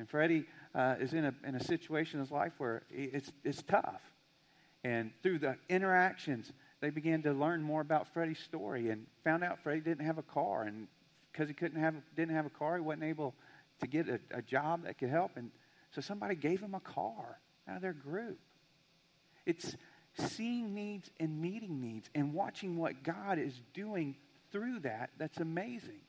and 0.00 0.08
Freddie 0.08 0.46
uh, 0.74 0.96
is 0.98 1.12
in 1.12 1.26
a 1.26 1.34
in 1.46 1.54
a 1.54 1.62
situation 1.62 2.18
in 2.18 2.24
his 2.24 2.32
life 2.32 2.52
where 2.58 2.82
it's 2.90 3.30
it's 3.44 3.62
tough. 3.62 4.00
And 4.82 5.12
through 5.22 5.38
the 5.38 5.56
interactions, 5.68 6.52
they 6.82 6.90
began 6.90 7.22
to 7.22 7.32
learn 7.32 7.62
more 7.62 7.80
about 7.80 8.12
Freddie's 8.12 8.40
story 8.40 8.90
and 8.90 9.06
found 9.22 9.44
out 9.44 9.60
Freddie 9.60 9.80
didn't 9.80 10.04
have 10.04 10.18
a 10.18 10.22
car. 10.22 10.64
And 10.64 10.88
because 11.30 11.48
he 11.48 11.54
couldn't 11.54 11.80
have, 11.80 11.94
didn't 12.16 12.34
have 12.34 12.44
a 12.44 12.50
car, 12.50 12.74
he 12.74 12.82
wasn't 12.82 13.04
able 13.04 13.34
to 13.80 13.86
get 13.86 14.08
a, 14.08 14.18
a 14.32 14.42
job 14.42 14.82
that 14.84 14.98
could 14.98 15.08
help. 15.08 15.30
And 15.36 15.52
so 15.92 16.00
somebody 16.00 16.34
gave 16.34 16.60
him 16.60 16.74
a 16.74 16.80
car 16.80 17.38
out 17.68 17.76
of 17.76 17.82
their 17.82 17.92
group. 17.92 18.38
It's 19.46 19.76
seeing 20.18 20.74
needs 20.74 21.08
and 21.20 21.40
meeting 21.40 21.80
needs 21.80 22.10
and 22.16 22.34
watching 22.34 22.76
what 22.76 23.04
God 23.04 23.38
is 23.38 23.54
doing 23.72 24.16
through 24.50 24.80
that 24.80 25.10
that's 25.18 25.38
amazing. 25.38 26.00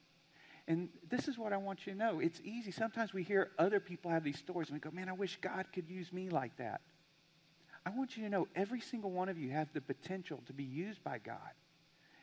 And 0.67 0.89
this 1.09 1.27
is 1.27 1.38
what 1.38 1.53
I 1.53 1.57
want 1.57 1.86
you 1.86 1.93
to 1.93 1.99
know. 1.99 2.19
It's 2.19 2.41
easy. 2.43 2.71
Sometimes 2.71 3.13
we 3.13 3.21
hear 3.21 3.51
other 3.59 3.79
people 3.79 4.09
have 4.09 4.23
these 4.23 4.39
stories 4.39 4.69
and 4.69 4.75
we 4.75 4.79
go, 4.79 4.91
man, 4.91 5.07
I 5.07 5.13
wish 5.13 5.38
God 5.39 5.65
could 5.71 5.88
use 5.88 6.12
me 6.12 6.29
like 6.29 6.57
that. 6.57 6.81
I 7.86 7.89
want 7.89 8.15
you 8.15 8.24
to 8.24 8.30
know 8.30 8.48
every 8.56 8.80
single 8.80 9.12
one 9.12 9.30
of 9.30 9.38
you 9.38 9.52
has 9.52 9.67
the 9.74 9.82
potential 9.82 10.39
to 10.46 10.54
be 10.54 10.63
used 10.63 11.04
by 11.04 11.17
God. 11.17 11.38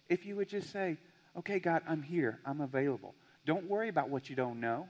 If 0.08 0.24
you 0.24 0.36
would 0.36 0.48
just 0.48 0.72
say, 0.72 0.96
okay, 1.36 1.58
God, 1.58 1.82
I'm 1.86 2.02
here, 2.02 2.40
I'm 2.44 2.60
available. 2.60 3.14
Don't 3.46 3.68
worry 3.68 3.88
about 3.88 4.08
what 4.08 4.30
you 4.30 4.36
don't 4.36 4.60
know. 4.60 4.88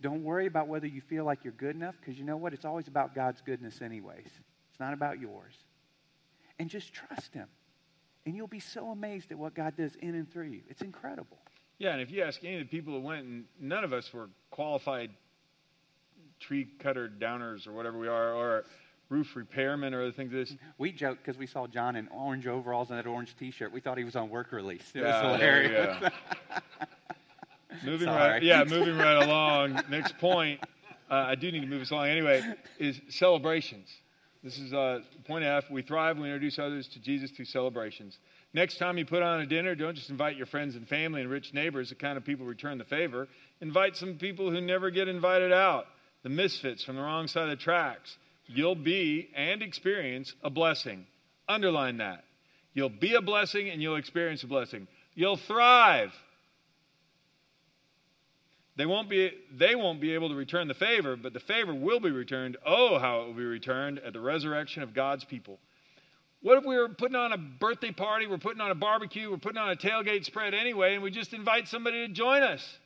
Don't 0.00 0.22
worry 0.22 0.46
about 0.46 0.68
whether 0.68 0.86
you 0.86 1.00
feel 1.00 1.24
like 1.24 1.44
you're 1.44 1.52
good 1.52 1.76
enough, 1.76 1.94
because 2.00 2.18
you 2.18 2.24
know 2.24 2.36
what? 2.36 2.54
It's 2.54 2.64
always 2.64 2.88
about 2.88 3.14
God's 3.14 3.40
goodness, 3.42 3.82
anyways. 3.82 4.26
It's 4.70 4.80
not 4.80 4.94
about 4.94 5.20
yours. 5.20 5.54
And 6.58 6.70
just 6.70 6.92
trust 6.92 7.34
Him. 7.34 7.48
And 8.24 8.36
you'll 8.36 8.46
be 8.46 8.60
so 8.60 8.90
amazed 8.90 9.30
at 9.32 9.38
what 9.38 9.54
God 9.54 9.76
does 9.76 9.94
in 9.96 10.14
and 10.14 10.30
through 10.30 10.48
you. 10.48 10.62
It's 10.68 10.82
incredible. 10.82 11.38
Yeah, 11.78 11.92
and 11.92 12.02
if 12.02 12.10
you 12.10 12.22
ask 12.22 12.44
any 12.44 12.56
of 12.56 12.60
the 12.60 12.68
people 12.68 12.94
that 12.94 13.00
went, 13.00 13.26
and 13.26 13.44
none 13.58 13.84
of 13.84 13.92
us 13.92 14.12
were 14.12 14.28
qualified 14.50 15.10
tree 16.38 16.68
cutter 16.78 17.10
downers 17.10 17.66
or 17.66 17.72
whatever 17.72 17.98
we 17.98 18.08
are, 18.08 18.34
or 18.34 18.64
roof 19.10 19.34
repairmen 19.34 19.92
or 19.92 20.02
other 20.02 20.12
things. 20.12 20.32
This 20.32 20.56
we 20.78 20.92
joked 20.92 21.22
because 21.22 21.36
we 21.36 21.46
saw 21.46 21.66
John 21.66 21.96
in 21.96 22.08
orange 22.08 22.46
overalls 22.46 22.88
and 22.88 22.98
that 22.98 23.06
orange 23.06 23.36
T-shirt. 23.38 23.72
We 23.72 23.80
thought 23.80 23.98
he 23.98 24.04
was 24.04 24.16
on 24.16 24.30
work 24.30 24.52
release. 24.52 24.90
It 24.94 25.00
yeah, 25.00 25.22
was 25.22 25.40
hilarious. 25.40 26.12
Moving 27.84 28.08
Sorry. 28.08 28.30
right, 28.32 28.42
yeah, 28.42 28.64
moving 28.64 28.98
right 28.98 29.22
along. 29.22 29.80
Next 29.88 30.18
point, 30.18 30.60
uh, 31.08 31.14
I 31.14 31.34
do 31.36 31.52
need 31.52 31.60
to 31.60 31.66
move 31.66 31.82
us 31.82 31.90
along 31.90 32.08
anyway. 32.08 32.42
Is 32.78 33.00
celebrations. 33.08 33.88
This 34.42 34.58
is 34.58 34.72
uh, 34.72 35.00
point 35.26 35.44
F. 35.44 35.70
We 35.70 35.82
thrive 35.82 36.16
when 36.16 36.24
we 36.24 36.28
introduce 36.30 36.58
others 36.58 36.88
to 36.88 36.98
Jesus 36.98 37.30
through 37.30 37.44
celebrations. 37.44 38.18
Next 38.52 38.78
time 38.78 38.98
you 38.98 39.06
put 39.06 39.22
on 39.22 39.40
a 39.40 39.46
dinner, 39.46 39.74
don't 39.76 39.94
just 39.94 40.10
invite 40.10 40.36
your 40.36 40.46
friends 40.46 40.74
and 40.74 40.88
family 40.88 41.20
and 41.20 41.30
rich 41.30 41.54
neighbors, 41.54 41.90
the 41.90 41.94
kind 41.94 42.18
of 42.18 42.24
people 42.24 42.44
return 42.44 42.76
the 42.78 42.84
favor. 42.84 43.28
Invite 43.60 43.96
some 43.96 44.14
people 44.14 44.50
who 44.50 44.60
never 44.60 44.90
get 44.90 45.06
invited 45.06 45.52
out, 45.52 45.86
the 46.22 46.28
misfits 46.28 46.82
from 46.82 46.96
the 46.96 47.02
wrong 47.02 47.28
side 47.28 47.44
of 47.44 47.50
the 47.50 47.56
tracks 47.56 48.16
you'll 48.54 48.74
be 48.74 49.30
and 49.34 49.62
experience 49.62 50.34
a 50.42 50.50
blessing. 50.50 51.06
Underline 51.48 51.98
that. 51.98 52.24
You'll 52.74 52.88
be 52.88 53.14
a 53.14 53.20
blessing 53.20 53.70
and 53.70 53.82
you'll 53.82 53.96
experience 53.96 54.42
a 54.42 54.46
blessing. 54.46 54.86
You'll 55.14 55.36
thrive. 55.36 56.12
They 58.76 58.86
won't 58.86 59.10
be 59.10 59.32
they 59.52 59.74
won't 59.74 60.00
be 60.00 60.14
able 60.14 60.30
to 60.30 60.34
return 60.34 60.68
the 60.68 60.74
favor, 60.74 61.16
but 61.16 61.32
the 61.32 61.40
favor 61.40 61.74
will 61.74 62.00
be 62.00 62.10
returned. 62.10 62.56
Oh, 62.64 62.98
how 62.98 63.22
it 63.22 63.26
will 63.26 63.34
be 63.34 63.44
returned 63.44 63.98
at 63.98 64.12
the 64.12 64.20
resurrection 64.20 64.82
of 64.82 64.94
God's 64.94 65.24
people. 65.24 65.58
What 66.42 66.56
if 66.56 66.64
we 66.64 66.76
were 66.78 66.88
putting 66.88 67.16
on 67.16 67.32
a 67.32 67.36
birthday 67.36 67.90
party, 67.90 68.26
we're 68.26 68.38
putting 68.38 68.62
on 68.62 68.70
a 68.70 68.74
barbecue, 68.74 69.30
we're 69.30 69.36
putting 69.36 69.58
on 69.58 69.70
a 69.70 69.76
tailgate 69.76 70.24
spread 70.24 70.54
anyway, 70.54 70.94
and 70.94 71.02
we 71.02 71.10
just 71.10 71.34
invite 71.34 71.68
somebody 71.68 72.06
to 72.06 72.12
join 72.12 72.42
us? 72.42 72.78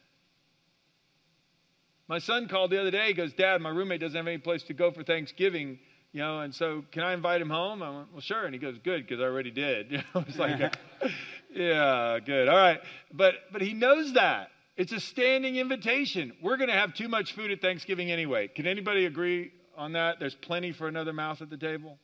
My 2.08 2.18
son 2.18 2.48
called 2.48 2.70
the 2.70 2.80
other 2.80 2.90
day. 2.90 3.08
He 3.08 3.14
goes, 3.14 3.32
Dad, 3.32 3.60
my 3.60 3.70
roommate 3.70 4.00
doesn't 4.00 4.16
have 4.16 4.26
any 4.26 4.38
place 4.38 4.62
to 4.64 4.74
go 4.74 4.90
for 4.90 5.02
Thanksgiving, 5.02 5.78
you 6.12 6.20
know, 6.20 6.40
and 6.40 6.54
so 6.54 6.84
can 6.92 7.02
I 7.02 7.14
invite 7.14 7.40
him 7.40 7.50
home? 7.50 7.82
I 7.82 7.90
went, 7.90 8.12
Well, 8.12 8.20
sure. 8.20 8.44
And 8.44 8.54
he 8.54 8.60
goes, 8.60 8.76
Good, 8.84 9.06
because 9.06 9.20
I 9.20 9.24
already 9.24 9.50
did. 9.50 9.90
You 9.90 9.98
know, 9.98 10.24
it's 10.26 10.38
like, 10.38 10.74
Yeah, 11.54 12.18
good. 12.24 12.48
All 12.48 12.56
right. 12.56 12.80
But 13.12 13.34
but 13.52 13.62
he 13.62 13.72
knows 13.72 14.12
that. 14.14 14.50
It's 14.76 14.92
a 14.92 14.98
standing 14.98 15.56
invitation. 15.56 16.32
We're 16.42 16.56
going 16.56 16.68
to 16.68 16.74
have 16.74 16.94
too 16.94 17.08
much 17.08 17.32
food 17.34 17.52
at 17.52 17.60
Thanksgiving 17.60 18.10
anyway. 18.10 18.48
Can 18.48 18.66
anybody 18.66 19.06
agree 19.06 19.52
on 19.76 19.92
that? 19.92 20.18
There's 20.18 20.34
plenty 20.34 20.72
for 20.72 20.88
another 20.88 21.12
mouth 21.12 21.40
at 21.42 21.48
the 21.48 21.56
table. 21.56 21.96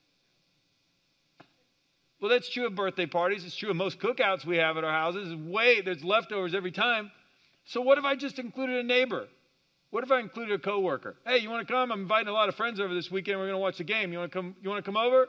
Well, 2.20 2.30
that's 2.30 2.48
true 2.48 2.66
of 2.66 2.76
birthday 2.76 3.06
parties. 3.06 3.44
It's 3.44 3.56
true 3.56 3.70
of 3.70 3.76
most 3.76 3.98
cookouts 3.98 4.44
we 4.44 4.58
have 4.58 4.76
at 4.76 4.84
our 4.84 4.92
houses. 4.92 5.34
Way 5.34 5.80
there's 5.80 6.04
leftovers 6.04 6.54
every 6.54 6.70
time. 6.70 7.10
So 7.64 7.80
what 7.80 7.98
if 7.98 8.04
I 8.04 8.14
just 8.14 8.38
included 8.38 8.76
a 8.76 8.82
neighbor? 8.84 9.26
What 9.90 10.04
if 10.04 10.10
I 10.12 10.20
included 10.20 10.54
a 10.54 10.58
coworker? 10.62 11.16
Hey, 11.26 11.38
you 11.38 11.50
want 11.50 11.66
to 11.66 11.72
come? 11.72 11.90
I'm 11.90 12.02
inviting 12.02 12.28
a 12.28 12.32
lot 12.32 12.48
of 12.48 12.54
friends 12.54 12.78
over 12.78 12.94
this 12.94 13.10
weekend. 13.10 13.38
We're 13.38 13.46
going 13.46 13.54
to 13.54 13.58
watch 13.58 13.78
the 13.78 13.84
game. 13.84 14.12
You 14.12 14.18
want 14.18 14.30
to 14.32 14.38
come? 14.38 14.56
You 14.62 14.70
want 14.70 14.84
to 14.84 14.88
come 14.88 14.96
over? 14.96 15.26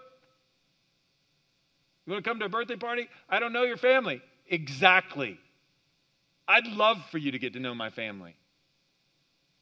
You 2.05 2.13
want 2.13 2.23
to 2.23 2.29
come 2.29 2.39
to 2.39 2.45
a 2.45 2.49
birthday 2.49 2.75
party? 2.75 3.07
I 3.29 3.39
don't 3.39 3.53
know 3.53 3.63
your 3.63 3.77
family. 3.77 4.21
Exactly. 4.47 5.39
I'd 6.47 6.67
love 6.67 6.97
for 7.11 7.17
you 7.17 7.31
to 7.31 7.39
get 7.39 7.53
to 7.53 7.59
know 7.59 7.73
my 7.73 7.89
family. 7.89 8.35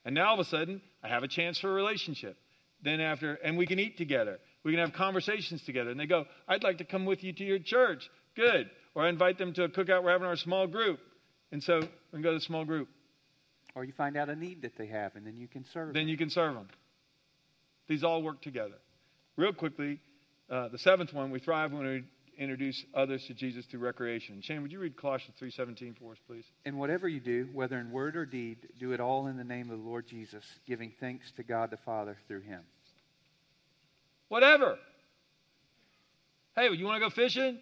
And 0.03 0.15
now 0.15 0.29
all 0.29 0.33
of 0.33 0.39
a 0.39 0.49
sudden, 0.49 0.81
I 1.03 1.07
have 1.09 1.23
a 1.23 1.27
chance 1.27 1.59
for 1.59 1.69
a 1.69 1.73
relationship. 1.73 2.37
Then 2.81 2.99
after, 2.99 3.35
and 3.35 3.57
we 3.57 3.67
can 3.67 3.79
eat 3.79 3.97
together. 3.97 4.39
We 4.63 4.71
can 4.71 4.79
have 4.79 4.93
conversations 4.93 5.61
together. 5.63 5.91
And 5.91 5.99
they 5.99 6.07
go, 6.07 6.25
I'd 6.47 6.63
like 6.63 6.79
to 6.79 6.85
come 6.85 7.05
with 7.05 7.23
you 7.23 7.33
to 7.33 7.43
your 7.43 7.59
church. 7.59 8.09
Good. 8.35 8.69
Or 8.95 9.05
I 9.05 9.09
invite 9.09 9.37
them 9.37 9.53
to 9.53 9.63
a 9.65 9.69
cookout 9.69 10.03
we're 10.03 10.11
having 10.11 10.27
our 10.27 10.35
small 10.35 10.67
group. 10.67 10.99
And 11.51 11.61
so 11.61 11.79
we 11.79 11.87
can 12.11 12.21
go 12.21 12.31
to 12.31 12.39
the 12.39 12.43
small 12.43 12.65
group. 12.65 12.87
Or 13.75 13.83
you 13.83 13.93
find 13.93 14.17
out 14.17 14.29
a 14.29 14.35
need 14.35 14.63
that 14.63 14.77
they 14.77 14.87
have, 14.87 15.15
and 15.15 15.25
then 15.25 15.37
you 15.37 15.47
can 15.47 15.65
serve 15.73 15.87
them. 15.87 15.93
Then 15.93 16.03
them. 16.03 16.09
you 16.09 16.17
can 16.17 16.29
serve 16.29 16.55
them. 16.55 16.67
These 17.87 18.03
all 18.03 18.21
work 18.21 18.41
together. 18.41 18.75
Real 19.35 19.53
quickly, 19.53 19.99
uh, 20.49 20.69
the 20.69 20.77
seventh 20.77 21.13
one, 21.13 21.31
we 21.31 21.39
thrive 21.39 21.71
when 21.71 21.85
we 21.85 22.03
introduce 22.39 22.83
others 22.95 23.23
to 23.27 23.33
Jesus 23.33 23.65
through 23.65 23.81
recreation. 23.81 24.41
Shane, 24.41 24.61
would 24.61 24.71
you 24.71 24.79
read 24.79 24.95
Colossians 24.95 25.35
3.17 25.41 25.97
for 25.99 26.13
us, 26.13 26.17
please? 26.25 26.45
And 26.65 26.79
whatever 26.79 27.07
you 27.07 27.19
do, 27.19 27.49
whether 27.53 27.77
in 27.77 27.91
word 27.91 28.15
or 28.15 28.25
deed, 28.25 28.57
do 28.79 28.93
it 28.93 28.99
all 28.99 29.27
in 29.27 29.37
the 29.37 29.43
name 29.43 29.69
of 29.69 29.77
the 29.77 29.83
Lord 29.83 30.07
Jesus, 30.07 30.43
giving 30.65 30.93
thanks 30.99 31.31
to 31.35 31.43
God 31.43 31.69
the 31.69 31.77
Father 31.77 32.17
through 32.27 32.41
him. 32.41 32.61
Whatever. 34.29 34.77
Hey, 36.55 36.69
you 36.73 36.85
want 36.85 37.01
to 37.01 37.09
go 37.09 37.13
fishing? 37.13 37.59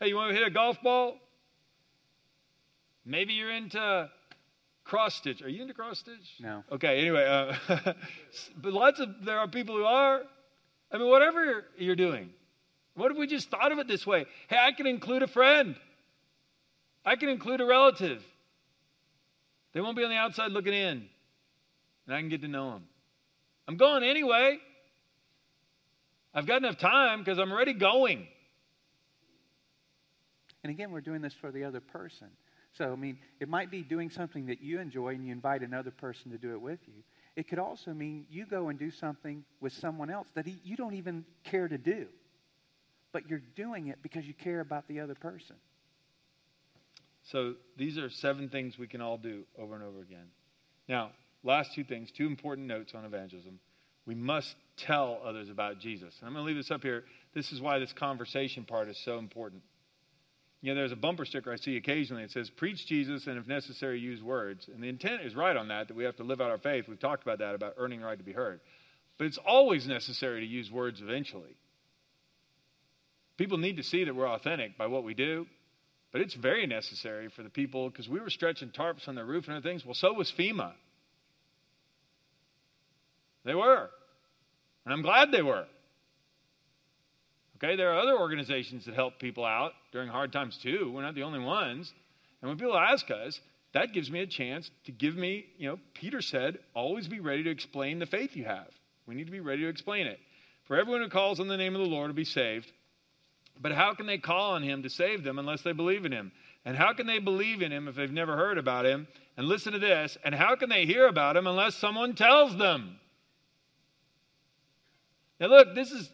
Hey, 0.00 0.08
you 0.08 0.16
want 0.16 0.30
to 0.30 0.36
hit 0.36 0.46
a 0.46 0.50
golf 0.50 0.76
ball? 0.82 1.16
Maybe 3.04 3.34
you're 3.34 3.52
into 3.52 4.10
cross 4.84 5.14
stitch. 5.14 5.42
Are 5.42 5.48
you 5.48 5.62
into 5.62 5.74
cross 5.74 5.98
stitch? 5.98 6.34
No. 6.40 6.64
Okay. 6.70 7.00
Anyway, 7.00 7.24
uh, 7.24 7.54
but 8.56 8.72
lots 8.72 9.00
of 9.00 9.08
there 9.24 9.38
are 9.38 9.48
people 9.48 9.76
who 9.76 9.84
are. 9.84 10.22
I 10.90 10.98
mean, 10.98 11.08
whatever 11.08 11.44
you're, 11.44 11.64
you're 11.78 11.96
doing. 11.96 12.30
What 12.94 13.10
if 13.10 13.16
we 13.16 13.26
just 13.26 13.50
thought 13.50 13.72
of 13.72 13.78
it 13.78 13.88
this 13.88 14.06
way? 14.06 14.26
Hey, 14.48 14.58
I 14.60 14.72
can 14.72 14.86
include 14.86 15.22
a 15.22 15.26
friend. 15.26 15.76
I 17.04 17.16
can 17.16 17.28
include 17.28 17.60
a 17.60 17.64
relative. 17.64 18.22
They 19.72 19.80
won't 19.80 19.96
be 19.96 20.04
on 20.04 20.10
the 20.10 20.16
outside 20.16 20.52
looking 20.52 20.74
in, 20.74 21.08
and 22.06 22.14
I 22.14 22.20
can 22.20 22.28
get 22.28 22.42
to 22.42 22.48
know 22.48 22.72
them. 22.72 22.84
I'm 23.66 23.76
going 23.76 24.02
anyway. 24.04 24.58
I've 26.34 26.46
got 26.46 26.58
enough 26.58 26.78
time 26.78 27.20
because 27.20 27.38
I'm 27.38 27.52
already 27.52 27.72
going. 27.72 28.26
And 30.62 30.70
again, 30.70 30.92
we're 30.92 31.00
doing 31.00 31.22
this 31.22 31.34
for 31.34 31.50
the 31.50 31.64
other 31.64 31.80
person. 31.80 32.28
So, 32.78 32.92
I 32.92 32.96
mean, 32.96 33.18
it 33.38 33.48
might 33.48 33.70
be 33.70 33.82
doing 33.82 34.08
something 34.08 34.46
that 34.46 34.62
you 34.62 34.80
enjoy 34.80 35.08
and 35.08 35.24
you 35.26 35.32
invite 35.32 35.62
another 35.62 35.90
person 35.90 36.30
to 36.30 36.38
do 36.38 36.52
it 36.52 36.60
with 36.60 36.78
you. 36.86 37.02
It 37.36 37.48
could 37.48 37.58
also 37.58 37.92
mean 37.92 38.26
you 38.30 38.46
go 38.46 38.68
and 38.68 38.78
do 38.78 38.90
something 38.90 39.44
with 39.60 39.72
someone 39.74 40.10
else 40.10 40.28
that 40.34 40.46
he, 40.46 40.58
you 40.64 40.76
don't 40.76 40.94
even 40.94 41.24
care 41.44 41.68
to 41.68 41.78
do. 41.78 42.06
But 43.12 43.28
you're 43.28 43.42
doing 43.56 43.88
it 43.88 43.98
because 44.02 44.24
you 44.24 44.32
care 44.32 44.60
about 44.60 44.88
the 44.88 45.00
other 45.00 45.14
person. 45.14 45.56
So 47.30 47.54
these 47.76 47.98
are 47.98 48.08
seven 48.10 48.48
things 48.48 48.78
we 48.78 48.86
can 48.86 49.00
all 49.00 49.18
do 49.18 49.44
over 49.58 49.74
and 49.74 49.84
over 49.84 50.00
again. 50.00 50.26
Now, 50.88 51.10
last 51.42 51.74
two 51.74 51.84
things, 51.84 52.10
two 52.10 52.26
important 52.26 52.66
notes 52.66 52.92
on 52.94 53.04
evangelism. 53.04 53.60
We 54.06 54.14
must 54.14 54.54
tell 54.76 55.20
others 55.24 55.48
about 55.48 55.78
Jesus. 55.78 56.14
And 56.18 56.26
I'm 56.26 56.32
going 56.32 56.44
to 56.44 56.48
leave 56.48 56.56
this 56.56 56.70
up 56.70 56.82
here. 56.82 57.04
This 57.34 57.52
is 57.52 57.60
why 57.60 57.78
this 57.78 57.92
conversation 57.92 58.64
part 58.64 58.88
is 58.88 58.98
so 59.04 59.18
important. 59.18 59.62
You 60.62 60.72
know, 60.72 60.76
there's 60.76 60.92
a 60.92 60.96
bumper 60.96 61.24
sticker 61.24 61.52
I 61.52 61.56
see 61.56 61.76
occasionally. 61.76 62.22
It 62.22 62.30
says, 62.30 62.48
Preach 62.48 62.86
Jesus 62.86 63.26
and 63.26 63.36
if 63.36 63.48
necessary, 63.48 63.98
use 63.98 64.22
words. 64.22 64.68
And 64.72 64.82
the 64.82 64.88
intent 64.88 65.22
is 65.22 65.34
right 65.34 65.56
on 65.56 65.68
that, 65.68 65.88
that 65.88 65.96
we 65.96 66.04
have 66.04 66.16
to 66.16 66.22
live 66.22 66.40
out 66.40 66.50
our 66.50 66.58
faith. 66.58 66.86
We've 66.88 67.00
talked 67.00 67.24
about 67.24 67.40
that, 67.40 67.56
about 67.56 67.74
earning 67.78 68.00
the 68.00 68.06
right 68.06 68.16
to 68.16 68.24
be 68.24 68.32
heard. 68.32 68.60
But 69.18 69.26
it's 69.26 69.38
always 69.44 69.88
necessary 69.88 70.40
to 70.40 70.46
use 70.46 70.70
words 70.70 71.00
eventually. 71.02 71.56
People 73.36 73.58
need 73.58 73.78
to 73.78 73.82
see 73.82 74.04
that 74.04 74.14
we're 74.14 74.28
authentic 74.28 74.78
by 74.78 74.86
what 74.86 75.02
we 75.02 75.14
do, 75.14 75.46
but 76.12 76.20
it's 76.20 76.34
very 76.34 76.66
necessary 76.66 77.28
for 77.28 77.42
the 77.42 77.50
people 77.50 77.90
because 77.90 78.08
we 78.08 78.20
were 78.20 78.30
stretching 78.30 78.70
tarps 78.70 79.08
on 79.08 79.16
the 79.16 79.24
roof 79.24 79.48
and 79.48 79.56
other 79.56 79.68
things. 79.68 79.84
Well, 79.84 79.94
so 79.94 80.12
was 80.12 80.32
FEMA. 80.38 80.72
They 83.44 83.54
were. 83.54 83.90
And 84.84 84.94
I'm 84.94 85.02
glad 85.02 85.32
they 85.32 85.42
were. 85.42 85.66
Okay, 87.62 87.76
there 87.76 87.92
are 87.92 88.00
other 88.00 88.18
organizations 88.18 88.86
that 88.86 88.94
help 88.94 89.20
people 89.20 89.44
out 89.44 89.72
during 89.92 90.08
hard 90.08 90.32
times 90.32 90.56
too. 90.56 90.90
We're 90.92 91.02
not 91.02 91.14
the 91.14 91.22
only 91.22 91.38
ones. 91.38 91.92
And 92.40 92.48
when 92.48 92.58
people 92.58 92.76
ask 92.76 93.08
us, 93.10 93.40
that 93.72 93.92
gives 93.92 94.10
me 94.10 94.20
a 94.20 94.26
chance 94.26 94.70
to 94.84 94.92
give 94.92 95.16
me, 95.16 95.46
you 95.58 95.68
know, 95.68 95.78
Peter 95.94 96.20
said, 96.20 96.58
always 96.74 97.06
be 97.06 97.20
ready 97.20 97.44
to 97.44 97.50
explain 97.50 98.00
the 98.00 98.06
faith 98.06 98.36
you 98.36 98.44
have. 98.44 98.68
We 99.06 99.14
need 99.14 99.26
to 99.26 99.32
be 99.32 99.40
ready 99.40 99.62
to 99.62 99.68
explain 99.68 100.08
it. 100.08 100.18
For 100.64 100.76
everyone 100.76 101.02
who 101.02 101.08
calls 101.08 101.38
on 101.38 101.46
the 101.46 101.56
name 101.56 101.74
of 101.74 101.80
the 101.80 101.88
Lord 101.88 102.08
will 102.08 102.14
be 102.14 102.24
saved. 102.24 102.70
But 103.60 103.72
how 103.72 103.94
can 103.94 104.06
they 104.06 104.18
call 104.18 104.54
on 104.54 104.62
him 104.62 104.82
to 104.82 104.90
save 104.90 105.22
them 105.22 105.38
unless 105.38 105.62
they 105.62 105.72
believe 105.72 106.04
in 106.04 106.12
him? 106.12 106.32
And 106.64 106.76
how 106.76 106.92
can 106.94 107.06
they 107.06 107.20
believe 107.20 107.62
in 107.62 107.70
him 107.70 107.86
if 107.86 107.94
they've 107.94 108.10
never 108.10 108.36
heard 108.36 108.58
about 108.58 108.86
him? 108.86 109.06
And 109.36 109.46
listen 109.46 109.72
to 109.72 109.78
this. 109.78 110.18
And 110.24 110.34
how 110.34 110.56
can 110.56 110.68
they 110.68 110.84
hear 110.84 111.06
about 111.06 111.36
him 111.36 111.46
unless 111.46 111.76
someone 111.76 112.14
tells 112.14 112.56
them? 112.56 112.98
Now, 115.38 115.46
look, 115.46 115.74
this 115.74 115.90
is, 115.92 116.10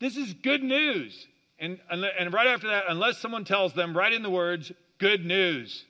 this 0.00 0.16
is 0.16 0.34
good 0.34 0.62
news. 0.62 1.26
And, 1.58 1.78
and 1.90 2.32
right 2.32 2.48
after 2.48 2.68
that, 2.68 2.84
unless 2.88 3.18
someone 3.18 3.44
tells 3.44 3.72
them, 3.72 3.96
write 3.96 4.12
in 4.12 4.22
the 4.22 4.30
words, 4.30 4.70
good 4.98 5.24
news. 5.24 5.84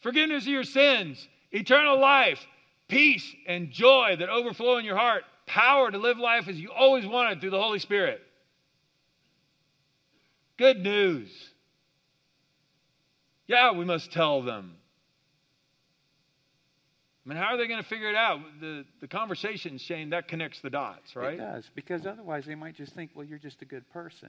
Forgiveness 0.00 0.44
of 0.44 0.48
your 0.48 0.64
sins, 0.64 1.28
eternal 1.52 1.98
life, 1.98 2.44
peace 2.88 3.34
and 3.46 3.70
joy 3.70 4.16
that 4.18 4.28
overflow 4.28 4.76
in 4.78 4.84
your 4.84 4.96
heart, 4.96 5.24
power 5.46 5.90
to 5.90 5.98
live 5.98 6.18
life 6.18 6.48
as 6.48 6.58
you 6.58 6.70
always 6.72 7.06
wanted 7.06 7.40
through 7.40 7.50
the 7.50 7.60
Holy 7.60 7.78
Spirit. 7.78 8.20
Good 10.56 10.80
news. 10.80 11.30
Yeah, 13.46 13.72
we 13.72 13.84
must 13.84 14.12
tell 14.12 14.42
them. 14.42 14.76
I 17.24 17.28
mean, 17.28 17.38
how 17.38 17.54
are 17.54 17.56
they 17.56 17.66
going 17.66 17.82
to 17.82 17.88
figure 17.88 18.10
it 18.10 18.16
out? 18.16 18.40
The, 18.60 18.84
the 19.00 19.08
conversation, 19.08 19.78
Shane, 19.78 20.10
that 20.10 20.28
connects 20.28 20.60
the 20.60 20.68
dots, 20.68 21.16
right? 21.16 21.34
It 21.34 21.38
does, 21.38 21.70
because 21.74 22.04
otherwise 22.04 22.44
they 22.44 22.54
might 22.54 22.74
just 22.74 22.94
think, 22.94 23.12
well, 23.14 23.24
you're 23.24 23.38
just 23.38 23.62
a 23.62 23.64
good 23.64 23.88
person, 23.90 24.28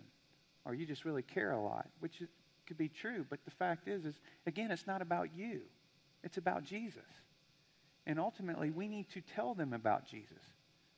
or 0.63 0.73
you 0.73 0.85
just 0.85 1.03
really 1.03 1.23
care 1.23 1.51
a 1.51 1.61
lot, 1.61 1.87
which 1.99 2.21
is, 2.21 2.29
could 2.67 2.77
be 2.77 2.87
true. 2.87 3.25
But 3.29 3.39
the 3.43 3.51
fact 3.51 3.89
is, 3.89 4.05
is 4.05 4.15
again, 4.47 4.71
it's 4.71 4.87
not 4.87 5.01
about 5.01 5.29
you; 5.35 5.61
it's 6.23 6.37
about 6.37 6.63
Jesus. 6.63 7.03
And 8.07 8.19
ultimately, 8.19 8.69
we 8.69 8.87
need 8.87 9.09
to 9.13 9.21
tell 9.35 9.55
them 9.55 9.73
about 9.73 10.07
Jesus. 10.07 10.41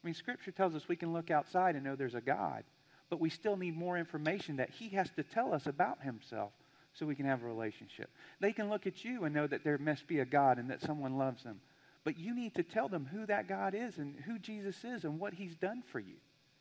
I 0.03 0.07
mean, 0.07 0.13
Scripture 0.13 0.51
tells 0.51 0.75
us 0.75 0.83
we 0.87 0.95
can 0.95 1.13
look 1.13 1.31
outside 1.31 1.75
and 1.75 1.83
know 1.83 1.95
there's 1.95 2.15
a 2.15 2.21
God, 2.21 2.63
but 3.09 3.19
we 3.19 3.29
still 3.29 3.55
need 3.55 3.75
more 3.75 3.97
information 3.97 4.57
that 4.57 4.69
He 4.69 4.89
has 4.89 5.09
to 5.15 5.23
tell 5.23 5.53
us 5.53 5.65
about 5.65 6.01
Himself 6.03 6.51
so 6.93 7.05
we 7.05 7.15
can 7.15 7.25
have 7.25 7.41
a 7.41 7.45
relationship. 7.45 8.09
They 8.39 8.51
can 8.51 8.69
look 8.69 8.85
at 8.85 9.03
you 9.03 9.23
and 9.23 9.33
know 9.33 9.47
that 9.47 9.63
there 9.63 9.77
must 9.77 10.07
be 10.07 10.19
a 10.19 10.25
God 10.25 10.59
and 10.59 10.69
that 10.69 10.81
someone 10.81 11.17
loves 11.17 11.43
them. 11.43 11.59
But 12.03 12.17
you 12.17 12.35
need 12.35 12.55
to 12.55 12.63
tell 12.63 12.87
them 12.87 13.05
who 13.05 13.25
that 13.25 13.47
God 13.47 13.75
is 13.75 13.97
and 13.97 14.15
who 14.19 14.39
Jesus 14.39 14.83
is 14.83 15.03
and 15.03 15.19
what 15.19 15.33
He's 15.33 15.55
done 15.55 15.83
for 15.91 15.99
you 15.99 16.15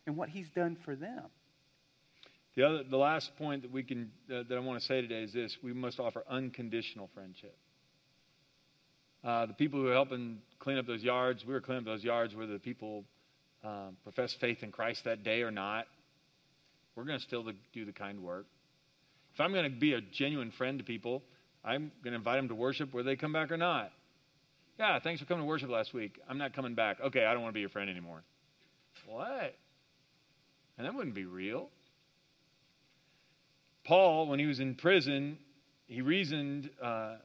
and 0.07 0.17
what 0.17 0.29
He's 0.29 0.49
done 0.51 0.77
for 0.85 0.97
them. 0.97 1.25
The, 2.57 2.63
other, 2.63 2.83
the 2.85 2.97
last 2.97 3.37
point 3.37 3.63
that 3.63 3.71
we 3.71 3.83
can 3.83 4.11
uh, 4.31 4.43
that 4.49 4.57
I 4.57 4.61
want 4.61 4.81
to 4.81 4.87
say 4.87 5.01
today 5.01 5.23
is 5.23 5.33
this: 5.33 5.57
we 5.63 5.73
must 5.73 6.01
offer 6.01 6.25
unconditional 6.29 7.11
friendship. 7.15 7.57
Uh, 9.23 9.47
the 9.47 9.53
people 9.53 9.81
who 9.81 9.89
are 9.89 9.93
helping 9.95 10.39
clean 10.59 10.79
up 10.79 10.87
those 10.87 11.03
yards, 11.03 11.45
we 11.45 11.53
were 11.53 11.61
cleaning 11.61 11.83
up 11.83 11.87
those 11.87 12.05
yards, 12.05 12.35
whether 12.35 12.53
the 12.53 12.59
people 12.59 13.05
um, 13.65 13.97
profess 14.05 14.35
faith 14.41 14.63
in 14.63 14.71
Christ 14.71 15.05
that 15.05 15.23
day 15.25 15.43
or 15.43 15.51
not. 15.51 15.87
We're 16.95 17.05
going 17.05 17.19
to 17.19 17.25
still 17.25 17.45
do 17.75 17.85
the 17.85 17.93
kind 17.93 18.23
work. 18.23 18.47
If 19.35 19.41
I'm 19.41 19.53
going 19.53 19.71
to 19.71 19.79
be 19.79 19.93
a 19.93 20.01
genuine 20.01 20.51
friend 20.51 20.79
to 20.79 20.85
people, 20.85 21.23
I'm 21.63 21.93
going 22.03 22.13
to 22.13 22.19
invite 22.19 22.37
them 22.37 22.49
to 22.49 22.55
worship 22.55 22.95
whether 22.95 23.05
they 23.05 23.17
come 23.17 23.33
back 23.33 23.51
or 23.51 23.59
not. 23.59 23.93
Yeah, 24.79 24.99
thanks 24.99 25.21
for 25.21 25.27
coming 25.27 25.43
to 25.43 25.49
worship 25.49 25.71
last 25.71 25.95
week. 25.95 26.21
I'm 26.29 26.37
not 26.37 26.55
coming 26.55 26.75
back. 26.75 26.99
Okay, 27.01 27.25
I 27.25 27.33
don't 27.33 27.43
want 27.43 27.53
to 27.53 27.55
be 27.55 27.61
your 27.61 27.71
friend 27.71 27.89
anymore. 27.89 28.23
What? 29.07 29.55
And 30.77 30.87
that 30.87 30.95
wouldn't 30.95 31.15
be 31.15 31.25
real. 31.25 31.71
Paul, 33.85 34.29
when 34.29 34.39
he 34.39 34.45
was 34.47 34.61
in 34.61 34.75
prison, 34.75 35.39
he 35.87 36.03
reasoned 36.03 36.69
uh, 36.83 37.17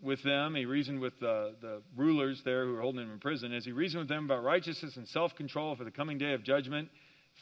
with 0.00 0.22
them. 0.22 0.54
He 0.54 0.64
reasoned 0.64 1.00
with 1.00 1.18
the, 1.18 1.54
the 1.60 1.82
rulers 1.96 2.42
there 2.44 2.64
who 2.64 2.74
were 2.74 2.80
holding 2.80 3.02
him 3.02 3.10
in 3.10 3.18
prison. 3.18 3.52
As 3.52 3.64
he 3.64 3.72
reasoned 3.72 4.00
with 4.00 4.08
them 4.08 4.26
about 4.26 4.44
righteousness 4.44 4.96
and 4.96 5.08
self 5.08 5.34
control 5.34 5.74
for 5.74 5.82
the 5.82 5.90
coming 5.90 6.18
day 6.18 6.34
of 6.34 6.44
judgment, 6.44 6.88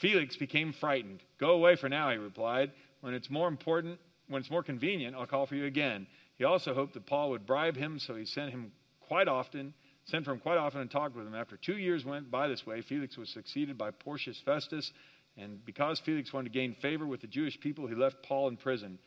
Felix 0.01 0.37
became 0.37 0.73
frightened. 0.73 1.21
Go 1.39 1.51
away 1.51 1.77
for 1.77 1.91
now, 1.91 2.11
he 2.11 2.17
replied. 2.17 2.73
When 3.03 3.13
it's 3.13 3.29
more 3.29 3.49
important, 3.49 3.99
when 4.29 4.41
it's 4.41 4.51
more 4.51 4.63
convenient, 4.63 5.15
I'll 5.15 5.27
call 5.27 5.47
for 5.47 5.55
you 5.57 5.67
again. 5.67 6.07
He 6.39 6.45
also 6.45 6.73
hoped 6.73 6.95
that 6.95 7.07
Paul 7.07 7.31
would 7.31 7.47
bribe 7.47 7.77
him, 7.77 7.99
so 7.99 8.15
he 8.15 8.25
sent 8.25 8.51
him 8.51 8.73
quite 9.07 9.29
often, 9.29 9.75
sent 10.05 10.25
for 10.25 10.33
him 10.33 10.41
quite 10.41 10.59
often 10.59 10.81
and 10.81 10.91
talked 10.91 11.17
with 11.17 11.27
him. 11.27 11.35
After 11.35 11.57
two 11.57 11.77
years 11.77 12.05
went 12.05 12.31
by 12.31 12.49
this 12.49 12.67
way, 12.67 12.83
Felix 12.83 13.17
was 13.17 13.29
succeeded 13.31 13.79
by 13.79 13.91
Porcius 13.91 14.41
Festus, 14.45 14.93
and 15.37 15.65
because 15.65 16.01
Felix 16.01 16.33
wanted 16.33 16.53
to 16.53 16.59
gain 16.59 16.75
favor 16.81 17.07
with 17.07 17.21
the 17.21 17.27
Jewish 17.27 17.59
people, 17.61 17.87
he 17.87 17.95
left 17.95 18.17
Paul 18.23 18.49
in 18.49 18.57
prison. 18.57 18.99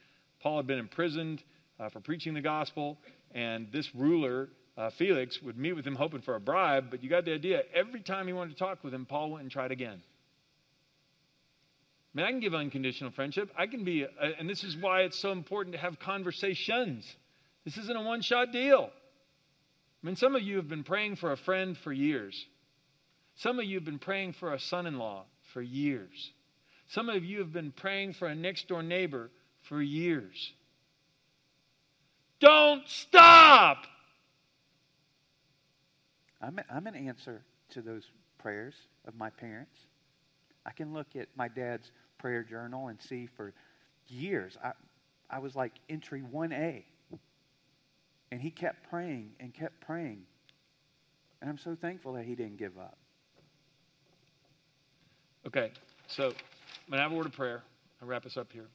Paul 0.41 0.58
had 0.58 0.68
been 0.68 0.80
imprisoned 0.80 1.43
uh, 1.80 1.89
for 1.89 2.00
preaching 2.00 2.34
the 2.34 2.41
gospel, 2.41 2.98
and 3.34 3.72
this 3.72 3.93
ruler, 3.95 4.50
uh, 4.78 4.89
Felix, 4.98 5.41
would 5.41 5.58
meet 5.58 5.74
with 5.74 5.86
him 5.86 5.95
hoping 5.95 6.22
for 6.22 6.36
a 6.36 6.39
bribe, 6.39 6.86
but 6.89 7.04
you 7.04 7.10
got 7.10 7.26
the 7.26 7.34
idea. 7.34 7.62
Every 7.74 8.02
time 8.02 8.28
he 8.28 8.34
wanted 8.34 8.52
to 8.52 8.60
talk 8.60 8.84
with 8.84 8.93
him, 8.93 9.06
Paul 9.06 9.32
went 9.32 9.43
and 9.43 9.52
tried 9.52 9.72
again. 9.72 10.02
I 12.14 12.18
mean, 12.18 12.26
I 12.26 12.32
can 12.32 12.39
give 12.39 12.56
unconditional 12.56 13.12
friendship. 13.12 13.52
I 13.56 13.68
can 13.68 13.84
be, 13.84 14.04
a, 14.04 14.08
and 14.39 14.50
this 14.50 14.64
is 14.64 14.76
why 14.76 15.02
it's 15.02 15.20
so 15.20 15.32
important 15.32 15.76
to 15.76 15.80
have 15.80 16.00
conversations. 16.00 17.06
This 17.64 17.78
isn't 17.78 17.95
a 17.95 18.02
one 18.02 18.22
shot 18.22 18.52
deal. 18.52 18.89
I 20.04 20.06
mean, 20.06 20.16
some 20.16 20.36
of 20.36 20.41
you 20.41 20.58
have 20.58 20.68
been 20.68 20.84
praying 20.84 21.16
for 21.16 21.32
a 21.32 21.38
friend 21.38 21.78
for 21.78 21.91
years. 21.91 22.45
Some 23.36 23.60
of 23.60 23.66
you 23.66 23.76
have 23.76 23.86
been 23.86 24.00
praying 24.00 24.34
for 24.34 24.54
a 24.54 24.60
son 24.60 24.88
in 24.88 24.98
law 24.98 25.26
for 25.54 25.62
years. 25.62 26.32
Some 26.89 27.10
of 27.10 27.24
you 27.24 27.39
have 27.39 27.52
been 27.52 27.72
praying 27.72 28.14
for 28.14 28.28
a 28.28 28.36
next 28.36 28.68
door 28.68 28.82
neighbor 28.82 29.30
for 29.64 29.82
years. 29.82 30.54
Don't 32.39 32.88
stop. 32.88 33.86
I'm, 36.41 36.60
I'm 36.72 36.88
an 36.88 36.95
answer 36.95 37.43
to 37.72 37.82
those 37.82 38.04
prayers 38.38 38.76
of 39.06 39.16
my 39.16 39.30
parents. 39.30 39.76
I 40.66 40.72
can 40.72 40.93
look 40.93 41.16
at 41.16 41.28
my 41.36 41.48
dad's 41.48 41.91
prayer 42.18 42.43
journal 42.43 42.88
and 42.88 43.02
see 43.02 43.28
for 43.36 43.54
years, 44.08 44.58
I, 44.64 44.72
I 45.30 45.39
was 45.39 45.56
like 45.56 45.74
entry 45.89 46.22
1A. 46.22 46.84
And 48.32 48.41
he 48.41 48.51
kept 48.51 48.89
praying 48.89 49.32
and 49.39 49.53
kept 49.53 49.82
praying. 49.82 50.23
And 51.41 51.49
I'm 51.49 51.57
so 51.57 51.78
thankful 51.80 52.13
that 52.13 52.25
he 52.25 52.36
didn't 52.36 52.57
give 52.57 52.78
up. 52.78 52.97
Okay, 55.45 55.71
so 56.07 56.25
I'm 56.25 56.32
going 56.89 56.97
to 56.97 57.03
have 57.03 57.11
a 57.11 57.15
word 57.15 57.28
of 57.28 57.34
prayer. 57.34 57.63
I'll 58.01 58.07
wrap 58.07 58.25
us 58.25 58.36
up 58.38 58.51
here. 58.51 58.67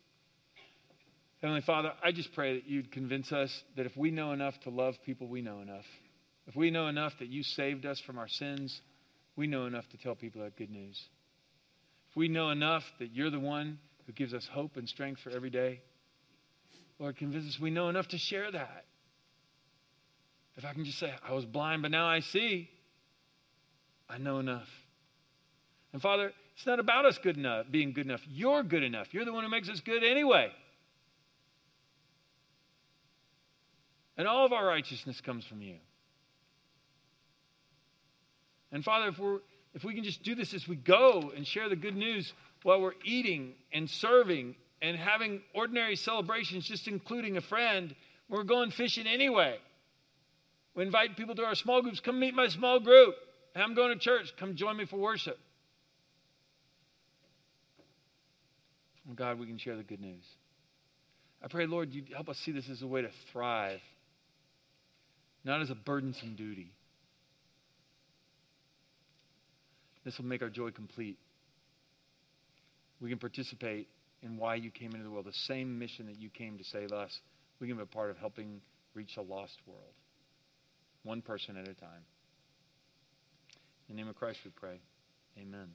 Heavenly 1.43 1.61
Father, 1.63 1.93
I 2.03 2.13
just 2.13 2.33
pray 2.35 2.55
that 2.55 2.69
you'd 2.69 2.93
convince 2.93 3.33
us 3.33 3.51
that 3.77 3.85
if 3.85 3.97
we 3.97 4.11
know 4.11 4.33
enough 4.33 4.55
to 4.61 4.71
love 4.71 4.95
people, 5.05 5.27
we 5.27 5.43
know 5.43 5.61
enough. 5.61 5.85
If 6.47 6.57
we 6.57 6.71
know 6.71 6.87
enough 6.87 7.13
that 7.19 7.29
you 7.29 7.43
saved 7.43 7.85
us 7.85 8.01
from 8.01 8.17
our 8.17 8.29
sins, 8.29 8.81
we 9.37 9.49
know 9.49 9.67
enough 9.67 9.89
to 9.91 9.97
tell 9.99 10.15
people 10.15 10.43
that 10.43 10.57
good 10.57 10.71
news. 10.71 11.01
If 12.11 12.17
we 12.17 12.29
know 12.29 12.51
enough 12.51 12.85
that 13.01 13.13
you're 13.13 13.31
the 13.31 13.41
one 13.41 13.79
who 14.07 14.13
gives 14.13 14.35
us 14.35 14.49
hope 14.53 14.77
and 14.77 14.89
strength 14.89 15.21
for 15.21 15.31
every 15.31 15.51
day, 15.51 15.81
Lord, 16.99 17.17
convince 17.17 17.49
us 17.49 17.61
we 17.61 17.71
know 17.71 17.89
enough 17.89 18.09
to 18.09 18.19
share 18.19 18.51
that. 18.51 18.85
If 20.57 20.65
I 20.65 20.73
can 20.73 20.85
just 20.85 20.99
say, 20.99 21.13
I 21.27 21.33
was 21.33 21.45
blind, 21.45 21.83
but 21.83 21.91
now 21.91 22.07
I 22.07 22.21
see, 22.21 22.69
I 24.09 24.19
know 24.19 24.39
enough. 24.39 24.69
And 25.93 26.03
Father, 26.03 26.33
it's 26.57 26.67
not 26.67 26.79
about 26.79 27.07
us 27.07 27.19
good 27.19 27.37
enough, 27.37 27.67
being 27.71 27.93
good 27.93 28.07
enough. 28.07 28.21
You're 28.29 28.63
good 28.63 28.83
enough. 28.83 29.13
You're 29.13 29.25
the 29.25 29.33
one 29.33 29.45
who 29.45 29.51
makes 29.51 29.69
us 29.69 29.81
good 29.81 30.05
anyway. 30.05 30.51
And 34.17 34.29
all 34.29 34.45
of 34.45 34.53
our 34.53 34.67
righteousness 34.67 35.21
comes 35.21 35.47
from 35.47 35.63
you. 35.63 35.77
And 38.71 38.85
Father, 38.85 39.09
if 39.09 39.19
we're 39.19 39.39
if 39.75 39.85
we 39.85 39.95
can 39.95 40.05
just 40.05 40.23
do 40.23 40.35
this 40.35 40.53
as 40.53 40.69
we 40.69 40.77
go 40.77 41.33
and 41.35 41.47
share 41.47 41.69
the 41.69 41.77
good 41.77 41.97
news 41.97 42.33
while 42.63 42.81
we're 42.81 42.93
eating 43.05 43.55
and 43.73 43.89
serving 43.89 44.55
and 44.83 44.97
having 44.97 45.41
ordinary 45.55 45.97
celebrations, 45.97 46.67
just 46.67 46.89
including 46.89 47.37
a 47.37 47.41
friend, 47.41 47.95
we're 48.29 48.43
going 48.43 48.71
fishing 48.71 49.07
anyway. 49.07 49.57
We 50.75 50.85
invite 50.85 51.17
people 51.17 51.35
to 51.35 51.43
our 51.43 51.55
small 51.55 51.83
groups. 51.83 52.01
Come 52.01 52.19
meet 52.19 52.35
my 52.35 52.49
small 52.49 52.81
group. 52.81 53.15
I'm 53.55 53.75
going 53.75 53.93
to 53.93 53.99
church. 53.99 54.33
Come 54.39 54.57
join 54.57 54.77
me 54.77 54.87
for 54.87 54.97
worship. 54.97 55.39
Oh 59.11 59.15
God, 59.15 59.39
we 59.39 59.47
can 59.47 59.59
share 59.59 59.77
the 59.77 59.83
good 59.83 60.01
news. 60.01 60.25
I 61.43 61.49
pray, 61.49 61.67
Lord, 61.67 61.93
you 61.93 62.05
help 62.15 62.29
us 62.29 62.39
see 62.39 62.53
this 62.53 62.69
as 62.71 62.83
a 62.83 62.87
way 62.87 63.03
to 63.03 63.11
thrive, 63.33 63.81
not 65.45 65.61
as 65.61 65.71
a 65.71 65.75
burdensome 65.75 66.37
duty. 66.37 66.71
This 70.05 70.17
will 70.19 70.25
make 70.25 70.41
our 70.43 70.49
joy 70.49 70.71
complete. 70.71 71.19
We 73.01 73.11
can 73.11 73.19
participate 73.19 73.89
in 74.23 74.37
why 74.37 74.55
you 74.55 74.71
came 74.71 74.93
into 74.93 75.03
the 75.03 75.11
world, 75.11 75.27
the 75.27 75.33
same 75.33 75.79
mission 75.79 76.07
that 76.07 76.21
you 76.21 76.31
came 76.31 76.59
to 76.59 76.65
save 76.65 76.93
us. 76.93 77.21
We 77.61 77.67
can 77.67 77.77
be 77.77 77.83
a 77.83 77.87
part 77.87 78.11
of 78.11 78.19
helping 78.19 78.61
reach 78.95 79.17
a 79.17 79.23
lost 79.23 79.59
world, 79.67 79.95
one 81.03 81.23
person 81.23 81.57
at 81.57 81.69
a 81.69 81.75
time. 81.75 82.05
In 83.89 83.97
the 83.97 84.03
name 84.03 84.09
of 84.09 84.17
Christ 84.17 84.41
we 84.45 84.51
pray. 84.51 84.81
Amen. 85.39 85.69